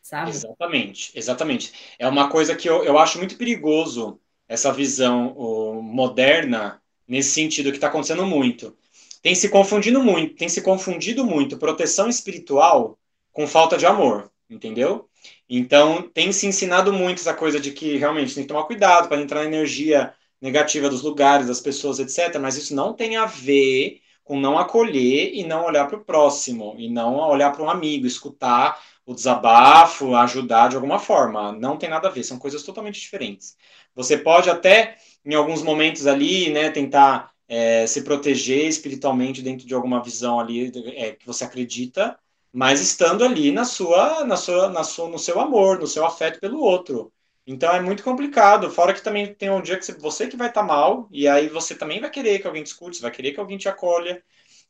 sabe? 0.00 0.30
Exatamente, 0.30 1.12
exatamente. 1.14 1.94
É 1.98 2.08
uma 2.08 2.30
coisa 2.30 2.56
que 2.56 2.66
eu, 2.66 2.82
eu 2.82 2.96
acho 2.98 3.18
muito 3.18 3.36
perigoso 3.36 4.18
essa 4.48 4.72
visão 4.72 5.34
moderna 5.82 6.80
nesse 7.06 7.32
sentido 7.32 7.70
que 7.70 7.76
está 7.76 7.88
acontecendo 7.88 8.24
muito. 8.24 8.74
Tem 9.20 9.34
se 9.34 9.50
confundido 9.50 10.02
muito, 10.02 10.34
tem 10.36 10.48
se 10.48 10.62
confundido 10.62 11.26
muito 11.26 11.58
proteção 11.58 12.08
espiritual 12.08 12.98
com 13.32 13.46
falta 13.46 13.76
de 13.76 13.84
amor, 13.84 14.32
entendeu? 14.48 15.10
Então, 15.46 16.08
tem 16.08 16.32
se 16.32 16.46
ensinado 16.46 16.90
muito 16.90 17.18
essa 17.18 17.34
coisa 17.34 17.60
de 17.60 17.70
que 17.70 17.98
realmente 17.98 18.34
tem 18.34 18.44
que 18.44 18.48
tomar 18.48 18.64
cuidado 18.64 19.08
para 19.08 19.20
entrar 19.20 19.40
na 19.40 19.46
energia 19.46 20.14
negativa 20.40 20.88
dos 20.88 21.02
lugares, 21.02 21.48
das 21.48 21.60
pessoas, 21.60 21.98
etc. 21.98 22.38
Mas 22.40 22.56
isso 22.56 22.74
não 22.74 22.94
tem 22.94 23.16
a 23.16 23.26
ver 23.26 24.00
com 24.30 24.38
não 24.38 24.56
acolher 24.56 25.34
e 25.34 25.42
não 25.42 25.64
olhar 25.64 25.88
para 25.88 25.96
o 25.98 26.04
próximo, 26.04 26.76
e 26.78 26.88
não 26.88 27.16
olhar 27.16 27.50
para 27.50 27.64
um 27.64 27.68
amigo, 27.68 28.06
escutar 28.06 28.80
o 29.04 29.12
desabafo, 29.12 30.14
ajudar 30.14 30.68
de 30.68 30.76
alguma 30.76 31.00
forma. 31.00 31.50
Não 31.50 31.76
tem 31.76 31.90
nada 31.90 32.06
a 32.06 32.10
ver, 32.12 32.22
são 32.22 32.38
coisas 32.38 32.62
totalmente 32.62 33.00
diferentes. 33.00 33.56
Você 33.92 34.16
pode 34.16 34.48
até 34.48 34.98
em 35.24 35.34
alguns 35.34 35.64
momentos 35.64 36.06
ali, 36.06 36.48
né, 36.48 36.70
tentar 36.70 37.32
é, 37.48 37.88
se 37.88 38.02
proteger 38.04 38.68
espiritualmente 38.68 39.42
dentro 39.42 39.66
de 39.66 39.74
alguma 39.74 40.00
visão 40.00 40.38
ali 40.38 40.70
é, 40.94 41.10
que 41.10 41.26
você 41.26 41.42
acredita, 41.42 42.16
mas 42.52 42.80
estando 42.80 43.24
ali 43.24 43.50
na 43.50 43.64
sua, 43.64 44.24
na 44.24 44.36
sua, 44.36 44.68
na 44.68 44.84
sua, 44.84 45.08
no 45.08 45.18
seu 45.18 45.40
amor, 45.40 45.80
no 45.80 45.88
seu 45.88 46.06
afeto 46.06 46.38
pelo 46.38 46.60
outro. 46.60 47.12
Então 47.50 47.74
é 47.74 47.80
muito 47.80 48.04
complicado. 48.04 48.70
Fora 48.70 48.94
que 48.94 49.02
também 49.02 49.34
tem 49.34 49.50
um 49.50 49.60
dia 49.60 49.76
que 49.76 49.92
você 49.94 50.28
que 50.28 50.36
vai 50.36 50.48
estar 50.48 50.60
tá 50.60 50.66
mal, 50.66 51.08
e 51.10 51.26
aí 51.26 51.48
você 51.48 51.74
também 51.74 52.00
vai 52.00 52.08
querer 52.08 52.38
que 52.38 52.46
alguém 52.46 52.62
te 52.62 52.68
escute, 52.68 52.96
você 52.96 53.02
vai 53.02 53.10
querer 53.10 53.32
que 53.32 53.40
alguém 53.40 53.58
te 53.58 53.68
acolha. 53.68 54.22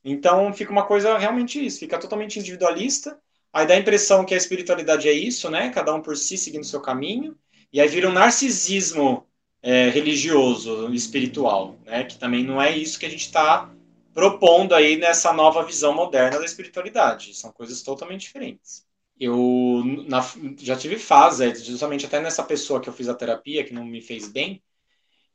Então 0.02 0.50
fica 0.54 0.72
uma 0.72 0.86
coisa 0.86 1.18
realmente 1.18 1.64
isso, 1.64 1.80
fica 1.80 1.98
totalmente 1.98 2.38
individualista. 2.38 3.20
Aí 3.52 3.66
dá 3.66 3.74
a 3.74 3.78
impressão 3.78 4.24
que 4.24 4.32
a 4.32 4.36
espiritualidade 4.36 5.08
é 5.10 5.12
isso, 5.12 5.50
né? 5.50 5.68
Cada 5.68 5.94
um 5.94 6.00
por 6.00 6.16
si 6.16 6.38
seguindo 6.38 6.62
o 6.62 6.66
seu 6.66 6.80
caminho. 6.80 7.36
E 7.70 7.82
aí 7.82 7.86
vira 7.88 8.08
um 8.08 8.12
narcisismo 8.12 9.26
é, 9.62 9.90
religioso, 9.90 10.90
espiritual, 10.94 11.76
né? 11.84 12.04
Que 12.04 12.18
também 12.18 12.42
não 12.44 12.62
é 12.62 12.74
isso 12.74 12.98
que 12.98 13.04
a 13.04 13.10
gente 13.10 13.26
está 13.26 13.70
propondo 14.14 14.74
aí 14.74 14.96
nessa 14.96 15.34
nova 15.34 15.62
visão 15.64 15.92
moderna 15.92 16.38
da 16.38 16.46
espiritualidade. 16.46 17.34
São 17.34 17.52
coisas 17.52 17.82
totalmente 17.82 18.22
diferentes. 18.22 18.86
Eu 19.20 19.82
na, 20.08 20.24
já 20.58 20.76
tive 20.76 20.98
fase, 20.98 21.54
justamente 21.56 22.06
até 22.06 22.20
nessa 22.20 22.42
pessoa 22.42 22.80
que 22.80 22.88
eu 22.88 22.92
fiz 22.92 23.08
a 23.08 23.14
terapia, 23.14 23.64
que 23.64 23.74
não 23.74 23.84
me 23.84 24.00
fez 24.00 24.28
bem, 24.28 24.62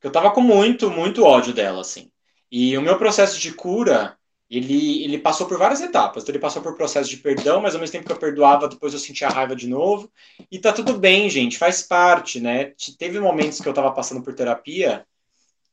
que 0.02 0.08
eu 0.08 0.12
tava 0.12 0.32
com 0.32 0.42
muito, 0.42 0.90
muito 0.90 1.24
ódio 1.24 1.54
dela, 1.54 1.82
assim. 1.82 2.12
E 2.52 2.78
o 2.78 2.82
meu 2.82 2.98
processo 2.98 3.40
de 3.40 3.54
cura, 3.54 4.18
ele, 4.50 5.04
ele 5.04 5.20
passou 5.20 5.48
por 5.48 5.58
várias 5.58 5.82
etapas. 5.82 6.24
Então, 6.24 6.34
ele 6.34 6.42
passou 6.42 6.62
por 6.62 6.76
processo 6.76 7.10
de 7.10 7.18
perdão, 7.18 7.62
mas 7.62 7.76
ao 7.76 7.82
mesmo 7.82 7.94
tempo 7.94 8.08
que 8.08 8.12
eu 8.12 8.18
perdoava, 8.18 8.68
depois 8.68 8.94
eu 8.94 9.00
sentia 9.00 9.30
raiva 9.30 9.56
de 9.56 9.68
novo. 9.68 10.12
E 10.52 10.60
tá 10.60 10.74
tudo 10.74 10.98
bem, 10.98 11.30
gente, 11.30 11.58
faz 11.58 11.84
parte, 11.84 12.40
né? 12.40 12.74
Teve 12.98 13.20
momentos 13.20 13.62
que 13.62 13.70
eu 13.70 13.74
tava 13.74 13.92
passando 13.94 14.24
por 14.24 14.34
terapia 14.34 15.06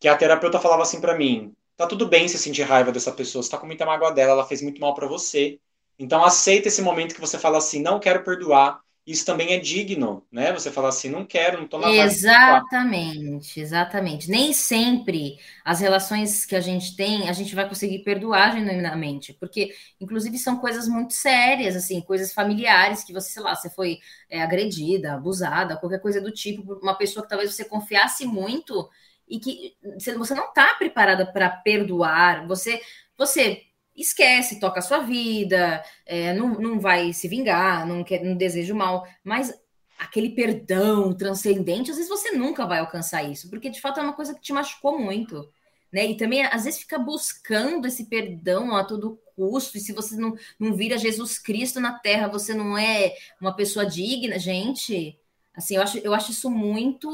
que 0.03 0.09
a 0.09 0.17
terapeuta 0.17 0.59
falava 0.59 0.83
assim 0.83 1.01
para 1.01 1.17
mim: 1.17 1.55
tá 1.77 1.87
tudo 1.87 2.09
bem 2.09 2.27
você 2.27 2.37
sentir 2.37 2.63
raiva 2.63 2.91
dessa 2.91 3.13
pessoa, 3.13 3.41
você 3.41 3.51
tá 3.51 3.57
com 3.57 3.67
muita 3.67 3.87
mágoa 3.87 4.11
dela, 4.11 4.33
ela 4.33 4.47
fez 4.47 4.61
muito 4.61 4.81
mal 4.81 4.95
para 4.95 5.07
você. 5.07 5.61
Então 5.99 6.25
aceita 6.25 6.69
esse 6.69 6.83
momento 6.83 7.15
que 7.15 7.21
você 7.21 7.39
fala 7.39 7.59
assim: 7.59 7.81
não 7.81 8.01
quero 8.01 8.25
perdoar, 8.25 8.81
isso 9.05 9.27
também 9.27 9.53
é 9.53 9.59
digno, 9.59 10.25
né? 10.31 10.53
Você 10.53 10.71
fala 10.71 10.89
assim, 10.89 11.09
não 11.09 11.27
quero, 11.27 11.61
não 11.61 11.67
tô 11.67 11.77
na 11.77 11.91
Exatamente, 11.91 13.59
exatamente. 13.61 14.31
Nem 14.31 14.53
sempre 14.53 15.39
as 15.65 15.81
relações 15.81 16.47
que 16.47 16.55
a 16.55 16.61
gente 16.61 16.95
tem, 16.95 17.29
a 17.29 17.33
gente 17.33 17.53
vai 17.53 17.69
conseguir 17.69 18.05
perdoar 18.05 18.53
genuinamente, 18.53 19.33
porque, 19.33 19.75
inclusive, 20.01 20.39
são 20.39 20.59
coisas 20.59 20.87
muito 20.87 21.15
sérias, 21.15 21.75
assim, 21.75 22.01
coisas 22.01 22.33
familiares 22.33 23.03
que 23.03 23.13
você, 23.13 23.33
sei 23.33 23.43
lá, 23.43 23.57
você 23.57 23.69
foi 23.71 23.99
é, 24.31 24.41
agredida, 24.41 25.15
abusada, 25.15 25.77
qualquer 25.77 26.01
coisa 26.01 26.21
do 26.21 26.31
tipo, 26.31 26.65
por 26.65 26.79
uma 26.79 26.95
pessoa 26.97 27.25
que 27.25 27.29
talvez 27.29 27.53
você 27.53 27.65
confiasse 27.65 28.25
muito 28.25 28.89
e 29.29 29.41
que 29.41 29.75
você 30.17 30.35
não 30.35 30.49
está 30.49 30.75
preparada 30.75 31.27
para 31.27 31.51
perdoar, 31.51 32.47
você, 32.47 32.81
você 33.19 33.63
esquece, 33.97 34.61
toca 34.61 34.79
a 34.79 34.83
sua 34.83 34.99
vida, 34.99 35.83
é, 36.07 36.33
não, 36.33 36.55
não 36.55 36.81
vai 36.81 37.13
se 37.13 37.29
vingar, 37.29 37.87
não, 37.87 38.03
quer, 38.03 38.25
não 38.25 38.37
deseja 38.37 38.73
o 38.73 38.77
mal, 38.77 39.07
mas 39.23 39.53
aquele 39.99 40.31
perdão 40.31 41.15
transcendente, 41.15 41.91
às 41.91 41.97
vezes 41.97 42.11
você 42.11 42.33
nunca 42.33 42.67
vai 42.67 42.81
alcançar 42.81 43.23
isso, 43.23 43.49
porque 43.49 43.71
de 43.71 43.81
fato 43.81 44.01
é 44.01 44.03
uma 44.03 44.15
coisa 44.15 44.35
que 44.35 44.41
te 44.41 44.53
machucou 44.53 44.99
muito. 44.99 45.49
Né? 45.93 46.07
E 46.07 46.17
também, 46.17 46.45
às 46.47 46.65
vezes, 46.65 46.81
fica 46.81 46.99
buscando 46.99 47.87
esse 47.87 48.07
perdão 48.07 48.75
a 48.75 48.83
todo 48.83 49.21
custo, 49.37 49.77
e 49.77 49.81
se 49.81 49.93
você 49.93 50.17
não, 50.17 50.35
não 50.59 50.75
vira 50.75 50.97
Jesus 50.97 51.39
Cristo 51.39 51.81
na 51.81 51.99
Terra, 51.99 52.29
você 52.29 52.55
não 52.55 52.79
é 52.79 53.15
uma 53.41 53.55
pessoa 53.55 53.85
digna, 53.85 54.39
gente. 54.39 55.19
Assim, 55.55 55.77
eu 55.77 55.83
acho, 55.83 55.99
eu 55.99 56.15
acho 56.15 56.31
isso 56.31 56.51
muito. 56.51 57.11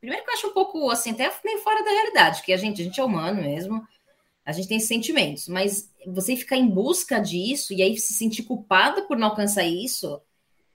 Primeiro 0.00 0.24
que 0.24 0.30
eu 0.30 0.34
acho 0.34 0.48
um 0.48 0.54
pouco 0.54 0.90
assim, 0.90 1.12
até 1.12 1.30
meio 1.44 1.58
fora 1.58 1.84
da 1.84 1.90
realidade, 1.90 2.42
que 2.42 2.52
a 2.52 2.56
gente, 2.56 2.80
a 2.80 2.84
gente 2.84 2.98
é 2.98 3.04
humano 3.04 3.42
mesmo, 3.42 3.86
a 4.50 4.52
gente 4.52 4.68
tem 4.68 4.80
sentimentos, 4.80 5.48
mas 5.48 5.90
você 6.06 6.36
ficar 6.36 6.56
em 6.56 6.68
busca 6.68 7.18
disso 7.18 7.72
e 7.72 7.82
aí 7.82 7.96
se 7.96 8.12
sentir 8.12 8.42
culpada 8.42 9.02
por 9.02 9.16
não 9.16 9.28
alcançar 9.28 9.64
isso, 9.64 10.20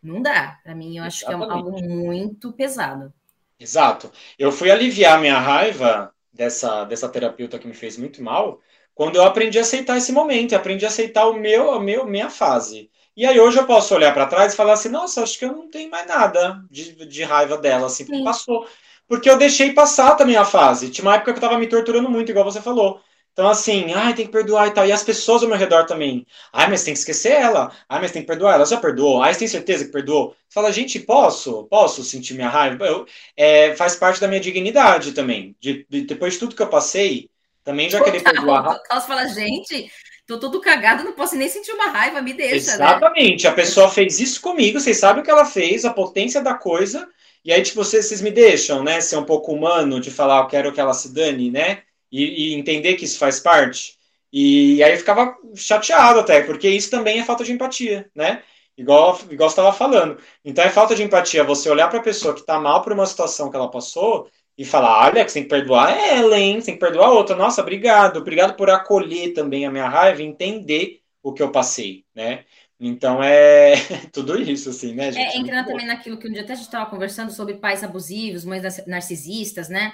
não 0.02 0.22
dá. 0.22 0.60
Para 0.64 0.76
mim, 0.76 0.98
eu 0.98 1.04
acho 1.04 1.24
Exatamente. 1.24 1.48
que 1.48 1.54
é 1.54 1.58
algo 1.58 1.82
muito 1.82 2.52
pesado. 2.54 3.14
Exato. 3.60 4.12
Eu 4.38 4.52
fui 4.52 4.70
aliviar 4.70 5.20
minha 5.20 5.40
raiva 5.40 6.14
dessa, 6.32 6.84
dessa 6.86 7.10
terapeuta 7.10 7.58
que 7.58 7.68
me 7.68 7.74
fez 7.74 7.98
muito 7.98 8.22
mal, 8.22 8.60
quando 8.94 9.18
eu 9.18 9.24
aprendi 9.24 9.58
a 9.58 9.62
aceitar 9.62 9.98
esse 9.98 10.12
momento, 10.12 10.56
aprendi 10.56 10.86
a 10.86 10.90
aceitar 10.90 11.28
o 11.28 11.34
meu, 11.34 11.72
a 11.72 11.80
meu, 11.80 12.06
minha 12.06 12.30
fase. 12.30 12.90
E 13.16 13.26
aí 13.26 13.40
hoje 13.40 13.58
eu 13.58 13.66
posso 13.66 13.94
olhar 13.96 14.14
para 14.14 14.26
trás 14.26 14.54
e 14.54 14.58
falar 14.58 14.74
assim, 14.74 14.90
nossa, 14.90 15.24
acho 15.24 15.40
que 15.40 15.46
eu 15.46 15.52
não 15.52 15.70
tenho 15.70 15.90
mais 15.90 16.08
nada 16.08 16.62
de, 16.70 17.06
de 17.06 17.24
raiva 17.24 17.58
dela, 17.58 17.88
assim, 17.88 18.06
porque 18.06 18.24
passou. 18.24 18.68
Porque 19.08 19.30
eu 19.30 19.38
deixei 19.38 19.74
passar 19.74 20.16
também 20.16 20.36
a 20.36 20.44
fase. 20.44 20.90
Tinha 20.90 21.06
uma 21.06 21.16
época 21.16 21.32
que 21.32 21.38
eu 21.38 21.42
tava 21.42 21.60
me 21.60 21.68
torturando 21.68 22.10
muito, 22.10 22.30
igual 22.30 22.44
você 22.44 22.62
falou. 22.62 23.02
Então, 23.36 23.50
assim, 23.50 23.92
ai, 23.92 24.14
tem 24.14 24.26
que 24.26 24.32
perdoar 24.32 24.68
e 24.68 24.72
tal. 24.72 24.88
E 24.88 24.94
as 24.94 25.04
pessoas 25.04 25.44
ao 25.44 25.50
meu 25.50 25.58
redor 25.58 25.86
também. 25.86 26.26
Ai, 26.54 26.70
mas 26.70 26.86
tem 26.86 26.94
que 26.94 27.02
esquecer 27.02 27.34
ela. 27.34 27.70
Ai, 27.90 28.00
mas 28.00 28.14
tem 28.14 28.22
que 28.22 28.28
perdoar. 28.30 28.54
Ela 28.54 28.66
já 28.66 28.78
perdoou. 28.78 29.22
Ai, 29.22 29.34
você 29.34 29.40
tem 29.40 29.48
certeza 29.50 29.84
que 29.84 29.92
perdoou? 29.92 30.30
Você 30.30 30.54
fala, 30.54 30.72
gente, 30.72 31.02
posso? 31.02 31.66
Posso 31.66 32.02
sentir 32.02 32.34
minha 32.34 32.48
raiva? 32.48 32.86
Eu, 32.86 33.06
é, 33.36 33.76
faz 33.76 33.98
parte 33.98 34.22
da 34.22 34.28
minha 34.30 34.40
dignidade 34.40 35.12
também. 35.12 35.54
De, 35.60 35.86
de, 35.90 36.06
depois 36.06 36.36
de 36.36 36.40
tudo 36.40 36.56
que 36.56 36.62
eu 36.62 36.70
passei, 36.70 37.30
também 37.62 37.90
já 37.90 38.02
querer 38.02 38.24
perdoar. 38.24 38.80
Você 38.90 39.06
fala, 39.06 39.28
gente, 39.28 39.92
tô 40.26 40.40
todo 40.40 40.62
cagado, 40.62 41.04
não 41.04 41.12
posso 41.12 41.36
nem 41.36 41.50
sentir 41.50 41.74
uma 41.74 41.88
raiva, 41.88 42.22
me 42.22 42.32
deixa. 42.32 42.78
Né? 42.78 42.86
Exatamente. 42.86 43.44
Né? 43.44 43.50
A 43.50 43.54
pessoa 43.54 43.90
fez 43.90 44.18
isso 44.18 44.40
comigo, 44.40 44.80
vocês 44.80 44.98
sabem 44.98 45.22
o 45.22 45.26
que 45.26 45.32
ela 45.32 45.44
fez, 45.44 45.84
a 45.84 45.92
potência 45.92 46.42
da 46.42 46.54
coisa. 46.54 47.06
E 47.44 47.52
aí, 47.52 47.62
tipo, 47.62 47.84
vocês, 47.84 48.06
vocês 48.06 48.22
me 48.22 48.32
deixam, 48.32 48.82
né, 48.82 49.02
ser 49.02 49.18
um 49.18 49.26
pouco 49.26 49.52
humano, 49.52 50.00
de 50.00 50.10
falar, 50.10 50.40
eu 50.40 50.48
quero 50.48 50.72
que 50.72 50.80
ela 50.80 50.94
se 50.94 51.14
dane, 51.14 51.52
né? 51.52 51.84
E, 52.16 52.52
e 52.52 52.54
entender 52.54 52.96
que 52.96 53.06
isso 53.06 53.20
faz 53.20 53.40
parte. 53.40 53.98
E, 54.32 54.76
e 54.76 54.84
aí 54.84 54.94
eu 54.94 54.98
ficava 54.98 55.36
chateado 55.56 56.20
até, 56.20 56.42
porque 56.42 56.70
isso 56.70 56.90
também 56.90 57.20
é 57.20 57.24
falta 57.26 57.44
de 57.44 57.52
empatia, 57.52 58.10
né? 58.16 58.42
Igual, 58.78 59.20
igual 59.30 59.50
você 59.50 59.54
estava 59.54 59.74
falando. 59.74 60.18
Então 60.44 60.64
é 60.64 60.70
falta 60.70 60.96
de 60.96 61.04
empatia 61.04 61.44
você 61.44 61.70
olhar 61.70 61.90
para 61.90 62.00
a 62.00 62.04
pessoa 62.04 62.34
que 62.34 62.42
está 62.42 62.60
mal 62.60 62.82
por 62.82 62.94
uma 62.94 63.06
situação 63.06 63.50
que 63.50 63.56
ela 63.56 63.72
passou 63.72 64.30
e 64.58 64.64
falar, 64.64 65.08
olha, 65.08 65.24
que 65.24 65.32
você 65.32 65.40
tem 65.40 65.44
que 65.44 65.50
perdoar 65.50 65.92
ela, 65.92 66.38
hein? 66.40 66.60
Você 66.60 66.68
tem 66.68 66.74
que 66.76 66.80
perdoar 66.80 67.08
a 67.08 67.12
outra. 67.12 67.36
Nossa, 67.36 67.62
obrigado. 67.62 68.18
Obrigado 68.18 68.56
por 68.56 68.70
acolher 68.70 69.34
também 69.34 69.66
a 69.66 69.72
minha 69.72 69.88
raiva 69.88 70.22
e 70.22 70.26
entender 70.26 71.02
o 71.22 71.34
que 71.34 71.42
eu 71.42 71.52
passei, 71.52 72.06
né? 72.14 72.46
Então 72.80 73.24
é 73.24 73.74
tudo 74.12 74.40
isso, 74.40 74.70
assim, 74.70 74.94
né, 74.94 75.12
gente? 75.12 75.36
É, 75.36 75.40
entrando 75.40 75.66
também 75.66 75.86
naquilo 75.86 76.18
que 76.18 76.28
um 76.28 76.32
dia 76.32 76.42
até 76.42 76.54
a 76.54 76.56
gente 76.56 76.66
estava 76.66 76.90
conversando 76.90 77.32
sobre 77.32 77.56
pais 77.56 77.84
abusivos, 77.84 78.46
mães 78.46 78.86
narcisistas, 78.86 79.70
né? 79.70 79.94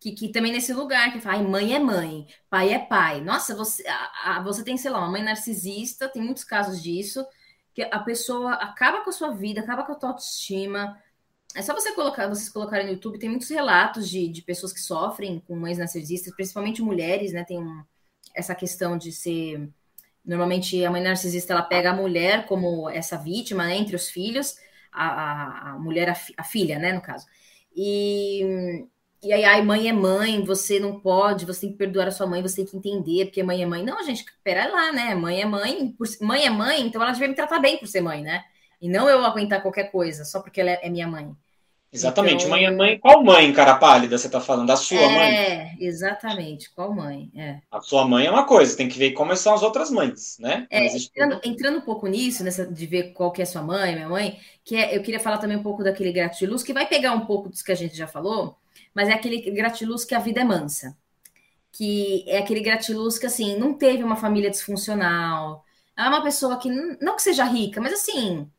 Que, 0.00 0.12
que 0.12 0.28
também 0.30 0.50
nesse 0.50 0.72
lugar 0.72 1.12
que 1.12 1.20
fala, 1.20 1.42
mãe 1.42 1.74
é 1.74 1.78
mãe, 1.78 2.26
pai 2.48 2.72
é 2.72 2.78
pai. 2.78 3.20
Nossa, 3.20 3.54
você, 3.54 3.86
a, 3.86 4.38
a, 4.38 4.42
você 4.42 4.64
tem, 4.64 4.76
sei 4.76 4.90
lá, 4.90 4.98
uma 4.98 5.10
mãe 5.10 5.22
narcisista, 5.22 6.08
tem 6.08 6.22
muitos 6.22 6.42
casos 6.42 6.82
disso, 6.82 7.24
que 7.74 7.82
a 7.82 7.98
pessoa 7.98 8.54
acaba 8.54 9.02
com 9.02 9.10
a 9.10 9.12
sua 9.12 9.30
vida, 9.30 9.60
acaba 9.60 9.84
com 9.84 9.92
a 9.92 9.94
tua 9.94 10.08
autoestima, 10.10 10.98
é 11.54 11.62
só 11.62 11.74
você 11.74 11.92
colocar, 11.92 12.28
vocês 12.28 12.48
colocarem 12.48 12.86
no 12.86 12.92
YouTube, 12.92 13.18
tem 13.18 13.28
muitos 13.28 13.48
relatos 13.48 14.08
de, 14.08 14.28
de 14.28 14.42
pessoas 14.42 14.72
que 14.72 14.80
sofrem 14.80 15.40
com 15.40 15.56
mães 15.56 15.78
narcisistas, 15.78 16.34
principalmente 16.34 16.80
mulheres, 16.80 17.32
né? 17.32 17.44
Tem 17.44 17.58
um, 17.58 17.82
essa 18.34 18.54
questão 18.54 18.96
de 18.96 19.10
ser. 19.12 19.68
Normalmente 20.24 20.84
a 20.84 20.90
mãe 20.90 21.02
narcisista 21.02 21.52
ela 21.52 21.62
pega 21.62 21.90
a 21.90 21.96
mulher 21.96 22.46
como 22.46 22.88
essa 22.88 23.16
vítima 23.16 23.66
né, 23.66 23.76
entre 23.76 23.96
os 23.96 24.08
filhos, 24.08 24.56
a, 24.92 25.06
a, 25.06 25.70
a 25.70 25.78
mulher, 25.78 26.10
a, 26.10 26.16
a, 26.36 26.44
filha, 26.44 26.78
né, 26.78 26.92
no 26.92 27.00
caso. 27.00 27.26
E, 27.74 28.86
e 29.22 29.32
aí, 29.32 29.44
ai, 29.44 29.62
mãe 29.62 29.88
é 29.88 29.92
mãe, 29.92 30.42
você 30.42 30.80
não 30.80 30.98
pode, 30.98 31.44
você 31.44 31.62
tem 31.62 31.72
que 31.72 31.76
perdoar 31.76 32.08
a 32.08 32.10
sua 32.10 32.26
mãe, 32.26 32.40
você 32.40 32.56
tem 32.56 32.66
que 32.66 32.76
entender, 32.76 33.26
porque 33.26 33.42
mãe 33.42 33.62
é 33.62 33.66
mãe. 33.66 33.84
Não, 33.84 34.02
gente, 34.02 34.24
pera 34.42 34.66
lá, 34.68 34.92
né? 34.92 35.14
Mãe 35.14 35.42
é 35.42 35.44
mãe, 35.44 35.94
por, 35.98 36.06
mãe 36.22 36.46
é 36.46 36.50
mãe, 36.50 36.80
então 36.80 37.02
ela 37.02 37.12
devia 37.12 37.28
me 37.28 37.34
tratar 37.34 37.58
bem 37.58 37.76
por 37.78 37.86
ser 37.86 38.00
mãe, 38.00 38.22
né? 38.22 38.42
E 38.80 38.88
não 38.88 39.08
eu 39.08 39.22
aguentar 39.24 39.60
qualquer 39.60 39.90
coisa 39.90 40.24
só 40.24 40.40
porque 40.40 40.60
ela 40.60 40.70
é 40.70 40.88
minha 40.88 41.06
mãe. 41.06 41.36
Exatamente. 41.92 42.44
Então... 42.44 42.50
Mãe 42.50 42.64
é 42.64 42.70
mãe. 42.70 42.98
Qual 42.98 43.22
mãe, 43.22 43.52
cara 43.52 43.74
pálida, 43.74 44.16
você 44.16 44.26
está 44.26 44.40
falando? 44.40 44.68
Da 44.68 44.76
sua 44.76 44.98
é, 44.98 45.08
mãe? 45.08 45.36
É, 45.36 45.74
exatamente. 45.80 46.72
Qual 46.72 46.94
mãe? 46.94 47.30
É. 47.36 47.58
A 47.70 47.80
sua 47.80 48.06
mãe 48.06 48.26
é 48.26 48.30
uma 48.30 48.46
coisa, 48.46 48.76
tem 48.76 48.88
que 48.88 48.98
ver 48.98 49.10
como 49.10 49.34
são 49.36 49.54
as 49.54 49.62
outras 49.62 49.90
mães, 49.90 50.38
né? 50.38 50.66
É, 50.70 50.86
entrando, 50.96 51.40
entrando, 51.44 51.78
um 51.78 51.82
pouco 51.82 52.06
nisso, 52.06 52.44
nessa 52.44 52.64
de 52.64 52.86
ver 52.86 53.12
qual 53.12 53.32
que 53.32 53.42
é 53.42 53.44
sua 53.44 53.62
mãe, 53.62 53.94
minha 53.94 54.08
mãe, 54.08 54.38
que 54.64 54.76
é, 54.76 54.96
eu 54.96 55.02
queria 55.02 55.20
falar 55.20 55.38
também 55.38 55.56
um 55.56 55.62
pouco 55.62 55.82
daquele 55.82 56.12
gratiluz, 56.12 56.62
que 56.62 56.72
vai 56.72 56.86
pegar 56.86 57.12
um 57.12 57.26
pouco 57.26 57.50
disso 57.50 57.64
que 57.64 57.72
a 57.72 57.76
gente 57.76 57.96
já 57.96 58.06
falou, 58.06 58.56
mas 58.94 59.08
é 59.08 59.12
aquele 59.12 59.40
gratiluz 59.50 60.04
que 60.04 60.14
a 60.14 60.18
vida 60.18 60.40
é 60.40 60.44
mansa. 60.44 60.96
Que 61.72 62.24
é 62.28 62.38
aquele 62.38 62.60
gratiluz 62.60 63.18
que, 63.18 63.26
assim, 63.26 63.56
não 63.56 63.74
teve 63.74 64.02
uma 64.02 64.16
família 64.16 64.50
disfuncional. 64.50 65.64
É 65.96 66.02
uma 66.08 66.22
pessoa 66.22 66.58
que, 66.58 66.70
não 67.00 67.16
que 67.16 67.22
seja 67.22 67.44
rica, 67.44 67.80
mas 67.80 67.92
assim, 67.92 68.50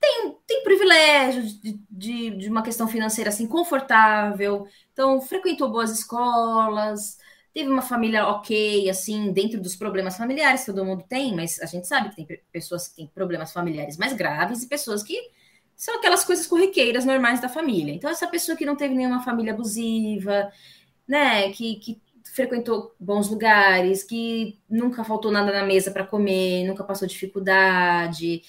tem, 0.00 0.36
tem 0.46 0.64
privilégio 0.64 1.42
de, 1.42 1.80
de, 1.90 2.30
de, 2.30 2.48
uma 2.48 2.62
questão 2.62 2.88
financeira 2.88 3.28
assim 3.30 3.46
confortável, 3.46 4.66
então 4.92 5.20
frequentou 5.20 5.70
boas 5.70 5.90
escolas, 5.90 7.18
teve 7.52 7.68
uma 7.70 7.82
família 7.82 8.26
ok, 8.26 8.88
assim, 8.88 9.32
dentro 9.32 9.60
dos 9.60 9.76
problemas 9.76 10.16
familiares 10.16 10.60
que 10.60 10.72
todo 10.72 10.84
mundo 10.84 11.04
tem, 11.08 11.34
mas 11.34 11.60
a 11.60 11.66
gente 11.66 11.86
sabe 11.86 12.10
que 12.10 12.16
tem 12.16 12.40
pessoas 12.52 12.88
que 12.88 12.96
têm 12.96 13.06
problemas 13.08 13.52
familiares 13.52 13.96
mais 13.96 14.12
graves 14.14 14.62
e 14.62 14.68
pessoas 14.68 15.02
que 15.02 15.30
são 15.80 15.96
aquelas 15.96 16.26
coisas 16.26 16.46
corriqueiras 16.46 17.06
normais 17.06 17.40
da 17.40 17.48
família. 17.48 17.94
Então, 17.94 18.10
essa 18.10 18.26
pessoa 18.26 18.54
que 18.54 18.66
não 18.66 18.76
teve 18.76 18.94
nenhuma 18.94 19.22
família 19.22 19.54
abusiva, 19.54 20.52
né, 21.08 21.50
que, 21.52 21.76
que 21.76 22.02
frequentou 22.34 22.94
bons 23.00 23.30
lugares, 23.30 24.04
que 24.04 24.60
nunca 24.68 25.02
faltou 25.02 25.32
nada 25.32 25.50
na 25.50 25.64
mesa 25.64 25.90
para 25.90 26.06
comer, 26.06 26.66
nunca 26.66 26.84
passou 26.84 27.08
dificuldade, 27.08 28.42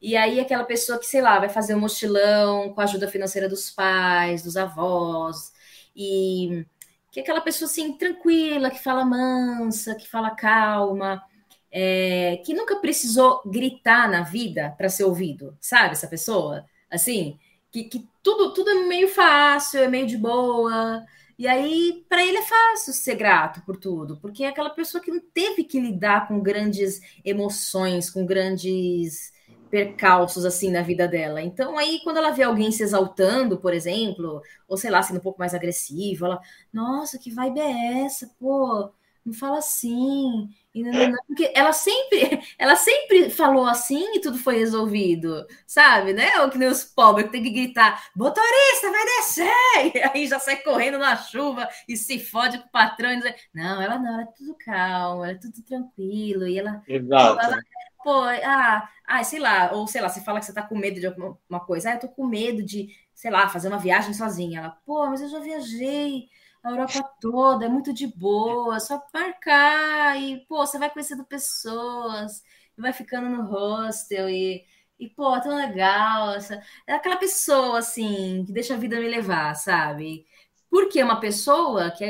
e 0.00 0.16
aí 0.16 0.40
aquela 0.40 0.64
pessoa 0.64 0.98
que, 0.98 1.04
sei 1.04 1.20
lá, 1.20 1.38
vai 1.38 1.50
fazer 1.50 1.74
um 1.74 1.80
mochilão 1.80 2.72
com 2.72 2.80
a 2.80 2.84
ajuda 2.84 3.06
financeira 3.08 3.46
dos 3.46 3.70
pais, 3.70 4.42
dos 4.42 4.56
avós, 4.56 5.52
e 5.94 6.64
que 7.12 7.20
é 7.20 7.22
aquela 7.22 7.42
pessoa 7.42 7.68
assim, 7.70 7.92
tranquila, 7.92 8.70
que 8.70 8.82
fala 8.82 9.04
mansa, 9.04 9.94
que 9.94 10.08
fala 10.08 10.30
calma, 10.30 11.22
é, 11.70 12.38
que 12.44 12.54
nunca 12.54 12.76
precisou 12.76 13.42
gritar 13.44 14.08
na 14.10 14.22
vida 14.22 14.74
para 14.78 14.88
ser 14.88 15.04
ouvido, 15.04 15.56
sabe? 15.60 15.92
Essa 15.92 16.08
pessoa, 16.08 16.64
assim, 16.90 17.38
que, 17.70 17.84
que 17.84 18.08
tudo, 18.22 18.52
tudo 18.52 18.70
é 18.70 18.86
meio 18.86 19.08
fácil, 19.08 19.80
é 19.80 19.88
meio 19.88 20.06
de 20.06 20.16
boa. 20.16 21.04
E 21.38 21.46
aí, 21.48 22.04
para 22.08 22.24
ele 22.24 22.38
é 22.38 22.42
fácil 22.42 22.92
ser 22.92 23.14
grato 23.16 23.62
por 23.64 23.76
tudo, 23.78 24.18
porque 24.20 24.44
é 24.44 24.48
aquela 24.48 24.70
pessoa 24.70 25.02
que 25.02 25.10
não 25.10 25.20
teve 25.32 25.64
que 25.64 25.80
lidar 25.80 26.28
com 26.28 26.40
grandes 26.40 27.00
emoções, 27.24 28.10
com 28.10 28.26
grandes 28.26 29.32
percalços 29.70 30.44
assim 30.44 30.70
na 30.70 30.82
vida 30.82 31.06
dela. 31.08 31.40
Então 31.40 31.78
aí 31.78 32.00
quando 32.02 32.16
ela 32.18 32.32
vê 32.32 32.42
alguém 32.42 32.72
se 32.72 32.82
exaltando, 32.82 33.58
por 33.58 33.72
exemplo, 33.72 34.42
ou 34.68 34.76
sei 34.76 34.90
lá, 34.90 35.02
sendo 35.02 35.18
um 35.18 35.22
pouco 35.22 35.38
mais 35.38 35.54
agressivo, 35.54 36.26
ela, 36.26 36.40
nossa, 36.72 37.18
que 37.18 37.30
vibe 37.30 37.60
é 37.60 38.04
essa? 38.04 38.28
Pô, 38.38 38.90
não 39.24 39.32
fala 39.34 39.58
assim. 39.58 40.48
E 40.72 40.82
não, 40.84 40.92
não, 40.92 41.18
porque 41.26 41.52
ela 41.54 41.72
sempre, 41.72 42.40
ela 42.56 42.76
sempre 42.76 43.28
falou 43.30 43.66
assim 43.66 44.14
e 44.14 44.20
tudo 44.20 44.38
foi 44.38 44.58
resolvido, 44.58 45.44
sabe, 45.66 46.12
né? 46.12 46.40
Ou 46.40 46.50
que 46.50 46.58
nem 46.58 46.68
os 46.68 46.84
pobres 46.84 47.26
que 47.26 47.32
tem 47.32 47.42
que 47.42 47.50
gritar, 47.50 48.10
motorista, 48.14 48.90
vai 48.90 49.04
descer! 49.04 49.50
E 49.94 50.02
aí 50.02 50.26
já 50.26 50.38
sai 50.38 50.56
correndo 50.58 50.98
na 50.98 51.16
chuva 51.16 51.68
e 51.88 51.96
se 51.96 52.18
fode 52.18 52.58
com 52.58 52.66
o 52.66 52.70
patrão. 52.70 53.10
E 53.10 53.34
não, 53.52 53.82
ela 53.82 53.98
não, 53.98 54.14
ela 54.14 54.22
é 54.22 54.26
tudo 54.36 54.56
calmo, 54.64 55.24
ela 55.24 55.32
é 55.32 55.38
tudo 55.38 55.62
tranquilo. 55.62 56.46
E 56.46 56.58
ela, 56.58 56.82
Exato. 56.86 57.40
ela, 57.40 57.58
pô, 58.02 58.22
ah, 58.22 58.88
ah, 59.06 59.24
sei 59.24 59.40
lá, 59.40 59.72
ou 59.72 59.86
sei 59.86 60.00
lá, 60.00 60.08
você 60.08 60.20
fala 60.20 60.38
que 60.38 60.46
você 60.46 60.52
tá 60.52 60.62
com 60.62 60.78
medo 60.78 61.00
de 61.00 61.06
alguma 61.06 61.60
coisa, 61.66 61.90
ah, 61.90 61.94
eu 61.94 62.00
tô 62.00 62.08
com 62.08 62.26
medo 62.26 62.62
de, 62.62 62.88
sei 63.14 63.30
lá, 63.30 63.48
fazer 63.48 63.68
uma 63.68 63.78
viagem 63.78 64.14
sozinha. 64.14 64.60
Ela, 64.60 64.70
pô, 64.86 65.06
mas 65.08 65.20
eu 65.20 65.28
já 65.28 65.40
viajei 65.40 66.28
a 66.62 66.70
Europa 66.70 67.02
toda, 67.20 67.66
é 67.66 67.68
muito 67.68 67.92
de 67.92 68.06
boa, 68.06 68.78
só 68.80 69.02
marcar 69.14 70.20
e, 70.20 70.44
pô, 70.46 70.58
você 70.66 70.78
vai 70.78 70.90
conhecendo 70.90 71.24
pessoas, 71.24 72.42
vai 72.76 72.92
ficando 72.92 73.28
no 73.28 73.42
hostel 73.44 74.28
e, 74.28 74.64
e 74.98 75.08
pô, 75.08 75.34
é 75.34 75.40
tão 75.40 75.56
legal. 75.56 76.34
Essa... 76.34 76.62
É 76.86 76.94
aquela 76.94 77.16
pessoa, 77.16 77.78
assim, 77.78 78.44
que 78.46 78.52
deixa 78.52 78.74
a 78.74 78.78
vida 78.78 79.00
me 79.00 79.08
levar, 79.08 79.54
sabe? 79.54 80.26
Porque 80.70 81.00
é 81.00 81.04
uma 81.04 81.20
pessoa, 81.20 81.90
que 81.90 82.04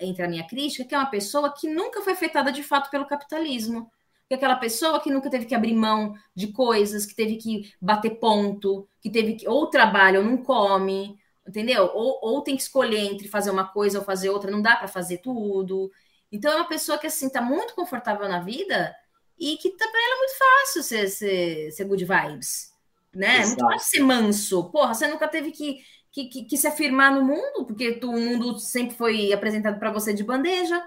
entra 0.00 0.26
a 0.26 0.28
minha 0.28 0.46
crítica, 0.46 0.84
que 0.84 0.94
é 0.94 0.98
uma 0.98 1.10
pessoa 1.10 1.52
que 1.52 1.68
nunca 1.68 2.02
foi 2.02 2.12
afetada 2.14 2.52
de 2.52 2.62
fato 2.62 2.90
pelo 2.90 3.06
capitalismo 3.06 3.90
que 4.28 4.34
aquela 4.34 4.56
pessoa 4.56 5.00
que 5.00 5.10
nunca 5.10 5.30
teve 5.30 5.46
que 5.46 5.54
abrir 5.54 5.74
mão 5.74 6.14
de 6.34 6.48
coisas, 6.48 7.06
que 7.06 7.14
teve 7.14 7.36
que 7.36 7.72
bater 7.80 8.18
ponto, 8.18 8.88
que 9.00 9.10
teve 9.10 9.34
que 9.34 9.48
ou 9.48 9.68
trabalha 9.68 10.18
ou 10.18 10.24
não 10.24 10.38
come, 10.38 11.16
entendeu? 11.46 11.90
Ou, 11.94 12.18
ou 12.22 12.42
tem 12.42 12.56
que 12.56 12.62
escolher 12.62 12.98
entre 12.98 13.28
fazer 13.28 13.50
uma 13.50 13.66
coisa 13.66 13.98
ou 13.98 14.04
fazer 14.04 14.30
outra, 14.30 14.50
não 14.50 14.62
dá 14.62 14.76
para 14.76 14.88
fazer 14.88 15.18
tudo. 15.18 15.90
Então 16.30 16.52
é 16.52 16.56
uma 16.56 16.68
pessoa 16.68 16.98
que 16.98 17.06
assim 17.06 17.28
tá 17.28 17.40
muito 17.40 17.74
confortável 17.74 18.28
na 18.28 18.40
vida 18.40 18.94
e 19.38 19.56
que 19.58 19.70
também 19.70 20.04
ela 20.04 20.14
é 20.14 20.18
muito 20.18 20.38
fácil 20.38 20.82
ser, 20.82 21.08
ser, 21.08 21.70
ser 21.72 21.84
good 21.84 22.04
vibes, 22.04 22.70
né? 23.14 23.42
É 23.42 23.46
muito 23.46 23.60
fácil 23.60 23.90
ser 23.90 24.00
manso. 24.00 24.70
Porra, 24.70 24.94
você 24.94 25.06
nunca 25.06 25.28
teve 25.28 25.52
que, 25.52 25.78
que, 26.10 26.24
que, 26.28 26.44
que 26.44 26.56
se 26.56 26.66
afirmar 26.66 27.12
no 27.12 27.24
mundo, 27.24 27.66
porque 27.66 27.92
tu, 27.92 28.10
o 28.10 28.20
mundo 28.20 28.58
sempre 28.58 28.96
foi 28.96 29.32
apresentado 29.32 29.78
para 29.78 29.92
você 29.92 30.12
de 30.12 30.24
bandeja 30.24 30.82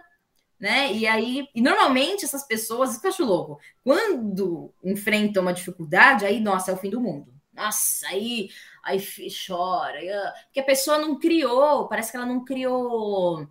né? 0.60 0.92
E 0.92 1.08
aí, 1.08 1.48
e 1.56 1.62
normalmente 1.62 2.26
essas 2.26 2.46
pessoas, 2.46 2.92
isso 2.92 3.00
que 3.00 3.08
eu 3.08 3.12
acho 3.12 3.24
louco, 3.24 3.60
quando 3.84 4.74
enfrentam 4.84 5.42
uma 5.42 5.54
dificuldade, 5.54 6.26
aí, 6.26 6.42
nossa, 6.42 6.72
é 6.72 6.74
o 6.74 6.78
fim 6.78 6.90
do 6.90 7.00
mundo. 7.00 7.34
Nossa, 7.54 8.08
aí, 8.08 8.50
aí 8.90 9.28
chora. 9.48 10.00
Porque 10.46 10.60
a 10.60 10.64
pessoa 10.64 10.98
não 10.98 11.18
criou, 11.18 11.88
parece 11.88 12.12
que 12.12 12.18
ela 12.18 12.26
não 12.26 12.44
criou 12.44 13.48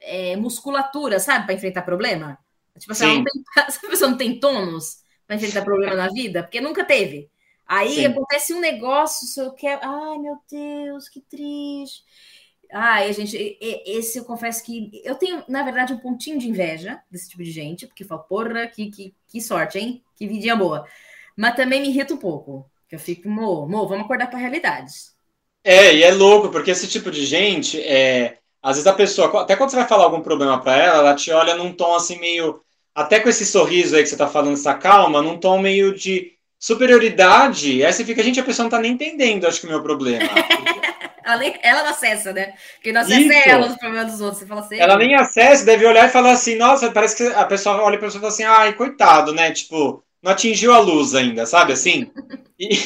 é, 0.00 0.36
musculatura, 0.36 1.18
sabe, 1.18 1.46
para 1.46 1.54
enfrentar 1.54 1.82
problema. 1.82 2.38
Tipo 2.78 2.92
assim, 2.92 3.06
não 3.06 3.24
tem, 3.24 3.42
essa 3.66 3.80
pessoa 3.88 4.10
não 4.10 4.18
tem 4.18 4.38
tônus 4.38 5.02
para 5.26 5.36
enfrentar 5.36 5.64
problema 5.64 5.94
na 5.94 6.08
vida, 6.08 6.42
porque 6.42 6.60
nunca 6.60 6.84
teve. 6.84 7.30
Aí 7.66 7.96
Sim. 7.96 8.06
acontece 8.06 8.54
um 8.54 8.60
negócio, 8.60 9.26
se 9.26 9.40
eu 9.40 9.52
quero. 9.52 9.80
Ai, 9.82 10.18
meu 10.18 10.38
Deus, 10.50 11.08
que 11.08 11.20
triste. 11.20 12.02
Ai, 12.72 13.12
gente, 13.12 13.58
esse 13.60 14.18
eu 14.18 14.24
confesso 14.24 14.62
que 14.62 14.90
eu 15.04 15.14
tenho, 15.14 15.42
na 15.48 15.62
verdade, 15.62 15.92
um 15.92 15.98
pontinho 15.98 16.38
de 16.38 16.48
inveja 16.48 17.02
desse 17.10 17.28
tipo 17.30 17.42
de 17.42 17.50
gente, 17.50 17.86
porque 17.86 18.04
falo, 18.04 18.22
porra, 18.24 18.66
que, 18.66 18.90
que, 18.90 19.14
que 19.26 19.40
sorte, 19.40 19.78
hein? 19.78 20.02
Que 20.16 20.26
vidinha 20.26 20.54
boa. 20.54 20.86
Mas 21.36 21.56
também 21.56 21.80
me 21.80 21.88
irrita 21.88 22.12
um 22.12 22.18
pouco, 22.18 22.70
eu 22.90 22.98
fico, 22.98 23.28
mo, 23.28 23.66
mo, 23.66 23.86
vamos 23.86 24.04
acordar 24.04 24.28
para 24.28 24.38
realidades. 24.38 25.12
É, 25.62 25.94
e 25.94 26.02
é 26.02 26.10
louco, 26.12 26.48
porque 26.48 26.70
esse 26.70 26.88
tipo 26.88 27.10
de 27.10 27.26
gente, 27.26 27.80
é, 27.82 28.38
às 28.62 28.76
vezes 28.76 28.86
a 28.86 28.92
pessoa, 28.92 29.42
até 29.42 29.56
quando 29.56 29.70
você 29.70 29.76
vai 29.76 29.86
falar 29.86 30.04
algum 30.04 30.20
problema 30.20 30.60
para 30.60 30.76
ela, 30.76 30.98
ela 30.98 31.14
te 31.14 31.30
olha 31.30 31.54
num 31.54 31.72
tom 31.72 31.94
assim 31.94 32.18
meio, 32.18 32.60
até 32.94 33.20
com 33.20 33.28
esse 33.28 33.44
sorriso 33.44 33.96
aí 33.96 34.02
que 34.02 34.08
você 34.08 34.16
tá 34.16 34.26
falando, 34.26 34.54
essa 34.54 34.74
calma, 34.74 35.20
num 35.20 35.38
tom 35.38 35.58
meio 35.58 35.94
de 35.94 36.32
superioridade, 36.58 37.84
aí 37.84 37.92
você 37.92 38.04
fica, 38.04 38.22
gente, 38.22 38.40
a 38.40 38.44
pessoa 38.44 38.64
não 38.64 38.70
tá 38.70 38.80
nem 38.80 38.92
entendendo, 38.92 39.46
acho 39.46 39.60
que 39.60 39.66
o 39.66 39.70
meu 39.70 39.82
problema. 39.82 40.28
ela, 41.62 41.82
não 41.82 41.90
acessa, 41.90 42.32
né? 42.32 42.54
Quem 42.82 42.92
não 42.92 43.02
acessa 43.02 43.20
Isso. 43.20 43.32
é 43.32 43.50
ela 43.50 43.66
os 43.66 43.76
problemas 43.76 44.12
dos 44.12 44.20
outros. 44.22 44.40
Você 44.40 44.46
fala 44.46 44.62
assim, 44.62 44.78
ela 44.78 44.96
nem 44.96 45.14
acessa, 45.14 45.64
deve 45.64 45.84
olhar 45.84 46.08
e 46.08 46.12
falar 46.12 46.32
assim, 46.32 46.54
nossa, 46.54 46.90
parece 46.90 47.16
que 47.16 47.34
a 47.34 47.44
pessoa 47.44 47.82
olha 47.82 47.98
pra 47.98 48.06
pessoa 48.06 48.20
e 48.20 48.22
fala 48.22 48.32
assim, 48.32 48.44
ai, 48.44 48.72
coitado, 48.72 49.32
né? 49.34 49.52
Tipo, 49.52 50.02
não 50.22 50.32
atingiu 50.32 50.72
a 50.72 50.78
luz 50.78 51.14
ainda, 51.14 51.46
sabe 51.46 51.72
assim? 51.72 52.10
E, 52.58 52.78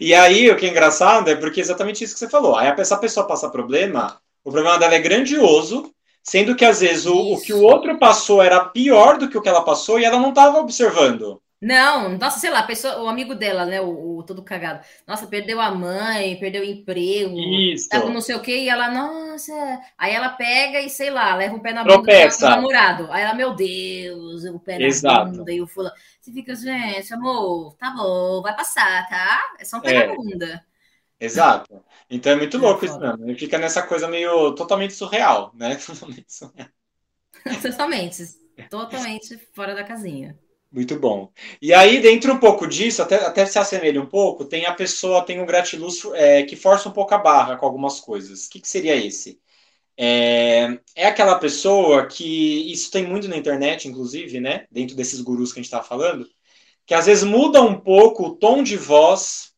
e 0.00 0.14
aí, 0.14 0.50
o 0.50 0.56
que 0.56 0.66
é 0.66 0.70
engraçado 0.70 1.28
é 1.28 1.36
porque 1.36 1.60
é 1.60 1.62
exatamente 1.62 2.02
isso 2.02 2.14
que 2.14 2.20
você 2.20 2.28
falou. 2.28 2.56
Aí 2.56 2.68
essa 2.78 2.96
pessoa 2.96 3.26
passa 3.26 3.48
problema, 3.48 4.20
o 4.44 4.50
problema 4.50 4.78
dela 4.78 4.94
é 4.94 5.00
grandioso, 5.00 5.92
sendo 6.22 6.54
que 6.56 6.64
às 6.64 6.80
vezes 6.80 7.06
o, 7.06 7.34
o 7.34 7.40
que 7.40 7.52
o 7.52 7.62
outro 7.62 7.98
passou 7.98 8.42
era 8.42 8.64
pior 8.64 9.18
do 9.18 9.28
que 9.28 9.38
o 9.38 9.42
que 9.42 9.48
ela 9.48 9.64
passou 9.64 9.98
e 9.98 10.04
ela 10.04 10.18
não 10.18 10.30
estava 10.30 10.58
observando. 10.58 11.40
Não, 11.60 12.16
nossa, 12.16 12.38
sei 12.38 12.48
lá, 12.48 12.62
pessoa, 12.62 13.02
o 13.02 13.08
amigo 13.08 13.34
dela, 13.34 13.66
né, 13.66 13.82
o, 13.82 14.16
o, 14.16 14.22
todo 14.22 14.42
cagado. 14.42 14.82
Nossa, 15.06 15.26
perdeu 15.26 15.60
a 15.60 15.70
mãe, 15.70 16.38
perdeu 16.40 16.62
o 16.62 16.64
emprego, 16.64 17.38
Isso. 17.38 17.86
tava 17.90 18.08
não 18.08 18.22
sei 18.22 18.34
o 18.34 18.40
quê, 18.40 18.62
e 18.62 18.68
ela, 18.70 18.90
nossa. 18.90 19.52
Aí 19.98 20.14
ela 20.14 20.30
pega 20.30 20.80
e, 20.80 20.88
sei 20.88 21.10
lá, 21.10 21.36
leva 21.36 21.54
o 21.54 21.60
pé 21.60 21.74
na 21.74 21.84
bunda 21.84 22.28
do 22.28 22.40
namorado. 22.40 23.12
Aí 23.12 23.22
ela, 23.22 23.34
meu 23.34 23.54
Deus, 23.54 24.44
o 24.44 24.58
pé 24.58 24.78
na 24.78 24.86
Exato. 24.86 25.32
bunda, 25.32 25.52
e 25.52 25.60
o 25.60 25.66
fulano. 25.66 25.94
Você 26.18 26.32
fica, 26.32 26.54
gente, 26.54 27.12
amor, 27.12 27.74
tá 27.76 27.90
bom, 27.90 28.40
vai 28.40 28.56
passar, 28.56 29.06
tá? 29.10 29.54
É 29.58 29.64
só 29.64 29.76
um 29.76 29.80
pé 29.82 29.94
é. 29.94 30.06
na 30.06 30.14
bunda. 30.14 30.64
Exato. 31.20 31.84
Então 32.08 32.32
é 32.32 32.36
muito 32.36 32.56
é 32.56 32.60
louco 32.60 32.86
isso 32.86 32.98
mesmo. 32.98 33.22
Ele 33.26 33.38
fica 33.38 33.58
nessa 33.58 33.82
coisa 33.82 34.08
meio 34.08 34.54
totalmente 34.54 34.94
surreal, 34.94 35.52
né? 35.54 35.76
Totalmente 35.84 36.32
surreal. 36.32 36.68
totalmente, 37.62 38.24
totalmente 38.70 39.38
fora 39.52 39.74
da 39.74 39.84
casinha. 39.84 40.38
Muito 40.72 40.96
bom. 41.00 41.32
E 41.60 41.74
aí, 41.74 42.00
dentro 42.00 42.32
um 42.32 42.38
pouco 42.38 42.66
disso, 42.66 43.02
até, 43.02 43.16
até 43.16 43.44
se 43.44 43.58
assemelha 43.58 44.00
um 44.00 44.06
pouco, 44.06 44.44
tem 44.44 44.66
a 44.66 44.72
pessoa, 44.72 45.24
tem 45.24 45.40
um 45.40 45.46
gratiluz 45.46 46.04
é, 46.14 46.44
que 46.44 46.54
força 46.54 46.88
um 46.88 46.92
pouco 46.92 47.12
a 47.12 47.18
barra 47.18 47.56
com 47.56 47.66
algumas 47.66 47.98
coisas. 47.98 48.46
O 48.46 48.50
que, 48.50 48.60
que 48.60 48.68
seria 48.68 48.94
esse? 48.94 49.40
É, 49.96 50.78
é 50.94 51.06
aquela 51.06 51.38
pessoa 51.38 52.06
que, 52.06 52.72
isso 52.72 52.90
tem 52.90 53.04
muito 53.04 53.28
na 53.28 53.36
internet, 53.36 53.88
inclusive, 53.88 54.40
né? 54.40 54.66
Dentro 54.70 54.94
desses 54.96 55.20
gurus 55.20 55.52
que 55.52 55.58
a 55.58 55.62
gente 55.62 55.72
está 55.72 55.82
falando, 55.82 56.26
que 56.86 56.94
às 56.94 57.06
vezes 57.06 57.24
muda 57.24 57.60
um 57.62 57.78
pouco 57.78 58.26
o 58.28 58.36
tom 58.36 58.62
de 58.62 58.76
voz 58.76 59.52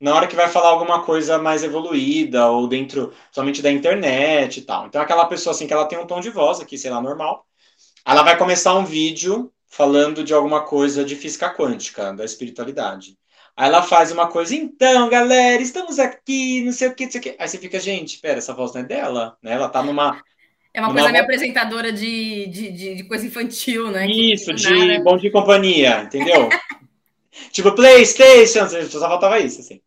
na 0.00 0.14
hora 0.14 0.26
que 0.26 0.36
vai 0.36 0.48
falar 0.48 0.68
alguma 0.70 1.04
coisa 1.04 1.38
mais 1.38 1.62
evoluída, 1.62 2.50
ou 2.50 2.68
dentro 2.68 3.12
somente 3.32 3.62
da 3.62 3.70
internet 3.70 4.58
e 4.58 4.62
tal. 4.62 4.86
Então, 4.86 5.00
aquela 5.00 5.26
pessoa 5.26 5.52
assim 5.54 5.66
que 5.66 5.72
ela 5.72 5.86
tem 5.86 5.98
um 5.98 6.06
tom 6.06 6.20
de 6.20 6.30
voz 6.30 6.60
aqui, 6.60 6.76
sei 6.76 6.90
lá, 6.90 7.00
normal, 7.00 7.46
ela 8.04 8.22
vai 8.22 8.36
começar 8.36 8.74
um 8.74 8.84
vídeo 8.84 9.52
falando 9.76 10.24
de 10.24 10.32
alguma 10.32 10.62
coisa 10.62 11.04
de 11.04 11.14
física 11.14 11.52
quântica, 11.52 12.10
da 12.14 12.24
espiritualidade. 12.24 13.14
Aí 13.54 13.68
ela 13.68 13.82
faz 13.82 14.10
uma 14.10 14.26
coisa, 14.26 14.54
então, 14.54 15.08
galera, 15.10 15.60
estamos 15.60 15.98
aqui, 15.98 16.62
não 16.62 16.72
sei 16.72 16.88
o 16.88 16.94
que, 16.94 17.04
não 17.04 17.10
sei 17.12 17.20
o 17.20 17.22
que. 17.22 17.36
Aí 17.38 17.46
você 17.46 17.58
fica, 17.58 17.78
gente, 17.78 18.18
pera, 18.18 18.38
essa 18.38 18.54
voz 18.54 18.72
não 18.72 18.80
é 18.80 18.84
dela, 18.84 19.36
né? 19.42 19.52
Ela 19.52 19.68
tá 19.68 19.82
numa. 19.82 20.22
É 20.72 20.80
uma 20.80 20.88
numa 20.88 20.94
coisa 20.94 21.12
meio 21.12 21.24
apresentadora 21.24 21.92
de, 21.92 22.46
de, 22.46 22.70
de, 22.70 22.94
de, 22.96 23.04
coisa 23.04 23.26
infantil, 23.26 23.90
né? 23.90 24.06
Isso, 24.10 24.52
de 24.54 24.70
nada. 24.70 25.04
bom 25.04 25.18
de 25.18 25.30
companhia, 25.30 26.02
entendeu? 26.02 26.48
tipo, 27.52 27.72
PlayStation, 27.72 28.66
só 28.88 29.00
faltava 29.00 29.38
isso, 29.40 29.60
assim. 29.60 29.80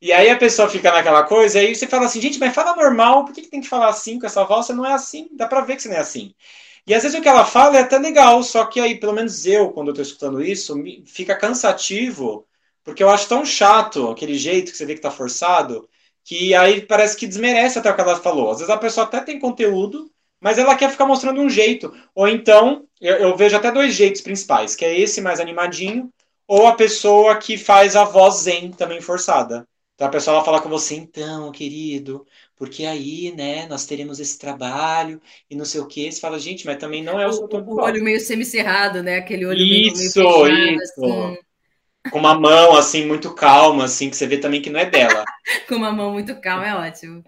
E 0.00 0.12
aí 0.12 0.30
a 0.30 0.36
pessoa 0.36 0.68
fica 0.68 0.90
naquela 0.90 1.24
coisa, 1.24 1.58
aí 1.58 1.74
você 1.74 1.86
fala 1.86 2.06
assim, 2.06 2.22
gente, 2.22 2.38
mas 2.38 2.54
fala 2.54 2.74
normal, 2.74 3.24
por 3.26 3.34
que, 3.34 3.42
que 3.42 3.50
tem 3.50 3.60
que 3.60 3.68
falar 3.68 3.88
assim 3.88 4.18
com 4.18 4.26
essa 4.26 4.44
voz? 4.44 4.66
Você 4.66 4.72
não 4.72 4.84
é 4.84 4.92
assim, 4.92 5.28
dá 5.32 5.46
pra 5.46 5.60
ver 5.60 5.76
que 5.76 5.82
você 5.82 5.88
não 5.88 5.96
é 5.96 6.00
assim. 6.00 6.34
E 6.86 6.94
às 6.94 7.02
vezes 7.02 7.18
o 7.18 7.22
que 7.22 7.28
ela 7.28 7.44
fala 7.44 7.78
é 7.78 7.80
até 7.80 7.98
legal, 7.98 8.42
só 8.42 8.64
que 8.64 8.78
aí, 8.80 8.98
pelo 8.98 9.12
menos 9.12 9.44
eu, 9.44 9.70
quando 9.70 9.88
eu 9.88 9.94
tô 9.94 10.02
escutando 10.02 10.42
isso, 10.42 10.74
fica 11.04 11.34
cansativo, 11.34 12.46
porque 12.84 13.02
eu 13.02 13.10
acho 13.10 13.28
tão 13.28 13.44
chato 13.44 14.08
aquele 14.08 14.34
jeito 14.36 14.70
que 14.70 14.78
você 14.78 14.86
vê 14.86 14.94
que 14.94 15.00
tá 15.00 15.10
forçado, 15.10 15.88
que 16.24 16.54
aí 16.54 16.80
parece 16.80 17.16
que 17.16 17.26
desmerece 17.26 17.78
até 17.78 17.90
o 17.90 17.94
que 17.94 18.00
ela 18.00 18.16
falou. 18.16 18.50
Às 18.50 18.58
vezes 18.58 18.72
a 18.72 18.78
pessoa 18.78 19.04
até 19.04 19.20
tem 19.20 19.38
conteúdo, 19.40 20.08
mas 20.40 20.58
ela 20.58 20.76
quer 20.76 20.90
ficar 20.90 21.06
mostrando 21.06 21.40
um 21.40 21.50
jeito. 21.50 21.92
Ou 22.14 22.28
então, 22.28 22.84
eu, 23.00 23.16
eu 23.16 23.36
vejo 23.36 23.56
até 23.56 23.72
dois 23.72 23.94
jeitos 23.94 24.20
principais, 24.20 24.76
que 24.76 24.84
é 24.84 24.98
esse 24.98 25.20
mais 25.20 25.40
animadinho, 25.40 26.08
ou 26.46 26.68
a 26.68 26.74
pessoa 26.74 27.36
que 27.36 27.58
faz 27.58 27.96
a 27.96 28.04
voz 28.04 28.42
zen 28.42 28.70
também 28.70 29.00
forçada. 29.00 29.66
Então 29.96 30.08
a 30.08 30.10
pessoa 30.10 30.36
vai 30.36 30.44
falar 30.44 30.60
com 30.60 30.68
você, 30.68 30.94
então, 30.94 31.50
querido, 31.50 32.26
porque 32.54 32.84
aí, 32.84 33.32
né, 33.34 33.66
nós 33.66 33.86
teremos 33.86 34.20
esse 34.20 34.38
trabalho 34.38 35.18
e 35.48 35.56
não 35.56 35.64
sei 35.64 35.80
o 35.80 35.86
que. 35.86 36.12
Você 36.12 36.20
fala, 36.20 36.38
gente, 36.38 36.66
mas 36.66 36.76
também 36.76 37.02
não 37.02 37.18
é 37.18 37.26
o, 37.26 37.30
o 37.30 37.32
seu 37.32 37.48
tom 37.48 37.62
O 37.62 37.80
olho 37.80 38.04
meio 38.04 38.20
semicerrado, 38.20 39.02
né? 39.02 39.16
Aquele 39.16 39.46
olho 39.46 39.58
isso, 39.58 40.18
meio, 40.18 40.44
fechado, 40.44 40.48
isso. 40.50 41.04
Assim. 41.04 41.38
Com 42.10 42.18
uma 42.18 42.38
mão, 42.38 42.76
assim, 42.76 43.06
muito 43.06 43.34
calma, 43.34 43.84
assim, 43.84 44.10
que 44.10 44.16
você 44.16 44.26
vê 44.26 44.36
também 44.36 44.60
que 44.60 44.68
não 44.68 44.78
é 44.78 44.84
dela. 44.84 45.24
Com 45.66 45.76
uma 45.76 45.90
mão 45.90 46.12
muito 46.12 46.38
calma, 46.42 46.66
é 46.66 46.74
ótimo. 46.74 47.24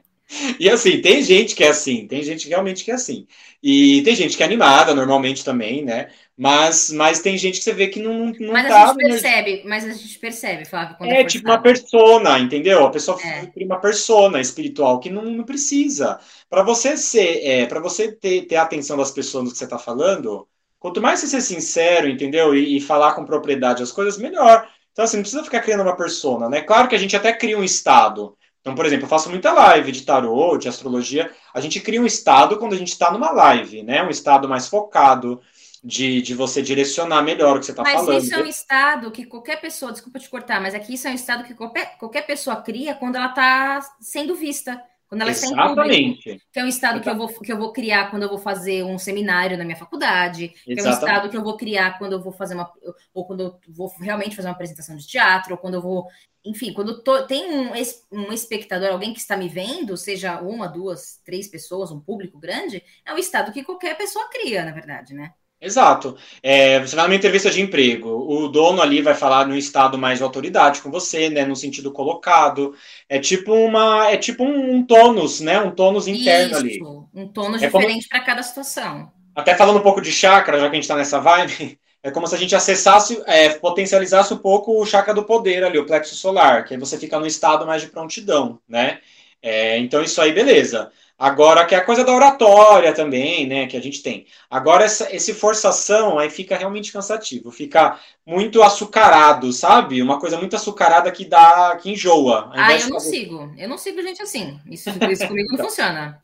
E 0.61 0.69
assim, 0.69 1.01
tem 1.01 1.23
gente 1.23 1.55
que 1.55 1.65
é 1.65 1.69
assim, 1.69 2.07
tem 2.07 2.23
gente 2.23 2.49
realmente 2.49 2.85
que 2.85 2.91
é 2.91 2.95
assim. 2.95 3.27
E 3.63 4.03
tem 4.03 4.15
gente 4.15 4.37
que 4.37 4.43
é 4.43 4.47
animada 4.47 4.95
normalmente 4.95 5.45
também, 5.45 5.85
né? 5.85 6.11
Mas, 6.37 6.91
mas 6.93 7.21
tem 7.21 7.37
gente 7.37 7.59
que 7.59 7.65
você 7.65 7.73
vê 7.73 7.89
que 7.89 8.01
não, 8.01 8.27
não 8.39 8.53
mas 8.53 8.69
tá. 8.69 8.85
A 8.85 8.87
gente 8.89 8.99
percebe, 8.99 9.63
mas 9.67 9.85
a 9.85 9.93
gente 9.93 10.19
percebe, 10.21 10.65
Flávio. 10.65 10.97
é, 11.01 11.23
é 11.23 11.25
tipo 11.25 11.49
uma 11.49 11.61
persona, 11.61 12.39
entendeu? 12.39 12.87
A 12.87 12.91
pessoa 12.91 13.21
é. 13.21 13.47
cria 13.47 13.67
uma 13.67 13.81
persona 13.81 14.41
espiritual 14.41 15.01
que 15.01 15.11
não, 15.11 15.25
não 15.25 15.45
precisa. 15.45 16.21
Para 16.49 16.63
você 16.63 16.97
ser, 16.97 17.45
é, 17.45 17.67
para 17.67 17.81
você 17.81 18.13
ter, 18.13 18.43
ter 18.43 18.57
a 18.57 18.63
atenção 18.63 18.97
das 18.97 19.11
pessoas 19.11 19.45
no 19.45 19.51
que 19.51 19.59
você 19.59 19.65
está 19.65 19.79
falando, 19.79 20.47
quanto 20.79 21.03
mais 21.03 21.19
você 21.19 21.27
ser 21.27 21.41
sincero, 21.41 22.09
entendeu? 22.09 22.55
E, 22.55 22.77
e, 22.77 22.81
falar 22.81 23.15
com 23.15 23.25
propriedade 23.25 23.83
as 23.83 23.91
coisas, 23.91 24.17
melhor. 24.17 24.69
Então, 24.93 25.05
assim, 25.05 25.17
não 25.17 25.23
precisa 25.23 25.43
ficar 25.43 25.61
criando 25.61 25.83
uma 25.83 25.97
persona, 25.97 26.49
né? 26.49 26.61
Claro 26.61 26.87
que 26.87 26.95
a 26.95 26.99
gente 26.99 27.17
até 27.17 27.33
cria 27.33 27.59
um 27.59 27.65
estado. 27.65 28.38
Então, 28.61 28.75
por 28.75 28.85
exemplo, 28.85 29.05
eu 29.05 29.09
faço 29.09 29.31
muita 29.31 29.53
live 29.53 29.93
de 29.93 30.03
tarô, 30.03 30.59
de 30.59 30.69
astrologia. 30.69 31.31
A 31.55 31.61
gente 31.61 31.81
cria 31.81 32.01
um 32.01 32.07
estado 32.07 32.59
quando 32.59 32.75
a 32.75 32.77
gente 32.77 32.93
está 32.93 33.11
numa 33.11 33.31
live, 33.31 33.83
né? 33.83 34.03
Um 34.03 34.11
estado 34.11 34.49
mais 34.49 34.69
focado 34.69 35.41
de, 35.83 36.21
de 36.21 36.35
você 36.35 36.61
direcionar 36.61 37.23
melhor 37.23 37.57
o 37.57 37.61
que 37.61 37.67
você 37.67 37.73
está 37.73 37.85
falando. 37.85 38.13
Mas 38.13 38.25
isso 38.25 38.35
é 38.35 38.43
um 38.43 38.47
estado 38.47 39.11
que 39.11 39.25
qualquer 39.25 39.61
pessoa, 39.61 39.93
desculpa 39.93 40.19
te 40.19 40.29
cortar, 40.29 40.61
mas 40.61 40.75
aqui 40.75 40.95
isso 40.95 41.07
é 41.07 41.11
um 41.11 41.15
estado 41.15 41.45
que 41.45 41.55
qualquer, 41.55 41.97
qualquer 41.99 42.27
pessoa 42.27 42.57
cria 42.57 42.95
quando 42.95 43.17
ela 43.17 43.29
está 43.29 43.81
sendo 44.01 44.35
vista. 44.35 44.83
Quando 45.09 45.23
ela 45.23 45.31
Exatamente. 45.31 45.59
está 45.59 45.97
em 45.97 46.15
público, 46.15 46.47
que 46.53 46.61
é 46.61 46.65
um 46.65 46.69
estado 46.69 47.01
que 47.01 47.09
eu, 47.09 47.17
vou, 47.17 47.29
que 47.29 47.53
eu 47.53 47.57
vou 47.57 47.73
criar 47.73 48.11
quando 48.11 48.25
eu 48.25 48.29
vou 48.29 48.39
fazer 48.39 48.85
um 48.85 48.99
seminário 48.99 49.57
na 49.57 49.65
minha 49.65 49.77
faculdade, 49.77 50.49
que 50.49 50.73
Exatamente. 50.73 50.81
é 50.81 50.89
um 50.89 50.93
estado 50.93 51.31
que 51.31 51.37
eu 51.37 51.43
vou 51.43 51.57
criar 51.57 51.99
quando 51.99 52.13
eu 52.13 52.23
vou 52.23 52.33
fazer 52.33 52.55
uma. 52.55 52.71
ou 53.15 53.27
quando 53.27 53.41
eu 53.41 53.59
vou 53.69 53.91
realmente 54.01 54.37
fazer 54.37 54.49
uma 54.49 54.55
apresentação 54.55 54.95
de 54.97 55.07
teatro, 55.07 55.53
ou 55.53 55.59
quando 55.59 55.75
eu 55.75 55.81
vou. 55.81 56.07
Enfim, 56.45 56.75
quando 56.75 57.03
tô, 57.03 57.27
tem 57.27 57.51
um, 57.51 57.73
um 58.13 58.33
espectador, 58.33 58.91
alguém 58.91 59.15
que 59.15 59.21
está 59.21 59.37
me 59.37 59.49
vendo, 59.49 59.97
seja 59.97 60.41
uma, 60.41 60.69
duas, 60.69 61.21
três 61.25 61.49
pessoas, 61.49 61.91
um 61.91 62.01
público 62.01 62.39
grande, 62.39 62.83
é 63.05 63.13
um 63.13 63.19
estado 63.19 63.51
que 63.51 63.65
qualquer 63.65 63.97
pessoa 63.97 64.29
cria, 64.31 64.65
na 64.65 64.73
verdade, 64.73 65.15
né? 65.15 65.33
Exato. 65.61 66.17
É, 66.41 66.79
você 66.81 66.95
vai 66.95 67.07
numa 67.07 67.17
entrevista 67.17 67.51
de 67.51 67.61
emprego, 67.61 68.09
o 68.09 68.49
dono 68.49 68.81
ali 68.81 69.03
vai 69.03 69.15
falar 69.15 69.47
no 69.47 69.57
estado 69.57 69.99
mais 69.99 70.19
de 70.19 70.25
autoridade 70.25 70.81
com 70.81 70.91
você, 70.91 71.29
né, 71.29 71.45
no 71.45 71.57
sentido 71.57 71.91
colocado. 71.91 72.75
É 73.09 73.19
tipo 73.19 73.53
uma, 73.53 74.09
é 74.09 74.17
tipo 74.17 74.45
um, 74.45 74.77
um 74.77 74.87
tônus, 74.87 75.41
né, 75.41 75.61
um 75.61 75.73
tônus 75.73 76.07
interno 76.07 76.53
Isso, 76.53 76.61
ali. 76.61 76.81
Um 77.13 77.27
tônus 77.27 77.61
é 77.61 77.67
diferente 77.67 78.09
como... 78.09 78.09
para 78.09 78.21
cada 78.21 78.43
situação. 78.43 79.11
Até 79.35 79.55
falando 79.55 79.79
um 79.79 79.83
pouco 79.83 80.01
de 80.01 80.13
chakra, 80.13 80.61
já 80.61 80.67
que 80.69 80.73
a 80.73 80.75
gente 80.75 80.85
está 80.85 80.97
nessa 80.97 81.19
vibe, 81.19 81.79
é 82.05 82.11
como 82.13 82.27
se 82.29 82.37
a 82.37 82.39
gente 82.39 82.55
acessasse, 82.55 83.21
é, 83.27 83.49
potencializasse 83.49 84.33
um 84.33 84.39
pouco 84.39 84.81
o 84.81 84.87
chakra 84.87 85.13
do 85.13 85.25
poder 85.25 85.65
ali, 85.65 85.79
o 85.79 85.87
plexo 85.87 86.15
solar, 86.15 86.65
que 86.65 86.75
aí 86.75 86.81
você 86.81 86.97
fica 86.97 87.19
no 87.19 87.27
estado 87.27 87.67
mais 87.67 87.83
de 87.83 87.89
prontidão, 87.89 88.61
né? 88.69 89.01
É, 89.43 89.79
então 89.79 90.03
isso 90.03 90.21
aí, 90.21 90.33
beleza. 90.33 90.91
Agora, 91.19 91.65
que 91.65 91.75
é 91.75 91.79
a 91.79 91.85
coisa 91.85 92.05
da 92.05 92.15
oratória 92.15 92.93
também, 92.93 93.45
né, 93.47 93.67
que 93.67 93.77
a 93.77 93.83
gente 93.83 94.03
tem. 94.03 94.27
Agora, 94.49 94.85
essa, 94.85 95.15
esse 95.15 95.35
forçação 95.35 96.17
aí 96.17 96.31
fica 96.31 96.57
realmente 96.57 96.93
cansativo, 96.93 97.51
fica 97.51 97.99
muito 98.25 98.63
açucarado, 98.63 99.53
sabe? 99.53 100.01
Uma 100.01 100.21
coisa 100.21 100.39
muito 100.39 100.55
açucarada 100.55 101.11
que 101.11 101.25
dá, 101.25 101.77
que 101.83 101.91
enjoa. 101.91 102.51
Ah, 102.55 102.73
eu 102.73 102.87
não 102.89 103.01
fazer... 103.01 103.11
sigo. 103.11 103.53
Eu 103.59 103.69
não 103.69 103.79
sigo 103.79 104.01
gente 104.01 104.23
assim. 104.23 104.61
Isso, 104.71 104.91
isso 105.11 105.27
comigo 105.27 105.49
não 105.51 105.65
funciona. 105.65 106.23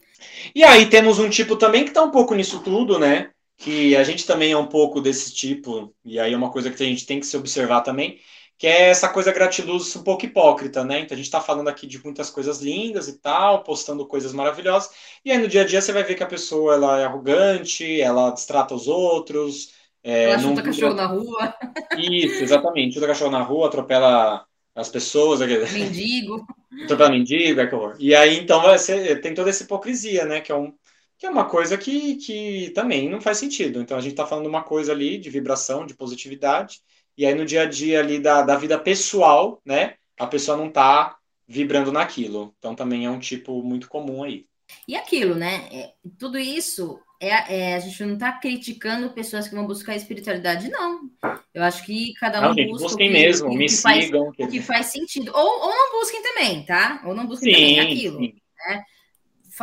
E 0.55 0.63
aí 0.63 0.87
temos 0.87 1.19
um 1.19 1.29
tipo 1.29 1.57
também 1.57 1.85
que 1.85 1.91
tá 1.91 2.03
um 2.03 2.11
pouco 2.11 2.35
nisso 2.35 2.61
tudo, 2.61 2.97
né? 2.97 3.31
que 3.57 3.97
a 3.97 4.03
gente 4.05 4.27
também 4.27 4.53
é 4.53 4.57
um 4.57 4.67
pouco 4.67 5.01
desse 5.01 5.33
tipo, 5.33 5.95
e 6.05 6.19
aí 6.19 6.33
é 6.33 6.37
uma 6.37 6.51
coisa 6.51 6.71
que 6.71 6.83
a 6.83 6.87
gente 6.87 7.07
tem 7.07 7.21
que 7.21 7.27
se 7.27 7.37
observar 7.37 7.83
também, 7.83 8.19
que 8.57 8.67
é 8.67 8.91
essa 8.91 9.09
coisa 9.09 9.33
gratiluz 9.33 9.95
um 9.97 10.03
pouco 10.03 10.25
hipócrita, 10.25 10.85
né? 10.85 11.01
Então 11.01 11.15
a 11.15 11.17
gente 11.17 11.27
está 11.27 11.41
falando 11.41 11.69
aqui 11.69 11.87
de 11.87 12.03
muitas 12.03 12.31
coisas 12.31 12.61
lindas 12.61 13.09
e 13.09 13.19
tal, 13.19 13.63
postando 13.63 14.07
coisas 14.07 14.33
maravilhosas, 14.33 14.91
e 15.25 15.31
aí 15.31 15.39
no 15.39 15.49
dia 15.49 15.63
a 15.63 15.65
dia 15.65 15.81
você 15.81 15.93
vai 15.93 16.05
ver 16.05 16.15
que 16.15 16.23
a 16.23 16.27
pessoa 16.27 16.75
ela 16.75 17.01
é 17.01 17.05
arrogante, 17.05 18.01
ela 18.01 18.31
distrata 18.31 18.75
os 18.75 18.89
outros. 18.89 19.73
É, 20.03 20.31
ela 20.31 20.39
chuta 20.39 20.63
cachorro 20.63 20.95
na 20.95 21.07
rua. 21.07 21.55
Isso, 21.99 22.43
exatamente. 22.43 22.95
Chuta 22.95 23.07
cachorro 23.07 23.31
na 23.31 23.43
rua, 23.43 23.67
atropela 23.67 24.45
as 24.75 24.89
pessoas. 24.89 25.41
Mendigo. 25.41 26.47
atropela 26.85 27.11
mendigo, 27.11 27.61
é 27.61 27.67
que 27.67 27.75
horror. 27.75 27.97
E 27.99 28.15
aí 28.15 28.39
então 28.39 28.61
você 28.61 29.17
tem 29.17 29.35
toda 29.35 29.51
essa 29.51 29.63
hipocrisia, 29.63 30.25
né? 30.25 30.41
Que 30.41 30.53
é 30.53 30.55
um 30.55 30.73
que 31.17 31.27
é 31.27 31.31
uma 31.31 31.45
coisa 31.45 31.79
que, 31.79 32.17
que 32.17 32.71
também 32.75 33.09
não 33.09 33.21
faz 33.21 33.39
sentido. 33.39 33.81
Então 33.81 33.97
a 33.97 34.01
gente 34.01 34.13
está 34.13 34.27
falando 34.27 34.47
uma 34.47 34.63
coisa 34.63 34.93
ali 34.93 35.17
de 35.17 35.31
vibração, 35.31 35.87
de 35.87 35.95
positividade, 35.95 36.81
e 37.17 37.27
aí 37.27 37.35
no 37.35 37.45
dia 37.45 37.63
a 37.63 37.67
dia 37.67 38.01
ali 38.01 38.19
da, 38.19 38.43
da 38.43 38.57
vida 38.57 38.79
pessoal, 38.79 39.61
né, 39.65 39.95
a 40.19 40.27
pessoa 40.27 40.57
não 40.57 40.69
está 40.69 41.17
vibrando 41.47 41.93
naquilo. 41.93 42.55
Então 42.59 42.75
também 42.75 43.05
é 43.05 43.11
um 43.11 43.19
tipo 43.19 43.63
muito 43.63 43.89
comum 43.89 44.25
aí. 44.25 44.47
E 44.89 44.97
aquilo, 44.97 45.35
né? 45.35 45.69
É, 45.71 45.93
tudo 46.19 46.39
isso 46.39 46.99
é, 47.21 47.29
é, 47.59 47.75
a 47.75 47.79
gente 47.79 48.05
não 48.05 48.15
está 48.15 48.33
criticando 48.33 49.11
pessoas 49.11 49.49
que 49.49 49.55
vão 49.55 49.67
buscar 49.67 49.95
espiritualidade, 49.95 50.71
não. 50.71 51.11
Eu 51.53 51.63
acho 51.63 51.85
que 51.85 52.13
cada 52.15 52.41
um 52.41 52.43
não, 52.43 52.55
gente, 52.55 52.71
busca 52.71 52.89
busquem 52.89 53.09
o 53.09 53.13
que, 53.13 53.19
mesmo, 53.19 53.49
o 53.49 53.55
me 53.55 53.69
sigam. 53.69 54.33
Faz, 54.33 54.49
o 54.49 54.51
que 54.51 54.61
faz 54.61 54.87
sentido. 54.87 55.33
Ou, 55.35 55.61
ou 55.63 55.71
não 55.71 55.93
busquem 55.93 56.23
também, 56.23 56.65
tá? 56.65 57.03
Ou 57.05 57.15
não 57.15 57.27
busquem 57.27 57.55
sim, 57.55 57.61
também 57.61 57.81
aquilo. 57.81 58.21
Né? 58.21 58.85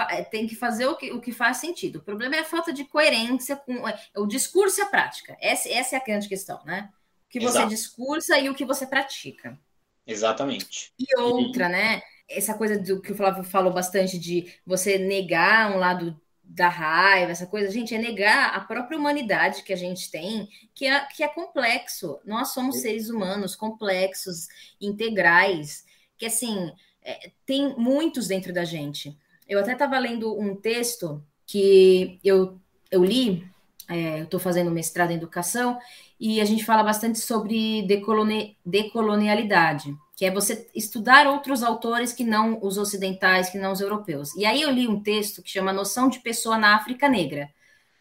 É, 0.09 0.23
tem 0.23 0.47
que 0.47 0.55
fazer 0.55 0.85
o 0.85 0.95
que, 0.95 1.11
o 1.11 1.19
que 1.19 1.31
faz 1.31 1.57
sentido. 1.57 1.97
O 1.97 2.03
problema 2.03 2.35
é 2.35 2.39
a 2.39 2.45
falta 2.45 2.71
de 2.71 2.85
coerência 2.85 3.55
com 3.55 3.87
é, 3.87 3.99
o 4.15 4.25
discurso 4.25 4.79
e 4.79 4.83
a 4.83 4.87
prática. 4.87 5.35
Essa, 5.41 5.69
essa 5.69 5.95
é 5.95 5.99
a 5.99 6.03
grande 6.03 6.29
questão, 6.29 6.59
né? 6.65 6.89
Que 7.31 7.39
você 7.39 7.59
Exato. 7.59 7.69
discursa 7.69 8.37
e 8.37 8.49
o 8.49 8.53
que 8.53 8.65
você 8.65 8.85
pratica. 8.85 9.57
Exatamente. 10.05 10.93
E 10.99 11.19
outra, 11.19 11.67
e... 11.67 11.71
né? 11.71 12.01
Essa 12.29 12.53
coisa 12.53 12.77
do 12.77 13.01
que 13.01 13.11
o 13.11 13.15
Flávio 13.15 13.43
falou 13.43 13.73
bastante 13.73 14.19
de 14.19 14.53
você 14.65 14.97
negar 14.97 15.71
um 15.71 15.79
lado 15.79 16.19
da 16.43 16.67
raiva, 16.67 17.31
essa 17.31 17.47
coisa, 17.47 17.71
gente, 17.71 17.95
é 17.95 17.97
negar 17.97 18.53
a 18.53 18.59
própria 18.59 18.97
humanidade 18.97 19.63
que 19.63 19.71
a 19.71 19.77
gente 19.77 20.11
tem, 20.11 20.49
que 20.73 20.85
é, 20.85 20.99
que 21.05 21.23
é 21.23 21.27
complexo. 21.27 22.19
Nós 22.25 22.49
somos 22.49 22.81
seres 22.81 23.09
humanos 23.09 23.55
complexos, 23.55 24.47
integrais, 24.79 25.85
que 26.17 26.25
assim, 26.25 26.71
é, 27.01 27.31
tem 27.45 27.73
muitos 27.77 28.27
dentro 28.27 28.53
da 28.53 28.65
gente. 28.65 29.17
Eu 29.47 29.59
até 29.59 29.73
estava 29.73 29.97
lendo 29.97 30.37
um 30.37 30.55
texto 30.55 31.23
que 31.45 32.19
eu, 32.23 32.59
eu 32.89 33.03
li, 33.03 33.49
é, 33.91 34.21
estou 34.21 34.39
fazendo 34.39 34.71
mestrado 34.71 35.11
em 35.11 35.15
educação, 35.15 35.77
e 36.19 36.39
a 36.39 36.45
gente 36.45 36.63
fala 36.63 36.81
bastante 36.81 37.19
sobre 37.19 37.81
decoloni 37.83 38.57
decolonialidade, 38.65 39.93
que 40.15 40.25
é 40.25 40.31
você 40.31 40.69
estudar 40.73 41.27
outros 41.27 41.61
autores 41.61 42.13
que 42.13 42.23
não 42.23 42.59
os 42.61 42.77
ocidentais, 42.77 43.49
que 43.49 43.57
não 43.57 43.73
os 43.73 43.81
europeus. 43.81 44.33
E 44.35 44.45
aí 44.45 44.61
eu 44.61 44.71
li 44.71 44.87
um 44.87 45.01
texto 45.01 45.41
que 45.41 45.49
chama 45.49 45.73
Noção 45.73 46.07
de 46.07 46.19
Pessoa 46.19 46.57
na 46.57 46.75
África 46.75 47.09
Negra, 47.09 47.49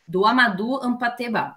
do 0.07 0.25
Amadou 0.25 0.83
Ampateba. 0.83 1.57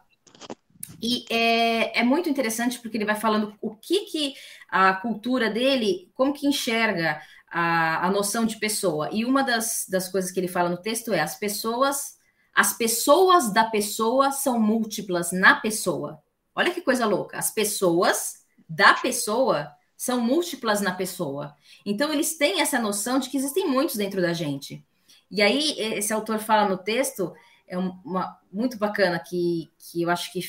E 1.02 1.26
é, 1.30 2.00
é, 2.00 2.04
muito 2.04 2.30
interessante 2.30 2.80
porque 2.80 2.96
ele 2.96 3.06
vai 3.06 3.16
falando 3.16 3.54
o 3.62 3.76
que, 3.76 4.06
que 4.06 4.34
a 4.70 4.94
cultura 4.94 5.50
dele, 5.50 6.10
como 6.14 6.34
que 6.34 6.48
enxerga 6.48 7.22
a, 7.52 8.08
a 8.08 8.10
noção 8.10 8.46
de 8.46 8.58
pessoa. 8.58 9.10
E 9.12 9.26
uma 9.26 9.44
das, 9.44 9.86
das 9.90 10.08
coisas 10.08 10.32
que 10.32 10.40
ele 10.40 10.48
fala 10.48 10.70
no 10.70 10.78
texto 10.78 11.14
é 11.14 11.20
as 11.20 11.38
pessoas, 11.38 12.18
as 12.54 12.74
pessoas 12.74 13.52
da 13.52 13.66
pessoa 13.66 14.32
são 14.32 14.60
múltiplas 14.60 15.32
na 15.32 15.56
pessoa. 15.56 16.22
Olha 16.56 16.72
que 16.72 16.82
coisa 16.82 17.06
louca. 17.06 17.38
As 17.38 17.52
pessoas 17.52 18.44
da 18.70 18.94
pessoa 18.94 19.72
são 19.98 20.22
múltiplas 20.22 20.82
na 20.82 20.94
pessoa. 20.94 21.56
Então, 21.86 22.14
eles 22.14 22.38
têm 22.38 22.62
essa 22.62 22.80
noção 22.80 23.20
de 23.20 23.30
que 23.30 23.38
existem 23.38 23.68
muitos 23.68 23.96
dentro 23.96 24.22
da 24.22 24.34
gente. 24.34 24.86
E 25.32 25.42
aí, 25.42 25.80
esse 25.80 26.14
autor 26.14 26.40
fala 26.40 26.70
no 26.70 26.78
texto, 26.78 27.34
é 27.68 27.78
uma, 27.78 28.38
muito 28.52 28.78
bacana, 28.78 29.18
que, 29.18 29.72
que 29.80 30.04
eu 30.04 30.10
acho 30.10 30.32
que, 30.32 30.42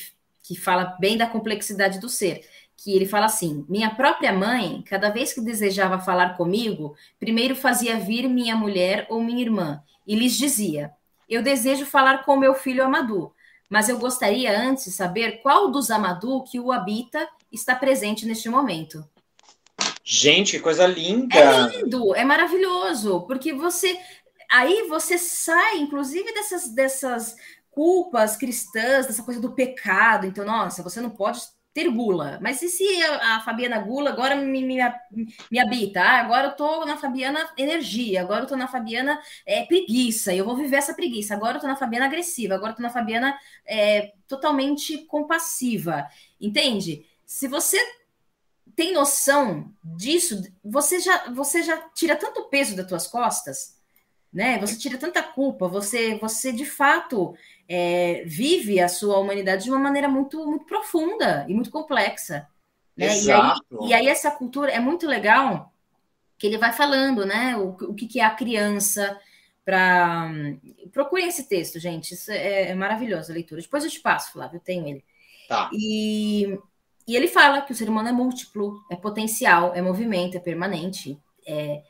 que 0.43 0.55
fala 0.55 0.95
bem 0.99 1.17
da 1.17 1.25
complexidade 1.25 1.99
do 1.99 2.09
ser 2.09 2.45
que 2.77 2.93
ele 2.93 3.05
fala 3.05 3.25
assim: 3.25 3.65
Minha 3.69 3.89
própria 3.95 4.33
mãe, 4.33 4.83
cada 4.83 5.09
vez 5.09 5.33
que 5.33 5.41
desejava 5.41 5.99
falar 5.99 6.35
comigo, 6.35 6.95
primeiro 7.19 7.55
fazia 7.55 7.97
vir 7.97 8.27
minha 8.27 8.55
mulher 8.55 9.07
ou 9.09 9.23
minha 9.23 9.41
irmã 9.41 9.81
e 10.05 10.15
lhes 10.15 10.37
dizia: 10.37 10.91
Eu 11.27 11.41
desejo 11.41 11.85
falar 11.85 12.23
com 12.23 12.37
meu 12.37 12.53
filho 12.53 12.83
Amadu, 12.83 13.33
mas 13.69 13.89
eu 13.89 13.97
gostaria 13.97 14.57
antes 14.57 14.93
saber 14.93 15.41
qual 15.41 15.71
dos 15.71 15.89
Amadu 15.89 16.43
que 16.43 16.59
o 16.59 16.71
habita 16.71 17.27
está 17.51 17.75
presente 17.75 18.25
neste 18.25 18.49
momento. 18.49 19.03
Gente, 20.03 20.57
que 20.57 20.59
coisa 20.59 20.85
linda! 20.85 21.35
É 21.35 21.67
lindo, 21.67 22.13
é 22.15 22.23
maravilhoso, 22.23 23.21
porque 23.21 23.51
você 23.53 23.99
aí 24.51 24.87
você 24.87 25.17
sai, 25.17 25.77
inclusive 25.79 26.31
dessas 26.31 26.69
dessas 26.69 27.35
culpas 27.71 28.37
cristãs, 28.37 29.07
dessa 29.07 29.23
coisa 29.23 29.41
do 29.41 29.51
pecado. 29.51 30.25
Então, 30.25 30.45
nossa, 30.45 30.83
você 30.83 31.01
não 31.01 31.09
pode 31.09 31.41
ter 31.75 31.89
gula. 31.91 32.39
Mas 32.41 32.61
e 32.61 32.69
se 32.69 33.03
a, 33.03 33.35
a 33.35 33.41
Fabiana 33.41 33.79
Gula 33.79 34.09
agora 34.11 34.33
me, 34.33 34.63
me, 34.63 34.77
me 35.51 35.59
habita? 35.59 36.01
Ah, 36.01 36.21
agora 36.21 36.47
eu 36.47 36.55
tô 36.55 36.85
na 36.85 36.95
Fabiana 36.95 37.49
energia, 37.57 38.21
agora 38.21 38.45
eu 38.45 38.47
tô 38.47 38.55
na 38.55 38.65
Fabiana 38.65 39.21
é, 39.45 39.65
preguiça, 39.65 40.33
eu 40.33 40.45
vou 40.45 40.55
viver 40.55 40.77
essa 40.77 40.93
preguiça. 40.93 41.35
Agora 41.35 41.57
eu 41.57 41.61
tô 41.61 41.67
na 41.67 41.75
Fabiana 41.75 42.05
agressiva, 42.05 42.55
agora 42.55 42.71
eu 42.71 42.77
tô 42.77 42.81
na 42.81 42.89
Fabiana 42.89 43.37
é, 43.65 44.13
totalmente 44.25 44.99
compassiva. 44.99 46.07
Entende? 46.39 47.05
Se 47.25 47.45
você 47.45 47.77
tem 48.73 48.93
noção 48.93 49.69
disso, 49.83 50.41
você 50.63 51.01
já, 51.01 51.29
você 51.33 51.61
já 51.61 51.77
tira 51.89 52.15
tanto 52.15 52.45
peso 52.45 52.73
das 52.77 52.87
tuas 52.87 53.05
costas, 53.05 53.74
né? 54.35 54.59
Você 54.59 54.77
tira 54.77 54.97
tanta 54.97 55.23
culpa, 55.23 55.65
você, 55.65 56.17
você 56.17 56.51
de 56.51 56.65
fato 56.65 57.33
é, 57.69 58.21
vive 58.25 58.81
a 58.81 58.89
sua 58.89 59.17
humanidade 59.17 59.63
de 59.63 59.69
uma 59.69 59.79
maneira 59.79 60.09
muito, 60.09 60.45
muito 60.45 60.65
profunda 60.65 61.45
e 61.47 61.53
muito 61.53 61.71
complexa. 61.71 62.45
Né? 62.97 63.17
E, 63.17 63.31
aí, 63.31 63.53
e, 63.87 63.93
aí, 63.93 64.07
essa 64.07 64.29
cultura 64.29 64.71
é 64.71 64.79
muito 64.79 65.07
legal 65.07 65.71
que 66.37 66.47
ele 66.47 66.57
vai 66.57 66.73
falando, 66.73 67.25
né? 67.25 67.55
O, 67.55 67.69
o 67.69 67.93
que, 67.93 68.07
que 68.07 68.19
é 68.19 68.25
a 68.25 68.29
criança 68.29 69.17
para 69.63 70.29
procurem 70.91 71.29
esse 71.29 71.47
texto, 71.47 71.79
gente. 71.79 72.13
Isso 72.13 72.29
é, 72.29 72.71
é 72.71 72.75
maravilhoso 72.75 73.31
a 73.31 73.35
leitura. 73.35 73.61
Depois 73.61 73.85
eu 73.85 73.89
te 73.89 74.01
passo, 74.01 74.33
Flávio, 74.33 74.57
eu 74.57 74.61
tenho 74.61 74.85
ele. 74.85 75.03
Tá. 75.47 75.69
E, 75.71 76.59
e 77.07 77.15
ele 77.15 77.29
fala 77.29 77.61
que 77.61 77.71
o 77.71 77.75
ser 77.75 77.87
humano 77.87 78.09
é 78.09 78.11
múltiplo, 78.11 78.83
é 78.91 78.97
potencial, 78.97 79.73
é 79.73 79.81
movimento, 79.81 80.35
é 80.35 80.41
permanente. 80.41 81.17
É, 81.47 81.55
é, 81.65 81.81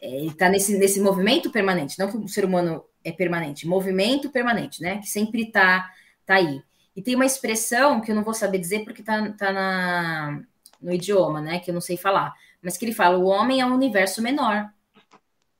ele 0.00 0.28
está 0.28 0.48
nesse, 0.48 0.78
nesse 0.78 1.00
movimento 1.00 1.50
permanente, 1.50 1.98
não 1.98 2.10
que 2.10 2.16
o 2.16 2.28
ser 2.28 2.44
humano 2.44 2.84
é 3.04 3.12
permanente, 3.12 3.66
movimento 3.66 4.30
permanente, 4.30 4.82
né? 4.82 4.98
Que 4.98 5.06
sempre 5.06 5.42
está 5.42 5.90
tá 6.24 6.36
aí. 6.36 6.62
E 6.96 7.02
tem 7.02 7.14
uma 7.14 7.26
expressão 7.26 8.00
que 8.00 8.10
eu 8.10 8.14
não 8.14 8.24
vou 8.24 8.34
saber 8.34 8.58
dizer 8.58 8.84
porque 8.84 9.02
está 9.02 9.30
tá 9.32 9.52
na, 9.52 10.42
no 10.80 10.92
idioma, 10.92 11.40
né? 11.40 11.60
Que 11.60 11.70
eu 11.70 11.74
não 11.74 11.80
sei 11.80 11.96
falar. 11.96 12.34
Mas 12.62 12.76
que 12.76 12.84
ele 12.84 12.94
fala: 12.94 13.18
o 13.18 13.26
homem 13.26 13.60
é 13.60 13.66
um 13.66 13.74
universo 13.74 14.22
menor. 14.22 14.70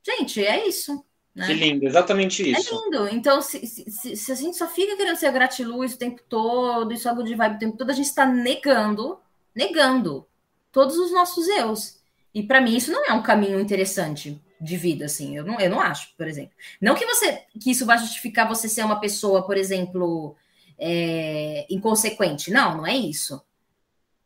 Gente, 0.03 0.45
é 0.45 0.67
isso. 0.67 1.05
Né? 1.35 1.47
Que 1.47 1.53
lindo, 1.53 1.87
exatamente 1.87 2.43
é 2.43 2.59
isso. 2.59 2.75
É 2.75 2.79
lindo. 2.79 3.09
Então, 3.09 3.41
se, 3.41 3.65
se, 3.67 4.17
se 4.17 4.33
a 4.33 4.35
gente 4.35 4.57
só 4.57 4.67
fica 4.67 4.97
querendo 4.97 5.17
ser 5.17 5.31
gratiluz 5.31 5.95
o 5.95 5.99
tempo 5.99 6.23
todo, 6.29 6.93
isso 6.93 7.07
é 7.07 7.11
algo 7.11 7.23
de 7.23 7.35
vibe 7.35 7.57
o 7.57 7.59
tempo 7.59 7.77
todo, 7.77 7.91
a 7.91 7.95
gente 7.95 8.07
está 8.07 8.27
negando, 8.27 9.19
negando 9.55 10.27
todos 10.73 10.97
os 10.97 11.13
nossos 11.13 11.47
eus. 11.49 12.00
E 12.35 12.43
para 12.43 12.61
mim 12.61 12.77
isso 12.77 12.93
não 12.93 13.05
é 13.07 13.13
um 13.13 13.23
caminho 13.23 13.61
interessante 13.61 14.41
de 14.61 14.77
vida, 14.77 15.07
assim. 15.07 15.37
Eu 15.37 15.45
não, 15.45 15.59
eu 15.59 15.71
não 15.71 15.81
acho, 15.81 16.15
por 16.17 16.29
exemplo. 16.29 16.53
Não 16.81 16.95
que 16.95 17.07
você 17.07 17.45
que 17.61 17.71
isso 17.71 17.87
vai 17.87 17.99
justificar 17.99 18.49
você 18.49 18.69
ser 18.69 18.85
uma 18.85 19.01
pessoa, 19.01 19.45
por 19.45 19.57
exemplo, 19.57 20.37
é, 20.79 21.67
inconsequente. 21.71 22.51
Não, 22.51 22.79
não 22.79 22.87
é 22.87 22.97
isso. 22.97 23.43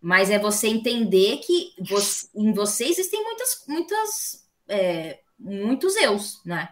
Mas 0.01 0.31
é 0.31 0.39
você 0.39 0.69
entender 0.69 1.39
que 1.39 1.73
você, 1.81 2.29
em 2.35 2.53
você 2.53 2.85
existem 2.85 3.23
muitas, 3.23 3.65
muitas, 3.67 4.47
é, 4.69 5.21
muitos 5.39 5.97
eus, 5.97 6.41
né? 6.45 6.69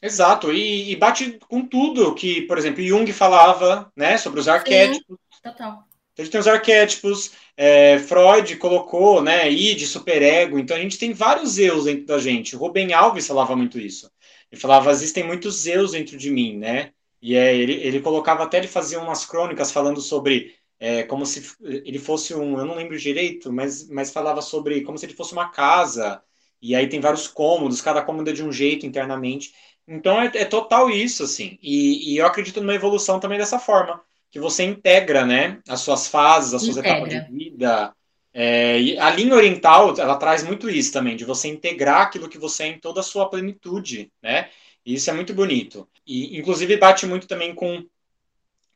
Exato, 0.00 0.52
e, 0.52 0.92
e, 0.92 0.96
bate 0.96 1.40
com 1.48 1.66
tudo 1.66 2.14
que, 2.14 2.42
por 2.42 2.56
exemplo, 2.56 2.82
Jung 2.82 3.12
falava, 3.12 3.90
né, 3.96 4.16
sobre 4.16 4.38
os 4.38 4.46
arquétipos. 4.46 5.18
Sim, 5.32 5.42
total. 5.42 5.87
Então, 6.18 6.22
a 6.22 6.24
gente 6.24 6.32
tem 6.32 6.40
os 6.40 6.48
arquétipos, 6.48 7.32
é, 7.56 7.98
Freud 8.00 8.56
colocou, 8.56 9.22
né, 9.22 9.48
id, 9.50 9.86
superego, 9.86 10.58
então 10.58 10.76
a 10.76 10.80
gente 10.80 10.98
tem 10.98 11.12
vários 11.12 11.58
eus 11.58 11.84
dentro 11.84 12.06
da 12.06 12.18
gente. 12.18 12.56
O 12.56 12.58
Rubem 12.58 12.92
Alves 12.92 13.26
falava 13.26 13.54
muito 13.54 13.78
isso. 13.78 14.10
Ele 14.50 14.60
falava, 14.60 14.90
existem 14.90 15.22
muitos 15.24 15.66
eus 15.66 15.92
dentro 15.92 16.16
de 16.16 16.30
mim, 16.30 16.56
né? 16.58 16.92
E 17.22 17.36
é, 17.36 17.56
ele, 17.56 17.74
ele 17.74 18.00
colocava 18.00 18.44
até, 18.44 18.58
ele 18.58 18.66
fazia 18.68 19.00
umas 19.00 19.24
crônicas 19.24 19.70
falando 19.70 20.00
sobre, 20.00 20.54
é, 20.80 21.02
como 21.04 21.24
se 21.26 21.42
ele 21.62 21.98
fosse 21.98 22.34
um, 22.34 22.58
eu 22.58 22.64
não 22.64 22.74
lembro 22.74 22.98
direito, 22.98 23.52
mas, 23.52 23.88
mas 23.88 24.10
falava 24.10 24.42
sobre 24.42 24.80
como 24.82 24.98
se 24.98 25.06
ele 25.06 25.14
fosse 25.14 25.32
uma 25.32 25.50
casa, 25.50 26.22
e 26.60 26.74
aí 26.74 26.88
tem 26.88 27.00
vários 27.00 27.28
cômodos, 27.28 27.80
cada 27.80 28.02
cômodo 28.02 28.30
é 28.30 28.32
de 28.32 28.42
um 28.42 28.52
jeito 28.52 28.86
internamente. 28.86 29.52
Então 29.86 30.20
é, 30.20 30.30
é 30.34 30.44
total 30.44 30.90
isso, 30.90 31.22
assim. 31.22 31.58
E, 31.62 32.14
e, 32.14 32.18
eu 32.18 32.26
acredito 32.26 32.60
numa 32.60 32.74
evolução 32.74 33.20
também 33.20 33.38
dessa 33.38 33.58
forma, 33.58 34.02
que 34.30 34.38
você 34.38 34.64
integra, 34.64 35.24
né, 35.24 35.60
as 35.68 35.80
suas 35.80 36.06
fases, 36.06 36.54
as 36.54 36.62
suas 36.62 36.76
integra. 36.76 36.98
etapas 36.98 37.26
de 37.26 37.32
vida. 37.32 37.94
É, 38.32 38.96
a 38.98 39.10
linha 39.10 39.34
oriental, 39.34 39.94
ela 39.98 40.16
traz 40.16 40.42
muito 40.42 40.68
isso 40.68 40.92
também, 40.92 41.16
de 41.16 41.24
você 41.24 41.48
integrar 41.48 42.02
aquilo 42.02 42.28
que 42.28 42.38
você 42.38 42.64
é 42.64 42.66
em 42.68 42.78
toda 42.78 43.00
a 43.00 43.02
sua 43.02 43.28
plenitude, 43.28 44.12
né? 44.22 44.48
E 44.84 44.94
isso 44.94 45.10
é 45.10 45.12
muito 45.12 45.34
bonito. 45.34 45.88
E, 46.06 46.38
inclusive, 46.38 46.76
bate 46.76 47.06
muito 47.06 47.26
também 47.26 47.54
com, 47.54 47.84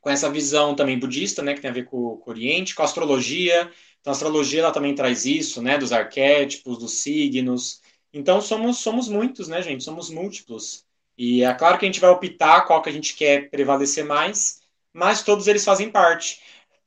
com 0.01 0.09
essa 0.09 0.29
visão 0.29 0.75
também 0.75 0.99
budista, 0.99 1.41
né, 1.41 1.53
que 1.53 1.61
tem 1.61 1.71
a 1.71 1.73
ver 1.73 1.85
com, 1.85 2.17
com 2.17 2.29
o 2.29 2.33
Oriente, 2.33 2.75
com 2.75 2.81
a 2.81 2.85
astrologia. 2.85 3.71
Então, 4.01 4.11
a 4.11 4.15
astrologia, 4.15 4.61
ela 4.61 4.71
também 4.71 4.93
traz 4.93 5.25
isso, 5.25 5.61
né, 5.61 5.77
dos 5.77 5.93
arquétipos, 5.93 6.77
dos 6.77 7.01
signos. 7.01 7.81
Então, 8.11 8.41
somos, 8.41 8.79
somos 8.79 9.07
muitos, 9.07 9.47
né, 9.47 9.61
gente? 9.61 9.83
Somos 9.83 10.09
múltiplos. 10.09 10.85
E 11.17 11.43
é 11.43 11.53
claro 11.53 11.77
que 11.77 11.85
a 11.85 11.87
gente 11.87 11.99
vai 11.99 12.09
optar 12.09 12.61
qual 12.61 12.81
que 12.81 12.89
a 12.89 12.93
gente 12.93 13.15
quer 13.15 13.49
prevalecer 13.49 14.03
mais, 14.03 14.61
mas 14.93 15.23
todos 15.23 15.47
eles 15.47 15.65
fazem 15.65 15.89
parte. 15.89 16.39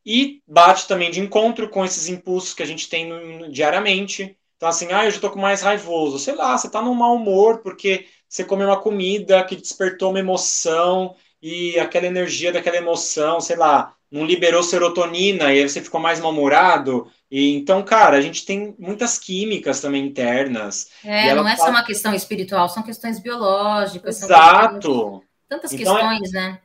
E 0.04 0.40
bate 0.46 0.86
também 0.86 1.10
de 1.10 1.20
encontro 1.20 1.68
com 1.68 1.84
esses 1.84 2.08
impulsos 2.08 2.54
que 2.54 2.62
a 2.62 2.66
gente 2.66 2.88
tem 2.88 3.08
no, 3.08 3.50
diariamente. 3.50 4.36
Então, 4.56 4.68
assim, 4.68 4.92
ah, 4.92 5.04
eu 5.04 5.10
já 5.10 5.20
tô 5.20 5.30
com 5.30 5.40
mais 5.40 5.62
raivoso. 5.62 6.18
Sei 6.18 6.34
lá, 6.34 6.56
você 6.56 6.70
tá 6.70 6.80
num 6.80 6.94
mau 6.94 7.16
humor 7.16 7.58
porque 7.58 8.06
você 8.28 8.44
comeu 8.44 8.68
uma 8.68 8.80
comida 8.80 9.42
que 9.44 9.56
despertou 9.56 10.10
uma 10.10 10.20
emoção 10.20 11.16
e 11.42 11.78
aquela 11.78 12.06
energia 12.06 12.52
daquela 12.52 12.76
emoção, 12.76 13.40
sei 13.40 13.56
lá, 13.56 13.94
não 14.10 14.24
liberou 14.24 14.62
serotonina 14.62 15.52
e 15.52 15.60
aí 15.60 15.68
você 15.68 15.80
ficou 15.80 16.00
mais 16.00 16.20
mal-humorado. 16.20 17.10
E 17.30 17.54
então, 17.56 17.82
cara, 17.82 18.16
a 18.16 18.20
gente 18.20 18.46
tem 18.46 18.74
muitas 18.78 19.18
químicas 19.18 19.80
também 19.80 20.06
internas. 20.06 20.88
É, 21.04 21.34
não 21.34 21.46
é 21.46 21.56
só 21.56 21.68
uma 21.68 21.84
questão 21.84 22.14
espiritual, 22.14 22.68
são 22.68 22.82
questões 22.82 23.18
biológicas. 23.18 24.22
Exato. 24.22 25.22
Tantas 25.48 25.72
então, 25.72 25.98
é 25.98 26.00
questões, 26.00 26.34
é... 26.34 26.38
né? 26.38 26.60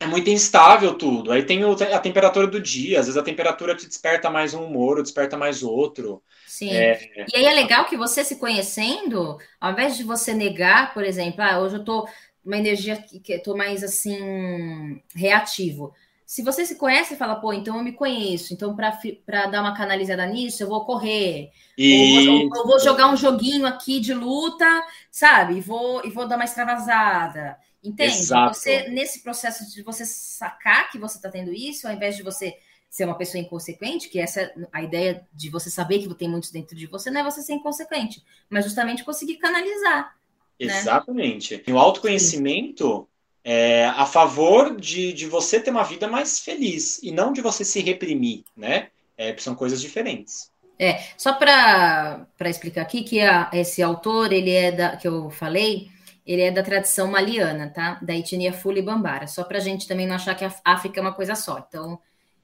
É 0.00 0.06
muito 0.06 0.30
instável 0.30 0.94
tudo. 0.94 1.32
Aí 1.32 1.42
tem 1.42 1.62
a 1.64 1.98
temperatura 1.98 2.46
do 2.46 2.60
dia, 2.60 3.00
às 3.00 3.06
vezes 3.06 3.20
a 3.20 3.24
temperatura 3.24 3.74
te 3.74 3.86
desperta 3.86 4.30
mais 4.30 4.54
um 4.54 4.64
humor, 4.64 4.98
ou 4.98 5.02
desperta 5.02 5.36
mais 5.36 5.62
outro. 5.62 6.22
Sim. 6.46 6.70
É... 6.70 6.98
E 7.32 7.36
aí 7.36 7.44
é 7.44 7.52
legal 7.52 7.84
que 7.86 7.96
você 7.96 8.24
se 8.24 8.36
conhecendo, 8.36 9.38
ao 9.60 9.72
invés 9.72 9.96
de 9.96 10.04
você 10.04 10.32
negar, 10.34 10.94
por 10.94 11.04
exemplo, 11.04 11.42
ah, 11.42 11.58
hoje 11.58 11.76
eu 11.76 11.84
tô 11.84 12.08
uma 12.44 12.56
energia 12.56 12.96
que 12.96 13.32
eu 13.32 13.42
tô 13.42 13.56
mais 13.56 13.82
assim 13.82 15.02
reativo. 15.14 15.92
Se 16.24 16.42
você 16.42 16.64
se 16.64 16.76
conhece 16.76 17.14
e 17.14 17.16
fala, 17.16 17.36
pô, 17.36 17.52
então 17.52 17.76
eu 17.76 17.82
me 17.82 17.92
conheço, 17.92 18.52
então 18.52 18.76
para 18.76 19.46
dar 19.46 19.62
uma 19.62 19.74
canalizada 19.74 20.26
nisso, 20.26 20.62
eu 20.62 20.68
vou 20.68 20.84
correr. 20.84 21.50
Ou, 21.78 22.34
ou, 22.34 22.50
ou, 22.54 22.66
vou 22.66 22.80
jogar 22.80 23.10
um 23.10 23.16
joguinho 23.16 23.66
aqui 23.66 23.98
de 23.98 24.14
luta, 24.14 24.66
sabe? 25.10 25.56
E 25.56 25.60
vou, 25.60 26.04
e 26.04 26.10
vou 26.10 26.28
dar 26.28 26.36
uma 26.36 26.44
extravasada. 26.44 27.56
Entende? 27.82 28.16
Exato. 28.18 28.54
Você, 28.54 28.88
nesse 28.88 29.22
processo 29.22 29.72
de 29.72 29.82
você 29.82 30.04
sacar 30.04 30.90
que 30.90 30.98
você 30.98 31.16
está 31.18 31.30
tendo 31.30 31.52
isso, 31.52 31.86
ao 31.86 31.94
invés 31.94 32.16
de 32.16 32.22
você 32.22 32.56
ser 32.90 33.04
uma 33.04 33.16
pessoa 33.16 33.40
inconsequente, 33.40 34.08
que 34.08 34.18
essa 34.18 34.50
a 34.72 34.82
ideia 34.82 35.26
de 35.32 35.50
você 35.50 35.70
saber 35.70 35.98
que 35.98 36.14
tem 36.14 36.28
muitos 36.28 36.50
dentro 36.50 36.74
de 36.74 36.86
você, 36.86 37.10
não 37.10 37.20
é 37.20 37.24
você 37.24 37.42
ser 37.42 37.52
inconsequente, 37.54 38.22
mas 38.48 38.64
justamente 38.64 39.04
conseguir 39.04 39.36
canalizar. 39.36 40.16
Né? 40.58 40.66
Exatamente. 40.66 41.62
Né? 41.66 41.72
O 41.72 41.78
autoconhecimento 41.78 43.06
é 43.44 43.86
a 43.86 44.04
favor 44.06 44.76
de, 44.76 45.12
de 45.12 45.26
você 45.26 45.60
ter 45.60 45.70
uma 45.70 45.84
vida 45.84 46.08
mais 46.08 46.40
feliz 46.40 47.00
e 47.02 47.10
não 47.10 47.32
de 47.32 47.40
você 47.40 47.64
se 47.64 47.80
reprimir, 47.80 48.44
né? 48.56 48.88
É, 49.16 49.36
são 49.38 49.54
coisas 49.54 49.80
diferentes. 49.80 50.50
É, 50.78 51.02
só 51.16 51.32
para 51.32 52.28
explicar 52.42 52.82
aqui 52.82 53.02
que 53.02 53.20
a, 53.20 53.50
esse 53.52 53.82
autor, 53.82 54.32
ele 54.32 54.52
é 54.52 54.70
da 54.70 54.96
que 54.96 55.08
eu 55.08 55.28
falei, 55.28 55.88
ele 56.28 56.42
é 56.42 56.50
da 56.50 56.62
tradição 56.62 57.06
maliana, 57.06 57.70
tá? 57.70 57.98
Da 58.02 58.14
etnia 58.14 58.52
Fuli 58.52 58.82
Bambara. 58.82 59.26
Só 59.26 59.44
para 59.44 59.56
a 59.56 59.60
gente 59.60 59.88
também 59.88 60.06
não 60.06 60.16
achar 60.16 60.34
que 60.34 60.44
a 60.44 60.52
África 60.62 61.00
é 61.00 61.02
uma 61.02 61.14
coisa 61.14 61.34
só. 61.34 61.64
Então, 61.66 61.98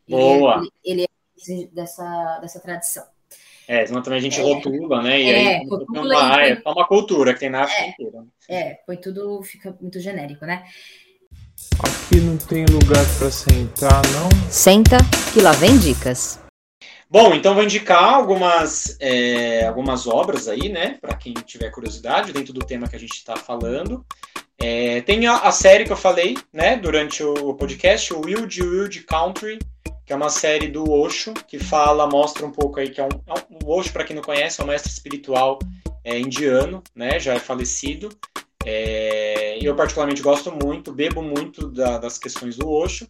ele, 0.09 0.17
é, 0.17 0.39
Boa. 0.39 0.63
É, 0.65 0.91
ele, 0.91 1.03
é 1.03 1.67
dessa, 1.71 2.39
dessa 2.41 2.61
tradição. 2.61 3.05
É, 3.69 3.85
senão 3.85 4.03
também 4.03 4.19
a 4.19 4.23
gente 4.23 4.41
é, 4.41 4.43
rotula, 4.43 5.03
né? 5.03 5.21
E 5.21 5.31
é, 5.31 5.57
aí 5.59 5.69
rotula 5.69 6.17
uma, 6.17 6.47
e... 6.47 6.53
é 6.53 6.63
uma 6.65 6.87
cultura 6.87 7.35
que 7.35 7.41
tem 7.41 7.51
na 7.51 7.65
África 7.65 7.83
é, 7.83 7.89
inteira. 7.91 8.25
É, 8.49 8.75
põe 8.87 8.97
tudo, 8.97 9.43
fica 9.43 9.77
muito 9.79 10.01
genérico, 10.01 10.47
né? 10.47 10.65
Aqui 11.79 12.21
não 12.21 12.39
tem 12.39 12.65
lugar 12.65 13.05
para 13.19 13.31
sentar, 13.31 14.03
não? 14.13 14.51
Senta, 14.51 14.97
que 15.35 15.43
lá 15.43 15.53
vem 15.53 15.77
dicas. 15.79 16.44
Bom, 17.15 17.33
então 17.33 17.55
vou 17.55 17.63
indicar 17.63 18.13
algumas, 18.13 18.97
é, 18.99 19.65
algumas 19.65 20.05
obras 20.09 20.49
aí, 20.49 20.69
né? 20.69 20.99
Para 21.01 21.15
quem 21.15 21.33
tiver 21.33 21.71
curiosidade, 21.71 22.33
dentro 22.33 22.53
do 22.53 22.67
tema 22.67 22.89
que 22.89 22.97
a 22.97 22.99
gente 22.99 23.13
está 23.13 23.37
falando. 23.37 24.05
É, 24.61 25.01
tem 25.03 25.25
a, 25.29 25.37
a, 25.37 25.53
série 25.53 25.85
que 25.85 25.93
eu 25.93 25.97
falei, 25.97 26.37
né, 26.53 26.77
durante 26.77 27.23
o 27.23 27.55
podcast, 27.55 28.13
o 28.13 28.23
Wild 28.23 28.61
Wild 28.61 29.01
Country, 29.03 29.61
que 30.05 30.13
é 30.13 30.17
uma 30.17 30.29
série 30.29 30.67
do 30.67 30.91
Osho, 30.91 31.33
que 31.47 31.57
fala, 31.57 32.09
mostra 32.09 32.45
um 32.45 32.51
pouco 32.51 32.81
aí 32.81 32.91
que 32.91 33.01
é 33.01 33.05
um, 33.05 33.21
é 33.29 33.33
um 33.49 33.65
o 33.65 33.79
Osho, 33.79 33.93
para 33.93 34.03
quem 34.03 34.17
não 34.17 34.23
conhece, 34.23 34.61
é 34.61 34.65
um 34.65 34.67
mestre 34.67 34.91
espiritual 34.91 35.61
é, 36.03 36.19
indiano, 36.19 36.83
né, 36.97 37.21
já 37.21 37.35
é 37.35 37.39
falecido. 37.39 38.09
É, 38.67 39.57
eu 39.63 39.77
particularmente 39.77 40.21
gosto 40.21 40.51
muito, 40.51 40.93
bebo 40.93 41.23
muito 41.23 41.69
da, 41.69 41.97
das 41.97 42.19
questões 42.19 42.57
do 42.57 42.69
Osho. 42.69 43.07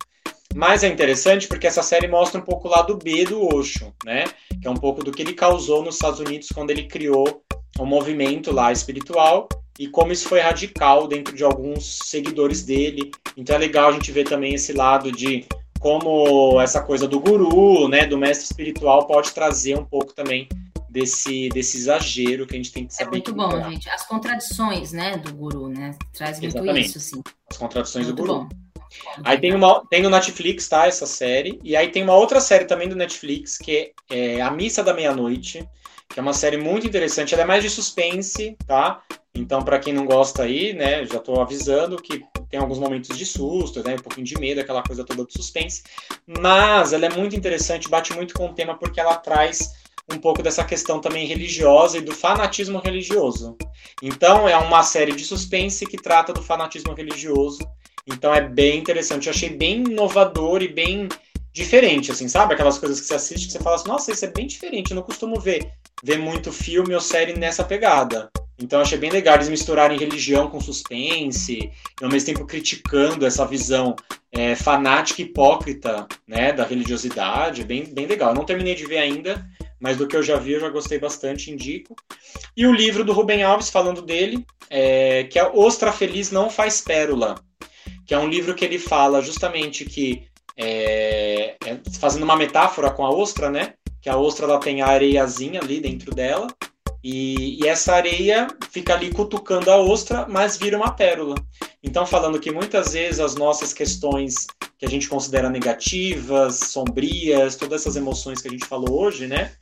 Mas 0.53 0.85
é 0.85 0.89
interessante 0.89 1.49
porque 1.49 1.67
essa 1.67 1.83
série 1.83 2.07
mostra 2.07 2.41
um 2.41 2.45
pouco 2.45 2.69
o 2.69 2.71
lado 2.71 2.97
B 2.97 3.25
do 3.25 3.55
Osho, 3.55 3.93
né? 4.05 4.25
Que 4.61 4.69
é 4.69 4.71
um 4.71 4.77
pouco 4.77 5.03
do 5.03 5.11
que 5.11 5.23
ele 5.23 5.33
causou 5.33 5.83
nos 5.83 5.97
Estados 5.97 6.21
Unidos 6.21 6.49
quando 6.53 6.71
ele 6.71 6.87
criou 6.87 7.43
um 7.79 7.87
movimento 7.87 8.53
lá 8.53 8.71
espiritual 8.71 9.49
e 9.79 9.89
como 9.89 10.13
isso 10.13 10.29
foi 10.29 10.41
radical 10.41 11.09
dentro 11.09 11.35
de 11.35 11.43
alguns 11.43 11.99
seguidores 12.05 12.63
dele. 12.63 13.11
Então 13.37 13.57
é 13.57 13.59
legal 13.59 13.91
a 13.91 13.93
gente 13.93 14.13
ver 14.13 14.25
também 14.25 14.55
esse 14.55 14.73
lado 14.73 15.11
de 15.11 15.45
como 15.81 16.61
essa 16.61 16.81
coisa 16.81 17.07
do 17.07 17.21
guru, 17.21 17.89
né, 17.89 18.07
do 18.07 18.17
mestre 18.17 18.47
espiritual 18.47 19.07
pode 19.07 19.33
trazer 19.33 19.77
um 19.77 19.85
pouco 19.85 20.15
também 20.15 20.49
desse, 20.89 21.49
desse 21.51 21.77
exagero 21.77 22.47
que 22.47 22.55
a 22.55 22.57
gente 22.57 22.73
tem 22.73 22.87
que 22.87 22.95
é 22.95 22.97
saber. 22.97 23.09
É 23.09 23.11
muito 23.11 23.35
bom, 23.35 23.71
gente. 23.71 23.91
As 23.91 24.07
contradições, 24.07 24.93
né, 24.93 25.19
do 25.19 25.35
guru, 25.35 25.69
né, 25.69 25.95
traz 26.13 26.39
muito 26.39 26.57
Exatamente. 26.57 26.87
isso, 26.87 26.99
assim. 26.99 27.23
As 27.51 27.57
contradições 27.57 28.07
muito 28.07 28.17
do 28.17 28.23
guru. 28.23 28.45
Bom. 28.45 28.64
Aí 29.23 29.39
tem, 29.39 29.55
uma, 29.55 29.85
tem 29.87 30.03
no 30.03 30.11
Netflix, 30.11 30.69
tá? 30.69 30.87
Essa 30.87 31.07
série. 31.07 31.59
E 31.63 31.77
aí 31.77 31.89
tem 31.89 32.03
uma 32.03 32.15
outra 32.15 32.41
série 32.41 32.65
também 32.65 32.89
do 32.89 32.97
Netflix, 32.97 33.59
que 33.59 33.93
é 34.11 34.41
A 34.41 34.51
Missa 34.51 34.83
da 34.83 34.95
Meia-Noite, 34.95 35.69
que 36.09 36.19
é 36.19 36.23
uma 36.23 36.33
série 36.33 36.57
muito 36.57 36.87
interessante. 36.87 37.35
Ela 37.35 37.43
é 37.43 37.47
mais 37.47 37.63
de 37.63 37.71
suspense, 37.71 38.57
tá? 38.67 39.03
Então, 39.35 39.63
para 39.65 39.81
quem 39.81 39.93
não 39.93 40.07
gosta 40.07 40.45
aí, 40.45 40.73
né, 40.73 41.05
já 41.07 41.19
tô 41.19 41.41
avisando 41.41 42.01
que 42.01 42.25
tem 42.49 42.61
alguns 42.61 42.79
momentos 42.79 43.19
de 43.19 43.27
susto, 43.27 43.83
né, 43.83 43.95
um 43.95 44.03
pouquinho 44.03 44.25
de 44.25 44.39
medo, 44.39 44.61
aquela 44.61 44.81
coisa 44.81 45.05
toda 45.05 45.25
de 45.25 45.33
suspense. 45.33 45.83
Mas 46.25 46.93
ela 46.93 47.07
é 47.07 47.09
muito 47.09 47.35
interessante, 47.35 47.89
bate 47.89 48.13
muito 48.13 48.33
com 48.35 48.47
o 48.47 48.55
tema, 48.55 48.79
porque 48.79 49.01
ela 49.01 49.17
traz 49.17 49.75
um 50.09 50.19
pouco 50.19 50.41
dessa 50.41 50.63
questão 50.63 51.01
também 51.01 51.27
religiosa 51.27 51.99
e 51.99 52.01
do 52.01 52.13
fanatismo 52.13 52.79
religioso. 52.79 53.57
Então, 54.01 54.49
é 54.49 54.57
uma 54.57 54.85
série 54.85 55.13
de 55.13 55.25
suspense 55.25 55.85
que 55.85 55.97
trata 55.97 56.33
do 56.33 56.43
fanatismo 56.43 56.95
religioso 56.95 57.59
então 58.07 58.35
é 58.35 58.41
bem 58.41 58.79
interessante. 58.79 59.27
Eu 59.27 59.33
achei 59.33 59.51
bem 59.51 59.79
inovador 59.81 60.63
e 60.63 60.69
bem 60.69 61.09
diferente, 61.53 62.11
assim, 62.11 62.29
sabe? 62.29 62.53
Aquelas 62.53 62.79
coisas 62.79 63.01
que 63.01 63.07
você 63.07 63.15
assiste 63.15 63.47
que 63.47 63.53
você 63.53 63.61
fala 63.61 63.77
assim, 63.77 63.89
nossa, 63.89 64.13
isso 64.13 64.25
é 64.25 64.29
bem 64.29 64.47
diferente. 64.47 64.91
Eu 64.91 64.97
não 64.97 65.03
costumo 65.03 65.39
ver, 65.41 65.71
ver 66.03 66.19
muito 66.19 66.53
filme 66.53 66.95
ou 66.95 67.01
série 67.01 67.33
nessa 67.33 67.63
pegada. 67.65 68.29
Então 68.59 68.81
achei 68.81 68.99
bem 68.99 69.11
legal 69.11 69.37
eles 69.37 69.49
misturarem 69.49 69.99
religião 69.99 70.49
com 70.49 70.61
suspense, 70.61 71.71
e 72.01 72.05
ao 72.05 72.11
mesmo 72.11 72.27
tempo 72.27 72.47
criticando 72.47 73.27
essa 73.27 73.45
visão 73.45 73.97
é, 74.31 74.55
fanática 74.55 75.23
e 75.23 75.25
hipócrita 75.25 76.07
né, 76.27 76.53
da 76.53 76.65
religiosidade. 76.65 77.65
Bem, 77.65 77.85
bem 77.85 78.07
legal. 78.07 78.31
Eu 78.31 78.37
não 78.37 78.45
terminei 78.45 78.75
de 78.75 78.87
ver 78.87 78.99
ainda, 78.99 79.45
mas 79.81 79.97
do 79.97 80.07
que 80.07 80.17
eu 80.17 80.23
já 80.23 80.37
vi 80.37 80.53
eu 80.53 80.61
já 80.61 80.69
gostei 80.69 80.99
bastante, 80.99 81.51
indico. 81.51 81.97
E 82.57 82.67
o 82.67 82.73
livro 82.73 83.05
do 83.05 83.13
Rubem 83.13 83.43
Alves, 83.43 83.71
falando 83.71 84.03
dele, 84.03 84.45
é, 84.69 85.25
que 85.25 85.39
é 85.39 85.45
Ostra 85.45 85.93
Feliz 85.93 86.31
Não 86.31 86.51
Faz 86.51 86.81
Pérola 86.81 87.37
que 88.07 88.15
é 88.15 88.19
um 88.19 88.29
livro 88.29 88.55
que 88.55 88.65
ele 88.65 88.79
fala 88.79 89.23
justamente 89.23 89.85
que, 89.85 90.27
é, 90.57 91.57
é, 91.65 91.79
fazendo 91.99 92.25
uma 92.25 92.37
metáfora 92.37 92.91
com 92.91 93.05
a 93.05 93.11
ostra, 93.11 93.51
né? 93.51 93.75
Que 94.01 94.09
a 94.09 94.17
ostra 94.17 94.47
ela 94.47 94.61
tem 94.61 94.83
a 94.83 94.87
areiazinha 94.87 95.61
ali 95.61 95.81
dentro 95.81 96.15
dela, 96.15 96.47
e, 97.05 97.63
e, 97.63 97.69
essa 97.69 97.95
areia 97.95 98.49
fica 98.71 98.95
ali 98.95 99.13
cutucando 99.13 99.71
a 99.71 99.77
ostra, 99.77 100.27
mas 100.27 100.57
vira 100.57 100.75
uma 100.75 100.91
pérola. 100.91 101.35
Então, 101.83 102.07
falando 102.07 102.41
que 102.41 102.51
muitas 102.51 102.95
vezes 102.95 103.21
as 103.21 103.35
nossas 103.35 103.75
questões 103.75 104.47
que 104.79 104.87
a 104.87 104.89
gente 104.89 105.07
considera 105.07 105.51
negativas, 105.51 106.61
sombrias, 106.61 107.57
todas 107.57 107.83
essas 107.83 107.97
emoções 107.97 108.41
que 108.41 108.49
a 108.49 108.51
gente 108.51 108.65
falou 108.65 109.03
hoje, 109.03 109.27
né? 109.27 109.53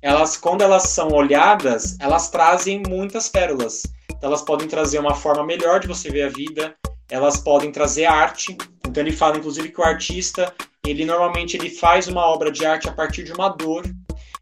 Elas, 0.00 0.36
quando 0.36 0.62
elas 0.62 0.84
são 0.90 1.08
olhadas, 1.08 1.96
elas 1.98 2.30
trazem 2.30 2.80
muitas 2.86 3.28
pérolas. 3.28 3.82
Então, 4.08 4.28
elas 4.28 4.42
podem 4.42 4.68
trazer 4.68 5.00
uma 5.00 5.16
forma 5.16 5.44
melhor 5.44 5.80
de 5.80 5.88
você 5.88 6.08
ver 6.08 6.22
a 6.22 6.28
vida, 6.28 6.72
elas 7.12 7.36
podem 7.36 7.70
trazer 7.70 8.06
arte. 8.06 8.56
Então 8.86 9.02
ele 9.02 9.12
fala 9.12 9.36
inclusive 9.36 9.68
que 9.68 9.80
o 9.80 9.84
artista, 9.84 10.52
ele 10.84 11.04
normalmente 11.04 11.58
ele 11.58 11.68
faz 11.68 12.08
uma 12.08 12.24
obra 12.24 12.50
de 12.50 12.64
arte 12.64 12.88
a 12.88 12.92
partir 12.92 13.22
de 13.22 13.32
uma 13.32 13.50
dor. 13.50 13.84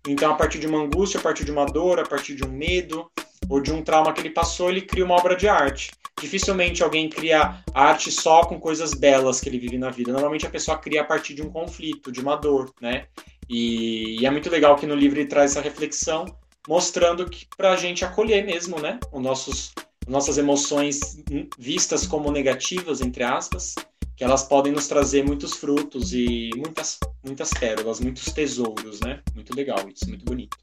Então 0.07 0.31
a 0.31 0.37
partir 0.37 0.61
de 0.61 0.68
uma 0.68 0.79
angústia, 0.79 1.18
a 1.18 1.23
partir 1.23 1.45
de 1.45 1.51
uma 1.51 1.66
dor, 1.66 1.99
a 1.99 2.05
partir 2.07 2.37
de 2.37 2.45
um 2.45 2.49
medo 2.49 3.11
ou 3.49 3.61
de 3.61 3.73
um 3.73 3.83
trauma 3.83 4.12
que 4.12 4.21
ele 4.21 4.31
passou, 4.31 4.71
ele 4.71 4.83
cria 4.83 5.05
uma 5.05 5.16
obra 5.16 5.35
de 5.35 5.49
arte. 5.49 5.91
Dificilmente 6.21 6.83
alguém 6.83 7.11
cria 7.11 7.61
arte 7.75 8.12
só 8.12 8.45
com 8.45 8.61
coisas 8.61 8.95
belas 8.95 9.41
que 9.41 9.49
ele 9.49 9.59
vive 9.59 9.77
na 9.77 9.91
vida. 9.91 10.12
Normalmente 10.12 10.47
a 10.47 10.51
pessoa 10.51 10.79
cria 10.79 11.01
a 11.01 11.05
partir 11.05 11.35
de 11.35 11.43
um 11.43 11.51
conflito, 11.51 12.12
de 12.12 12.21
uma 12.21 12.37
dor, 12.37 12.73
né? 12.81 13.07
E, 13.49 14.21
e 14.21 14.27
é 14.27 14.31
muito 14.31 14.49
legal 14.49 14.77
que 14.77 14.87
no 14.87 14.95
livro 14.95 15.18
ele 15.18 15.29
traz 15.29 15.51
essa 15.51 15.61
reflexão, 15.61 16.25
mostrando 16.68 17.29
que 17.29 17.49
para 17.57 17.73
a 17.73 17.77
gente 17.77 18.05
acolher 18.05 18.47
mesmo, 18.47 18.79
né? 18.79 19.01
Os 19.12 19.21
nossos, 19.21 19.73
nossas 20.09 20.38
emoções 20.38 21.22
vistas 21.59 22.07
como 22.07 22.30
negativas, 22.30 23.01
entre 23.01 23.22
aspas, 23.22 23.74
que 24.16 24.24
elas 24.24 24.42
podem 24.42 24.72
nos 24.72 24.86
trazer 24.86 25.24
muitos 25.24 25.55
frutos 25.55 26.12
e 26.12 26.51
muitas, 26.57 26.98
muitas 27.24 27.51
pérolas, 27.55 28.01
muitos 28.01 28.26
tesouros, 28.26 29.01
né? 29.01 29.20
Muito 29.34 29.55
legal 29.55 29.78
isso, 29.88 30.09
muito 30.09 30.24
bonito. 30.24 30.57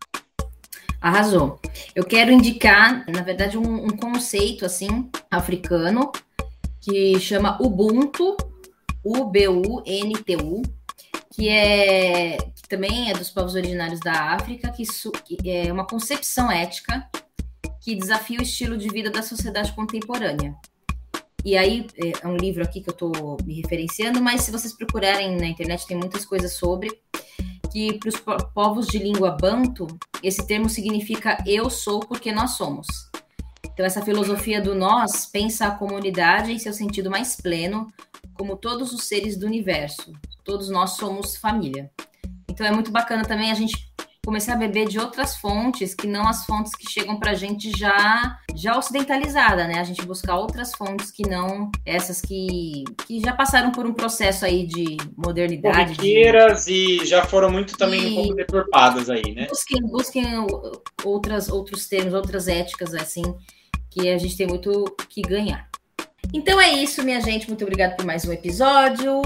Arrasou. 1.01 1.59
Eu 1.95 2.03
quero 2.03 2.31
indicar, 2.31 3.05
na 3.09 3.21
verdade, 3.21 3.57
um, 3.57 3.85
um 3.85 3.89
conceito 3.89 4.65
assim 4.65 5.09
africano 5.29 6.11
que 6.81 7.19
chama 7.19 7.57
Ubuntu, 7.61 8.35
U-B-U-N-T-U, 9.03 10.61
que 11.31 11.49
é 11.49 12.37
que 12.37 12.67
também 12.67 13.11
é 13.11 13.13
dos 13.13 13.29
povos 13.29 13.55
originários 13.55 13.99
da 13.99 14.35
África, 14.35 14.71
que, 14.71 14.83
que 15.23 15.49
é 15.49 15.71
uma 15.71 15.85
concepção 15.85 16.51
ética 16.51 17.07
que 17.87 17.95
desafia 17.95 18.37
o 18.37 18.43
estilo 18.43 18.77
de 18.77 18.89
vida 18.89 19.09
da 19.09 19.23
sociedade 19.23 19.71
contemporânea. 19.71 20.53
E 21.45 21.55
aí, 21.55 21.87
é, 21.95 22.11
é 22.21 22.27
um 22.27 22.35
livro 22.35 22.61
aqui 22.61 22.81
que 22.81 22.89
eu 22.89 22.91
estou 22.91 23.37
me 23.45 23.61
referenciando, 23.61 24.21
mas 24.21 24.41
se 24.41 24.51
vocês 24.51 24.73
procurarem 24.73 25.37
na 25.37 25.47
internet, 25.47 25.87
tem 25.87 25.95
muitas 25.95 26.25
coisas 26.25 26.51
sobre 26.57 26.89
que 27.71 27.97
para 27.97 28.09
os 28.09 28.19
povos 28.53 28.87
de 28.87 28.97
língua 28.99 29.37
banto, 29.39 29.87
esse 30.21 30.45
termo 30.45 30.67
significa 30.67 31.41
eu 31.47 31.69
sou 31.69 32.01
porque 32.01 32.29
nós 32.29 32.57
somos. 32.57 32.87
Então, 33.63 33.85
essa 33.85 34.01
filosofia 34.01 34.59
do 34.59 34.75
nós 34.75 35.25
pensa 35.25 35.67
a 35.67 35.71
comunidade 35.71 36.51
em 36.51 36.59
seu 36.59 36.73
sentido 36.73 37.09
mais 37.09 37.37
pleno, 37.37 37.87
como 38.33 38.57
todos 38.57 38.91
os 38.91 39.05
seres 39.05 39.39
do 39.39 39.45
universo. 39.45 40.11
Todos 40.43 40.69
nós 40.69 40.97
somos 40.97 41.37
família. 41.37 41.89
Então, 42.49 42.67
é 42.67 42.71
muito 42.71 42.91
bacana 42.91 43.23
também 43.23 43.49
a 43.49 43.55
gente 43.55 43.86
começar 44.27 44.55
a 44.55 44.57
beber 44.57 44.89
de 44.89 44.99
outras 44.99 45.37
fontes 45.37 45.95
que 45.95 46.05
não 46.05 46.27
as 46.27 46.45
fontes 46.45 46.75
que 46.75 46.91
chegam 46.91 47.17
para 47.17 47.31
a 47.31 47.33
gente 47.33 47.71
já 47.71 48.37
já 48.53 48.77
ocidentalizada, 48.77 49.65
né? 49.65 49.79
A 49.79 49.85
gente 49.85 50.05
buscar 50.05 50.35
outras 50.35 50.73
fontes 50.75 51.09
que 51.11 51.25
não 51.25 51.71
essas 51.85 52.19
que, 52.19 52.83
que 53.07 53.21
já 53.21 53.31
passaram 53.31 53.71
por 53.71 53.85
um 53.85 53.93
processo 53.93 54.43
aí 54.43 54.67
de 54.67 54.97
modernidade. 55.15 55.95
Corriqueiras 55.95 56.65
de... 56.65 57.03
e 57.03 57.05
já 57.05 57.23
foram 57.23 57.49
muito 57.49 57.77
também 57.77 58.01
e... 58.01 58.11
um 58.11 58.15
pouco 58.15 58.35
deturpadas 58.35 59.09
aí, 59.09 59.33
né? 59.33 59.47
Busquem, 59.47 59.81
busquem 59.83 60.25
outras, 61.05 61.47
outros 61.47 61.87
termos, 61.87 62.13
outras 62.13 62.49
éticas, 62.49 62.93
assim, 62.93 63.23
que 63.89 64.09
a 64.09 64.17
gente 64.17 64.35
tem 64.35 64.45
muito 64.45 64.93
que 65.07 65.21
ganhar. 65.21 65.69
Então 66.33 66.59
é 66.59 66.73
isso, 66.73 67.01
minha 67.01 67.21
gente. 67.21 67.47
Muito 67.47 67.63
obrigada 67.63 67.95
por 67.95 68.05
mais 68.05 68.25
um 68.25 68.33
episódio 68.33 69.21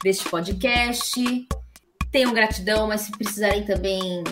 deste 0.00 0.28
podcast 0.28 1.44
tenham 2.14 2.32
gratidão, 2.32 2.86
mas 2.86 3.00
se 3.00 3.10
precisarem 3.10 3.64
também 3.64 4.22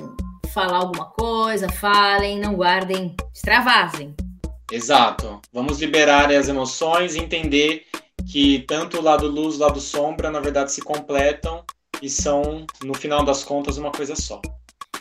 falar 0.54 0.78
alguma 0.78 1.06
coisa, 1.06 1.68
falem, 1.68 2.38
não 2.38 2.54
guardem, 2.54 3.16
extravasem. 3.34 4.14
Exato. 4.70 5.40
Vamos 5.52 5.80
liberar 5.80 6.30
as 6.30 6.48
emoções 6.48 7.16
e 7.16 7.18
entender 7.18 7.82
que 8.30 8.60
tanto 8.68 8.98
o 8.98 9.02
lado 9.02 9.26
luz 9.26 9.56
o 9.56 9.58
lado 9.58 9.80
sombra, 9.80 10.30
na 10.30 10.38
verdade, 10.38 10.70
se 10.70 10.80
completam 10.80 11.64
e 12.00 12.08
são, 12.08 12.64
no 12.84 12.94
final 12.94 13.24
das 13.24 13.42
contas, 13.42 13.78
uma 13.78 13.90
coisa 13.90 14.14
só. 14.14 14.40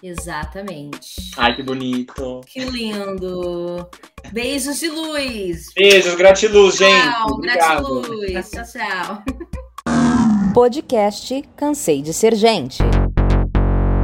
Exatamente. 0.02 1.30
Ai, 1.38 1.56
que 1.56 1.62
bonito. 1.62 2.42
Que 2.48 2.66
lindo. 2.66 3.88
Beijos 4.32 4.80
de 4.80 4.90
luz. 4.90 5.68
Beijos, 5.76 6.16
gratiluz, 6.16 6.78
gente. 6.78 7.04
Tchau, 7.04 7.38
gratiluz. 7.38 8.50
Tchau, 8.50 8.64
tchau. 8.66 9.24
Podcast 10.54 11.44
Cansei 11.56 12.02
de 12.02 12.14
Ser 12.14 12.36
Gente. 12.36 12.84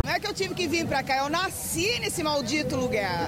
Não 0.05 0.13
é 0.13 0.17
que 0.17 0.27
eu 0.27 0.33
tive 0.33 0.53
que 0.53 0.65
vir 0.65 0.87
pra 0.87 1.03
cá, 1.03 1.17
eu 1.17 1.29
nasci 1.29 1.99
nesse 1.99 2.23
maldito 2.23 2.77
lugar. 2.77 3.25